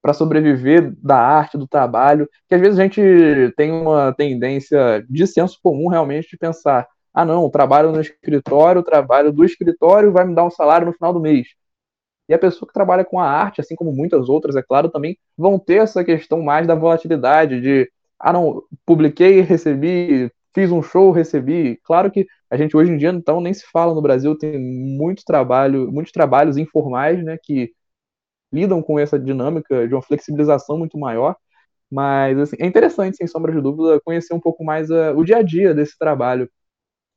para 0.09 0.15
sobreviver 0.15 0.95
da 1.03 1.19
arte, 1.19 1.59
do 1.59 1.69
trabalho, 1.69 2.27
que 2.49 2.55
às 2.55 2.61
vezes 2.63 2.79
a 2.79 2.83
gente 2.83 3.03
tem 3.59 3.71
uma 3.71 4.11
tendência 4.15 5.05
de 5.07 5.27
senso 5.27 5.59
comum 5.63 5.89
realmente 5.89 6.31
de 6.31 6.39
pensar, 6.39 6.89
ah 7.13 7.27
não, 7.27 7.51
trabalho 7.51 7.93
no 7.93 8.01
escritório, 8.01 8.83
trabalho 8.83 9.31
do 9.31 9.45
escritório 9.45 10.11
vai 10.11 10.25
me 10.25 10.35
dar 10.35 10.47
um 10.47 10.51
salário 10.51 10.87
no 10.87 10.95
final 10.95 11.13
do 11.13 11.21
mês. 11.21 11.49
E 12.27 12.33
a 12.33 12.39
pessoa 12.39 12.67
que 12.67 12.73
trabalha 12.73 13.05
com 13.05 13.21
a 13.21 13.31
arte, 13.31 13.61
assim 13.61 13.75
como 13.75 13.93
muitas 13.93 14.31
outras, 14.31 14.57
é 14.57 14.63
claro, 14.63 14.89
também 14.89 15.19
vão 15.37 15.59
ter 15.59 15.83
essa 15.83 16.03
questão 16.03 16.41
mais 16.41 16.67
da 16.67 16.75
volatilidade, 16.75 17.61
de, 17.61 17.91
ah, 18.19 18.33
não, 18.33 18.63
publiquei, 18.87 19.43
recebi, 19.43 20.33
fiz 20.55 20.73
um 20.73 20.83
show, 20.83 21.11
recebi. 21.11 21.79
Claro 21.85 22.11
que 22.11 22.27
a 22.51 22.57
gente 22.57 22.75
hoje 22.75 22.91
em 22.91 22.97
dia, 22.97 23.11
então, 23.11 23.43
nem 23.43 23.53
se 23.53 23.67
fala 23.71 23.95
no 23.95 24.01
Brasil, 24.01 24.35
tem 24.39 24.59
muito 24.59 25.23
trabalho, 25.23 25.93
muitos 25.93 26.13
trabalhos 26.13 26.57
informais, 26.57 27.23
né, 27.23 27.37
que 27.43 27.73
lidam 28.53 28.83
com 28.83 28.99
essa 28.99 29.19
dinâmica 29.19 29.87
de 29.89 29.95
uma 29.95 30.03
flexibilização 30.03 30.79
muito 30.79 30.99
maior. 30.99 31.37
Mas 31.91 32.39
assim, 32.39 32.57
é 32.61 32.67
interessante, 32.67 33.17
sem 33.17 33.27
sombra 33.27 33.53
de 33.53 33.61
dúvida, 33.61 34.01
conhecer 34.05 34.35
um 34.35 34.41
pouco 34.41 34.65
mais 34.65 34.91
uh, 34.91 35.15
o 35.17 35.25
dia 35.25 35.39
a 35.39 35.43
dia 35.43 35.75
desse 35.75 35.99
trabalho. 35.99 36.51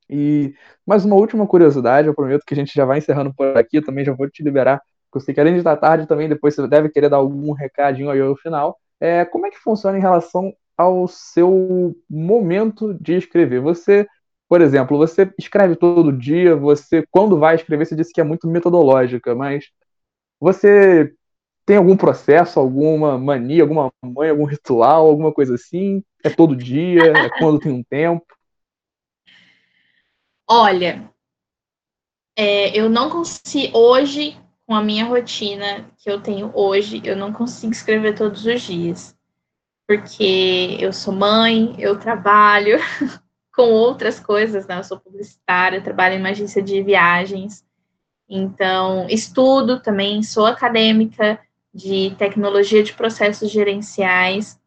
E 0.10 0.54
mais 0.86 1.06
uma 1.06 1.16
última 1.16 1.48
curiosidade, 1.48 2.08
eu 2.08 2.16
prometo 2.16 2.44
que 2.46 2.54
a 2.54 2.58
gente 2.58 2.74
já 2.74 2.86
vai 2.86 3.00
encerrando 3.00 3.34
por 3.34 3.58
aqui, 3.58 3.82
também 3.82 4.06
já 4.06 4.14
vou 4.14 4.30
te 4.30 4.44
liberar 4.44 4.82
você 5.14 5.34
querendo 5.34 5.58
estar 5.58 5.76
tarde 5.78 6.08
também, 6.08 6.30
depois 6.30 6.56
você 6.56 6.68
deve 6.68 6.90
querer 6.90 7.10
dar 7.10 7.18
algum 7.18 7.52
recadinho 7.52 8.10
aí 8.10 8.22
ao 8.22 8.36
final. 8.38 8.78
É, 9.00 9.26
como 9.26 9.46
é 9.46 9.50
que 9.50 9.58
funciona 9.60 9.98
em 9.98 10.02
relação 10.02 10.54
ao 10.78 11.08
seu 11.08 11.96
momento 12.10 12.94
de 12.94 13.16
escrever? 13.16 13.60
Você, 13.62 14.08
por 14.48 14.62
exemplo, 14.62 14.98
você 14.98 15.32
escreve 15.38 15.76
todo 15.76 16.14
dia, 16.14 16.56
você, 16.56 17.06
quando 17.12 17.38
vai 17.40 17.56
escrever, 17.56 17.86
você 17.86 17.96
disse 17.96 18.14
que 18.14 18.22
é 18.22 18.24
muito 18.24 18.48
metodológica, 18.48 19.36
mas 19.36 19.66
você 20.40 21.14
tem 21.66 21.78
algum 21.78 21.96
processo, 21.96 22.60
alguma 22.60 23.18
mania, 23.18 23.64
alguma 23.64 23.92
mãe, 24.04 24.30
algum 24.30 24.46
ritual, 24.46 25.08
alguma 25.08 25.32
coisa 25.32 25.56
assim? 25.56 26.04
É 26.24 26.30
todo 26.30 26.56
dia? 26.56 27.12
É 27.12 27.30
quando 27.30 27.60
tem 27.60 27.72
um 27.72 27.84
tempo? 27.84 28.26
Olha, 30.50 31.10
é, 32.36 32.78
eu 32.78 32.90
não 32.90 33.10
consigo. 33.10 33.78
Hoje, 33.78 34.38
com 34.66 34.76
a 34.76 34.84
minha 34.84 35.06
rotina 35.06 35.90
que 35.98 36.10
eu 36.10 36.22
tenho 36.22 36.52
hoje, 36.54 37.02
eu 37.04 37.16
não 37.16 37.32
consigo 37.32 37.72
escrever 37.72 38.16
todos 38.16 38.46
os 38.46 38.62
dias. 38.62 39.16
Porque 39.88 40.78
eu 40.80 40.94
sou 40.94 41.14
mãe, 41.14 41.76
eu 41.78 42.00
trabalho 42.00 42.78
com 43.54 43.70
outras 43.72 44.20
coisas, 44.20 44.66
né? 44.68 44.78
Eu 44.78 44.84
sou 44.84 45.00
publicitária, 45.00 45.82
trabalho 45.82 46.16
em 46.16 46.20
uma 46.20 46.30
agência 46.30 46.62
de 46.62 46.82
viagens. 46.82 47.66
Então, 48.30 49.08
estudo 49.10 49.82
também, 49.82 50.24
sou 50.24 50.46
acadêmica 50.46 51.40
de 51.74 52.14
tecnologia 52.18 52.84
de 52.84 52.94
processos 52.94 53.50
gerenciais. 53.50 54.60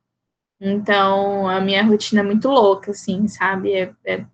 Então, 0.60 1.46
a 1.48 1.60
minha 1.60 1.84
rotina 1.84 2.20
é 2.20 2.24
muito 2.24 2.48
louca, 2.48 2.92
assim, 2.92 3.28
sabe? 3.28 3.72
É, 3.72 3.92
é 4.04 4.24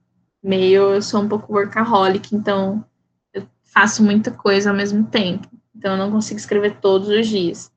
meio. 0.42 0.94
Eu 0.94 1.02
sou 1.02 1.22
um 1.22 1.28
pouco 1.28 1.52
workaholic, 1.52 2.34
então 2.34 2.84
eu 3.32 3.46
faço 3.64 4.02
muita 4.02 4.30
coisa 4.30 4.70
ao 4.70 4.76
mesmo 4.76 5.06
tempo. 5.06 5.48
Então, 5.74 5.92
eu 5.92 5.98
não 5.98 6.10
consigo 6.10 6.38
escrever 6.38 6.76
todos 6.80 7.08
os 7.08 7.26
dias. 7.26 7.72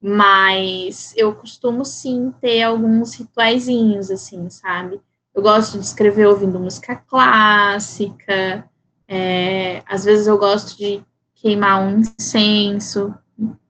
Mas 0.00 1.14
eu 1.16 1.34
costumo 1.34 1.84
sim 1.84 2.32
ter 2.40 2.62
alguns 2.62 3.14
rituaizinhos, 3.14 4.10
assim, 4.10 4.50
sabe? 4.50 5.00
Eu 5.34 5.42
gosto 5.42 5.78
de 5.78 5.84
escrever 5.86 6.26
ouvindo 6.26 6.58
música 6.58 6.96
clássica. 6.96 8.68
É, 9.06 9.82
às 9.86 10.04
vezes 10.04 10.26
eu 10.26 10.36
gosto 10.36 10.76
de 10.76 11.02
queimar 11.34 11.80
um 11.80 12.00
incenso 12.00 13.14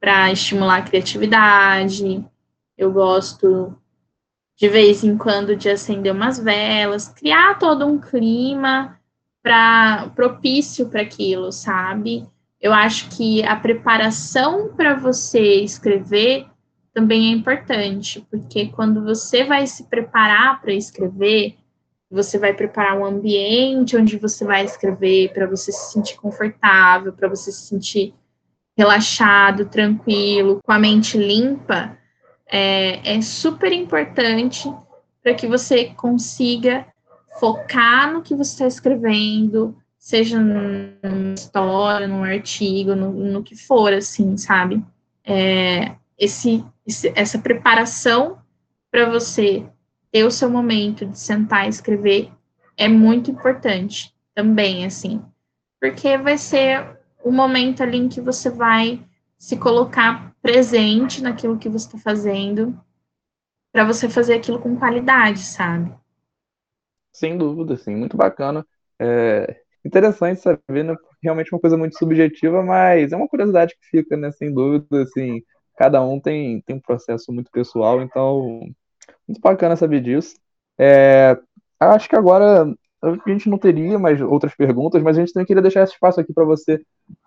para 0.01 0.33
estimular 0.33 0.79
a 0.79 0.83
criatividade. 0.83 2.25
Eu 2.77 2.93
gosto 2.93 3.77
de 4.57 4.68
vez 4.68 5.03
em 5.03 5.16
quando 5.16 5.57
de 5.57 5.68
acender 5.68 6.12
umas 6.12 6.39
velas, 6.39 7.09
criar 7.09 7.59
todo 7.59 7.87
um 7.87 7.99
clima 7.99 8.99
para 9.43 10.11
propício 10.14 10.89
para 10.89 11.03
aquilo, 11.03 11.51
sabe? 11.51 12.27
eu 12.62 12.73
acho 12.73 13.09
que 13.11 13.43
a 13.43 13.57
preparação 13.57 14.68
para 14.68 14.95
você 14.95 15.57
escrever 15.62 16.47
também 16.95 17.33
é 17.33 17.37
importante, 17.37 18.25
porque 18.31 18.68
quando 18.68 19.03
você 19.03 19.43
vai 19.43 19.66
se 19.66 19.85
preparar 19.85 20.61
para 20.61 20.73
escrever, 20.73 21.57
você 22.09 22.39
vai 22.39 22.55
preparar 22.55 22.97
um 22.97 23.05
ambiente 23.05 23.97
onde 23.97 24.16
você 24.16 24.45
vai 24.45 24.64
escrever 24.64 25.33
para 25.33 25.47
você 25.47 25.73
se 25.73 25.93
sentir 25.93 26.16
confortável, 26.16 27.12
para 27.12 27.29
você 27.29 27.51
se 27.51 27.66
sentir 27.66 28.14
relaxado, 28.77 29.66
tranquilo, 29.66 30.61
com 30.64 30.73
a 30.73 30.79
mente 30.79 31.18
limpa, 31.18 31.97
é, 32.47 33.16
é 33.16 33.20
super 33.20 33.73
importante 33.73 34.73
para 35.23 35.35
que 35.35 35.47
você 35.47 35.87
consiga 35.87 36.87
focar 37.39 38.12
no 38.12 38.23
que 38.23 38.35
você 38.35 38.53
está 38.53 38.66
escrevendo, 38.66 39.77
seja 39.99 40.39
numa 40.39 41.35
história, 41.35 42.07
num 42.07 42.25
artigo, 42.25 42.95
no, 42.95 43.12
no 43.12 43.43
que 43.43 43.57
for, 43.57 43.93
assim, 43.93 44.37
sabe? 44.37 44.85
É, 45.25 45.95
esse, 46.18 46.64
esse, 46.87 47.12
essa 47.14 47.39
preparação 47.39 48.39
para 48.91 49.09
você 49.09 49.64
ter 50.11 50.25
o 50.25 50.31
seu 50.31 50.51
momento 50.51 51.07
de 51.07 51.18
sentar 51.18 51.66
e 51.66 51.70
escrever 51.70 52.31
é 52.77 52.89
muito 52.89 53.31
importante 53.31 54.12
também, 54.35 54.85
assim, 54.85 55.23
porque 55.81 56.18
vai 56.18 56.37
ser 56.37 56.99
o 57.23 57.31
momento 57.31 57.83
ali 57.83 57.99
em 57.99 58.09
que 58.09 58.20
você 58.20 58.51
vai 58.51 59.03
se 59.39 59.57
colocar 59.57 60.35
presente 60.43 61.23
naquilo 61.23 61.59
que 61.59 61.68
você 61.68 61.87
está 61.87 61.99
fazendo, 61.99 62.79
para 63.73 63.85
você 63.85 64.09
fazer 64.09 64.35
aquilo 64.35 64.59
com 64.59 64.77
qualidade, 64.77 65.41
sabe? 65.41 65.93
Sem 67.12 67.37
dúvida, 67.37 67.77
sim, 67.77 67.97
muito 67.97 68.16
bacana. 68.16 68.66
É, 68.99 69.62
Interessante 69.85 70.41
saber, 70.41 70.85
né? 70.85 70.95
realmente 71.23 71.53
uma 71.53 71.61
coisa 71.61 71.77
muito 71.77 71.99
subjetiva, 71.99 72.62
mas 72.62 73.12
é 73.12 73.16
uma 73.16 73.29
curiosidade 73.29 73.75
que 73.75 73.87
fica, 73.89 74.16
né? 74.16 74.31
Sem 74.31 74.53
dúvida, 74.53 75.03
assim, 75.03 75.43
cada 75.77 76.03
um 76.03 76.20
tem, 76.20 76.61
tem 76.62 76.77
um 76.77 76.81
processo 76.81 77.33
muito 77.33 77.51
pessoal, 77.51 78.01
então 78.01 78.61
muito 79.27 79.41
bacana 79.41 79.77
saber 79.77 80.01
disso. 80.01 80.37
É, 80.79 81.37
acho 81.81 82.09
que 82.09 82.16
agora 82.16 82.66
a 83.03 83.30
gente 83.30 83.48
não 83.48 83.59
teria 83.59 83.98
mais 83.98 84.20
outras 84.20 84.55
perguntas, 84.55 85.03
mas 85.03 85.16
a 85.16 85.20
gente 85.20 85.32
também 85.32 85.46
queria 85.46 85.62
deixar 85.62 85.82
esse 85.82 85.94
espaço 85.94 86.20
aqui 86.20 86.32
para 86.32 86.44
você 86.44 86.80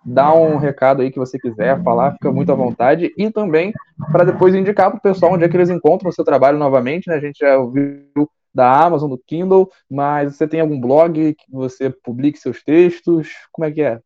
dar 0.04 0.32
um 0.34 0.56
recado 0.56 1.02
aí 1.02 1.10
que 1.10 1.18
você 1.18 1.38
quiser 1.38 1.82
falar, 1.82 2.12
fica 2.12 2.32
muito 2.32 2.50
à 2.50 2.54
vontade, 2.54 3.12
e 3.16 3.30
também 3.30 3.72
para 4.10 4.24
depois 4.24 4.54
indicar 4.54 4.90
para 4.90 4.98
o 4.98 5.02
pessoal 5.02 5.34
onde 5.34 5.44
é 5.44 5.48
que 5.48 5.56
eles 5.56 5.68
encontram 5.68 6.08
o 6.08 6.12
seu 6.12 6.24
trabalho 6.24 6.58
novamente, 6.58 7.08
né? 7.08 7.16
A 7.16 7.20
gente 7.20 7.38
já 7.38 7.58
ouviu 7.58 8.30
da 8.54 8.86
Amazon, 8.86 9.10
do 9.10 9.18
Kindle, 9.18 9.70
mas 9.90 10.34
você 10.34 10.48
tem 10.48 10.60
algum 10.60 10.80
blog 10.80 11.34
que 11.34 11.52
você 11.52 11.90
publique 11.90 12.38
seus 12.38 12.62
textos? 12.62 13.28
Como 13.52 13.66
é 13.66 13.70
que 13.70 13.82
é? 13.82 14.00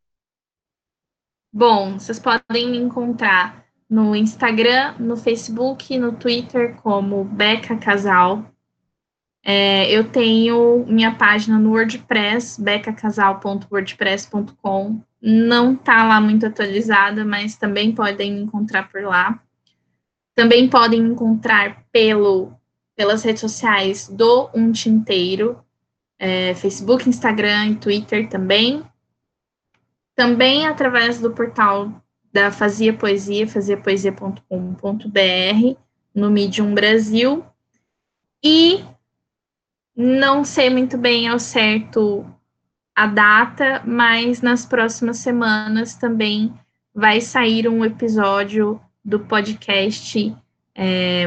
Bom, 1.53 1.99
vocês 1.99 2.19
podem 2.19 2.69
me 2.69 2.79
encontrar 2.79 3.65
no 3.89 4.15
Instagram, 4.15 4.95
no 4.99 5.17
Facebook, 5.17 5.97
no 5.99 6.13
Twitter 6.13 6.77
como 6.83 7.25
Beca 7.25 7.77
Casal. 7.77 8.45
É, 9.43 9.91
eu 9.91 10.05
tenho 10.05 10.85
minha 10.87 11.15
página 11.15 11.59
no 11.59 11.71
WordPress, 11.71 12.63
becacasal.wordpress.com. 12.63 15.01
Não 15.23 15.75
está 15.75 16.07
lá 16.07 16.21
muito 16.21 16.47
atualizada, 16.47 17.25
mas 17.25 17.57
também 17.57 17.93
podem 17.93 18.35
me 18.35 18.43
encontrar 18.43 18.91
por 18.91 19.03
lá. 19.03 19.43
Também 20.35 20.69
podem 20.69 21.03
me 21.03 21.09
encontrar 21.11 21.85
pelo, 21.91 22.53
pelas 22.97 23.23
redes 23.23 23.41
sociais 23.41 24.09
do 24.09 24.51
Um 24.55 24.73
Tinteiro, 24.73 25.59
é, 26.19 26.55
Facebook, 26.55 27.09
Instagram 27.09 27.69
e 27.69 27.77
Twitter 27.77 28.29
também. 28.29 28.83
Também 30.15 30.67
através 30.67 31.19
do 31.19 31.31
portal 31.31 31.91
da 32.33 32.53
Fazia 32.53 32.93
Poesia, 32.93 33.49
faziapoesia.com.br, 33.49 35.79
no 36.15 36.31
Medium 36.31 36.75
Brasil. 36.75 37.45
E 38.43 38.85
não 40.01 40.45
sei 40.47 40.71
muito 40.71 40.97
bem 40.97 41.29
ao 41.29 41.39
certo 41.39 42.25
a 42.97 43.07
data, 43.07 43.83
mas 43.85 44.41
nas 44.41 44.65
próximas 44.65 45.19
semanas 45.19 45.95
também 45.95 46.53
vai 46.95 47.21
sair 47.21 47.69
um 47.69 47.85
episódio 47.85 48.81
do 49.05 49.21
podcast 49.21 50.35
é, 50.75 51.27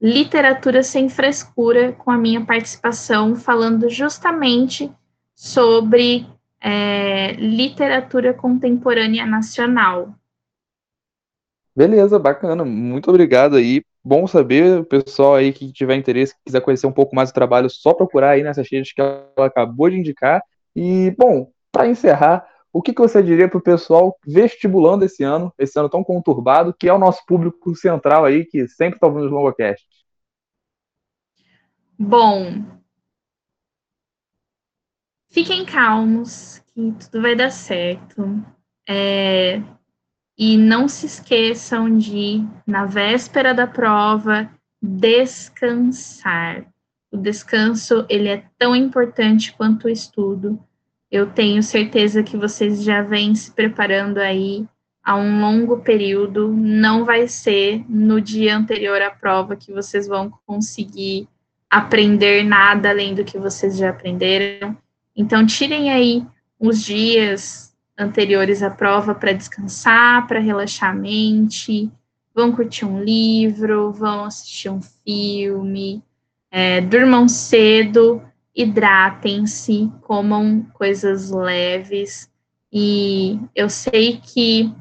Literatura 0.00 0.82
Sem 0.82 1.08
Frescura, 1.08 1.92
com 1.92 2.10
a 2.10 2.18
minha 2.18 2.44
participação, 2.44 3.36
falando 3.36 3.88
justamente 3.88 4.90
sobre 5.32 6.26
é, 6.60 7.34
literatura 7.34 8.34
contemporânea 8.34 9.24
nacional. 9.24 10.12
Beleza, 11.74 12.18
bacana. 12.18 12.64
Muito 12.64 13.08
obrigado 13.08 13.56
aí. 13.56 13.82
Bom 14.04 14.26
saber, 14.26 14.80
o 14.80 14.84
pessoal 14.84 15.36
aí 15.36 15.52
que 15.52 15.72
tiver 15.72 15.96
interesse, 15.96 16.34
quiser 16.44 16.60
conhecer 16.60 16.86
um 16.86 16.92
pouco 16.92 17.14
mais 17.14 17.30
do 17.30 17.34
trabalho, 17.34 17.70
só 17.70 17.94
procurar 17.94 18.30
aí 18.30 18.42
nessas 18.42 18.68
redes 18.70 18.92
que 18.92 19.00
ela 19.00 19.24
acabou 19.38 19.88
de 19.88 19.96
indicar. 19.98 20.42
E, 20.74 21.10
bom, 21.16 21.50
para 21.70 21.86
encerrar, 21.86 22.46
o 22.72 22.82
que, 22.82 22.92
que 22.92 23.00
você 23.00 23.22
diria 23.22 23.48
para 23.48 23.58
o 23.58 23.62
pessoal 23.62 24.16
vestibulando 24.26 25.04
esse 25.04 25.22
ano, 25.22 25.52
esse 25.58 25.78
ano 25.78 25.88
tão 25.88 26.02
conturbado, 26.02 26.74
que 26.78 26.88
é 26.88 26.92
o 26.92 26.98
nosso 26.98 27.24
público 27.26 27.74
central 27.76 28.24
aí, 28.24 28.44
que 28.44 28.66
sempre 28.68 28.96
está 28.96 29.06
ouvindo 29.06 29.26
os 29.26 29.32
longocasts? 29.32 29.86
Bom, 31.98 32.64
fiquem 35.30 35.64
calmos, 35.64 36.58
que 36.74 36.92
tudo 36.92 37.22
vai 37.22 37.36
dar 37.36 37.50
certo. 37.50 38.42
É, 38.88 39.62
e 40.38 40.56
não 40.56 40.88
se 40.88 41.06
esqueçam 41.06 41.96
de, 41.96 42.44
na 42.66 42.86
véspera 42.86 43.54
da 43.54 43.66
prova, 43.66 44.50
descansar. 44.80 46.64
O 47.10 47.16
descanso, 47.16 48.06
ele 48.08 48.28
é 48.28 48.44
tão 48.58 48.74
importante 48.74 49.52
quanto 49.52 49.84
o 49.84 49.90
estudo. 49.90 50.58
Eu 51.10 51.26
tenho 51.26 51.62
certeza 51.62 52.22
que 52.22 52.36
vocês 52.36 52.82
já 52.82 53.02
vêm 53.02 53.34
se 53.34 53.52
preparando 53.52 54.18
aí 54.18 54.66
há 55.04 55.14
um 55.14 55.40
longo 55.40 55.80
período. 55.80 56.48
Não 56.48 57.04
vai 57.04 57.28
ser 57.28 57.84
no 57.88 58.20
dia 58.20 58.56
anterior 58.56 59.00
à 59.02 59.10
prova 59.10 59.54
que 59.54 59.70
vocês 59.72 60.08
vão 60.08 60.32
conseguir 60.46 61.28
aprender 61.68 62.44
nada 62.44 62.90
além 62.90 63.14
do 63.14 63.24
que 63.24 63.38
vocês 63.38 63.76
já 63.76 63.90
aprenderam. 63.90 64.76
Então, 65.14 65.44
tirem 65.44 65.90
aí 65.90 66.24
os 66.58 66.82
dias 66.82 67.71
anteriores 68.02 68.62
à 68.62 68.70
prova 68.70 69.14
para 69.14 69.32
descansar, 69.32 70.26
para 70.26 70.40
relaxar 70.40 70.90
a 70.90 70.94
mente, 70.94 71.90
vão 72.34 72.52
curtir 72.52 72.84
um 72.84 73.02
livro, 73.02 73.92
vão 73.92 74.24
assistir 74.24 74.70
um 74.70 74.80
filme, 74.80 76.02
é, 76.50 76.80
durmam 76.80 77.28
cedo, 77.28 78.22
hidratem-se, 78.54 79.90
comam 80.02 80.66
coisas 80.74 81.30
leves. 81.30 82.30
E 82.72 83.38
eu 83.54 83.68
sei 83.68 84.18
que 84.22 84.72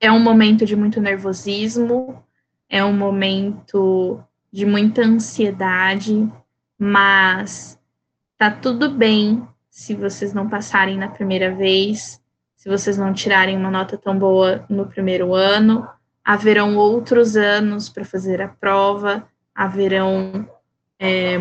é 0.00 0.10
um 0.10 0.20
momento 0.20 0.64
de 0.64 0.74
muito 0.74 1.00
nervosismo, 1.00 2.22
é 2.68 2.84
um 2.84 2.96
momento 2.96 4.22
de 4.52 4.64
muita 4.64 5.02
ansiedade, 5.02 6.28
mas 6.78 7.78
tá 8.38 8.50
tudo 8.50 8.90
bem 8.90 9.46
se 9.70 9.94
vocês 9.94 10.34
não 10.34 10.48
passarem 10.48 10.98
na 10.98 11.08
primeira 11.08 11.54
vez, 11.54 12.20
se 12.56 12.68
vocês 12.68 12.98
não 12.98 13.14
tirarem 13.14 13.56
uma 13.56 13.70
nota 13.70 13.96
tão 13.96 14.18
boa 14.18 14.66
no 14.68 14.86
primeiro 14.86 15.34
ano, 15.34 15.88
haverão 16.24 16.76
outros 16.76 17.36
anos 17.36 17.88
para 17.88 18.04
fazer 18.04 18.42
a 18.42 18.48
prova, 18.48 19.26
haverão 19.54 20.46
é, 20.98 21.38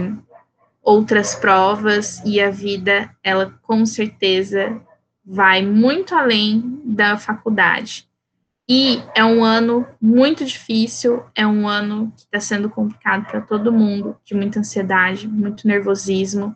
outras 0.81 1.35
provas 1.35 2.21
e 2.23 2.39
a 2.39 2.49
vida, 2.49 3.13
ela 3.23 3.53
com 3.63 3.85
certeza 3.85 4.79
vai 5.25 5.65
muito 5.65 6.15
além 6.15 6.81
da 6.85 7.17
faculdade. 7.17 8.07
E 8.67 9.01
é 9.15 9.25
um 9.25 9.43
ano 9.43 9.85
muito 9.99 10.45
difícil, 10.45 11.23
é 11.33 11.45
um 11.45 11.67
ano 11.67 12.13
que 12.15 12.21
está 12.21 12.39
sendo 12.39 12.69
complicado 12.69 13.25
para 13.25 13.41
todo 13.41 13.73
mundo, 13.73 14.15
de 14.23 14.35
muita 14.35 14.59
ansiedade, 14.59 15.27
muito 15.27 15.67
nervosismo, 15.67 16.55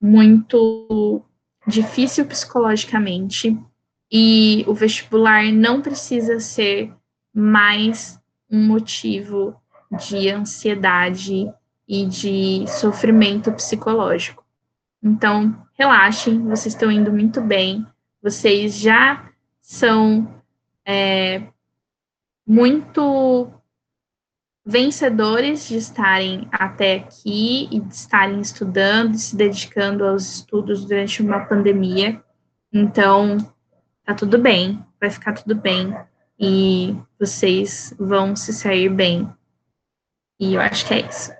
muito 0.00 1.22
difícil 1.66 2.26
psicologicamente 2.26 3.58
e 4.10 4.64
o 4.66 4.74
vestibular 4.74 5.52
não 5.52 5.82
precisa 5.82 6.40
ser 6.40 6.92
mais 7.32 8.18
um 8.50 8.66
motivo 8.66 9.54
de 10.08 10.30
ansiedade 10.30 11.52
e 11.86 12.06
de 12.06 12.64
sofrimento 12.68 13.52
psicológico. 13.52 14.44
Então, 15.02 15.56
relaxem, 15.78 16.40
vocês 16.42 16.74
estão 16.74 16.90
indo 16.90 17.12
muito 17.12 17.40
bem, 17.40 17.86
vocês 18.22 18.78
já 18.78 19.28
são 19.60 20.42
é, 20.84 21.42
muito 22.46 23.50
vencedores 24.64 25.68
de 25.68 25.76
estarem 25.76 26.48
até 26.52 26.96
aqui 26.96 27.68
e 27.70 27.80
de 27.80 27.94
estarem 27.94 28.40
estudando, 28.40 29.16
se 29.16 29.34
dedicando 29.34 30.06
aos 30.06 30.36
estudos 30.36 30.84
durante 30.84 31.22
uma 31.22 31.46
pandemia. 31.46 32.22
Então, 32.72 33.38
tá 34.04 34.14
tudo 34.14 34.38
bem, 34.38 34.84
vai 35.00 35.10
ficar 35.10 35.32
tudo 35.32 35.54
bem 35.54 35.94
e 36.38 36.96
vocês 37.18 37.94
vão 37.98 38.36
se 38.36 38.52
sair 38.52 38.88
bem. 38.88 39.30
E 40.38 40.54
eu 40.54 40.60
acho 40.60 40.86
que 40.86 40.94
é 40.94 41.00
isso. 41.00 41.32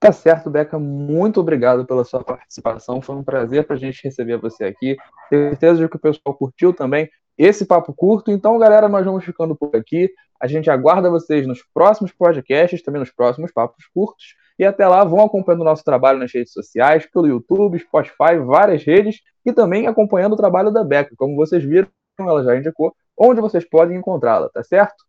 Tá 0.00 0.12
certo, 0.12 0.48
Beca. 0.48 0.78
Muito 0.78 1.40
obrigado 1.40 1.84
pela 1.84 2.04
sua 2.04 2.22
participação. 2.22 3.02
Foi 3.02 3.16
um 3.16 3.24
prazer 3.24 3.66
para 3.66 3.74
a 3.74 3.78
gente 3.78 4.00
receber 4.04 4.38
você 4.38 4.64
aqui. 4.64 4.96
Tenho 5.28 5.50
certeza 5.50 5.82
de 5.82 5.88
que 5.88 5.96
o 5.96 6.00
pessoal 6.00 6.34
curtiu 6.34 6.72
também 6.72 7.10
esse 7.38 7.64
papo 7.64 7.94
curto. 7.94 8.30
Então, 8.30 8.58
galera, 8.58 8.88
nós 8.88 9.06
vamos 9.06 9.24
ficando 9.24 9.54
por 9.54 9.74
aqui. 9.76 10.10
A 10.40 10.46
gente 10.46 10.68
aguarda 10.68 11.08
vocês 11.08 11.46
nos 11.46 11.62
próximos 11.72 12.12
podcasts, 12.12 12.82
também 12.82 13.00
nos 13.00 13.10
próximos 13.10 13.52
papos 13.52 13.86
curtos. 13.94 14.34
E 14.58 14.64
até 14.64 14.86
lá, 14.86 15.04
vão 15.04 15.24
acompanhando 15.24 15.60
o 15.60 15.64
nosso 15.64 15.84
trabalho 15.84 16.18
nas 16.18 16.32
redes 16.32 16.52
sociais, 16.52 17.06
pelo 17.06 17.28
YouTube, 17.28 17.78
Spotify, 17.78 18.36
várias 18.44 18.82
redes, 18.82 19.20
e 19.46 19.52
também 19.52 19.86
acompanhando 19.86 20.32
o 20.32 20.36
trabalho 20.36 20.72
da 20.72 20.82
Beca. 20.82 21.14
Como 21.16 21.36
vocês 21.36 21.62
viram, 21.62 21.88
ela 22.18 22.42
já 22.42 22.56
indicou 22.56 22.92
onde 23.16 23.40
vocês 23.40 23.64
podem 23.68 23.96
encontrá-la, 23.96 24.48
tá 24.48 24.62
certo? 24.62 25.04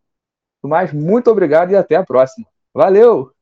Mais, 0.63 0.91
muito 0.91 1.29
obrigado 1.31 1.71
e 1.71 1.75
até 1.75 1.95
a 1.95 2.03
próxima. 2.03 2.45
Valeu! 2.73 3.38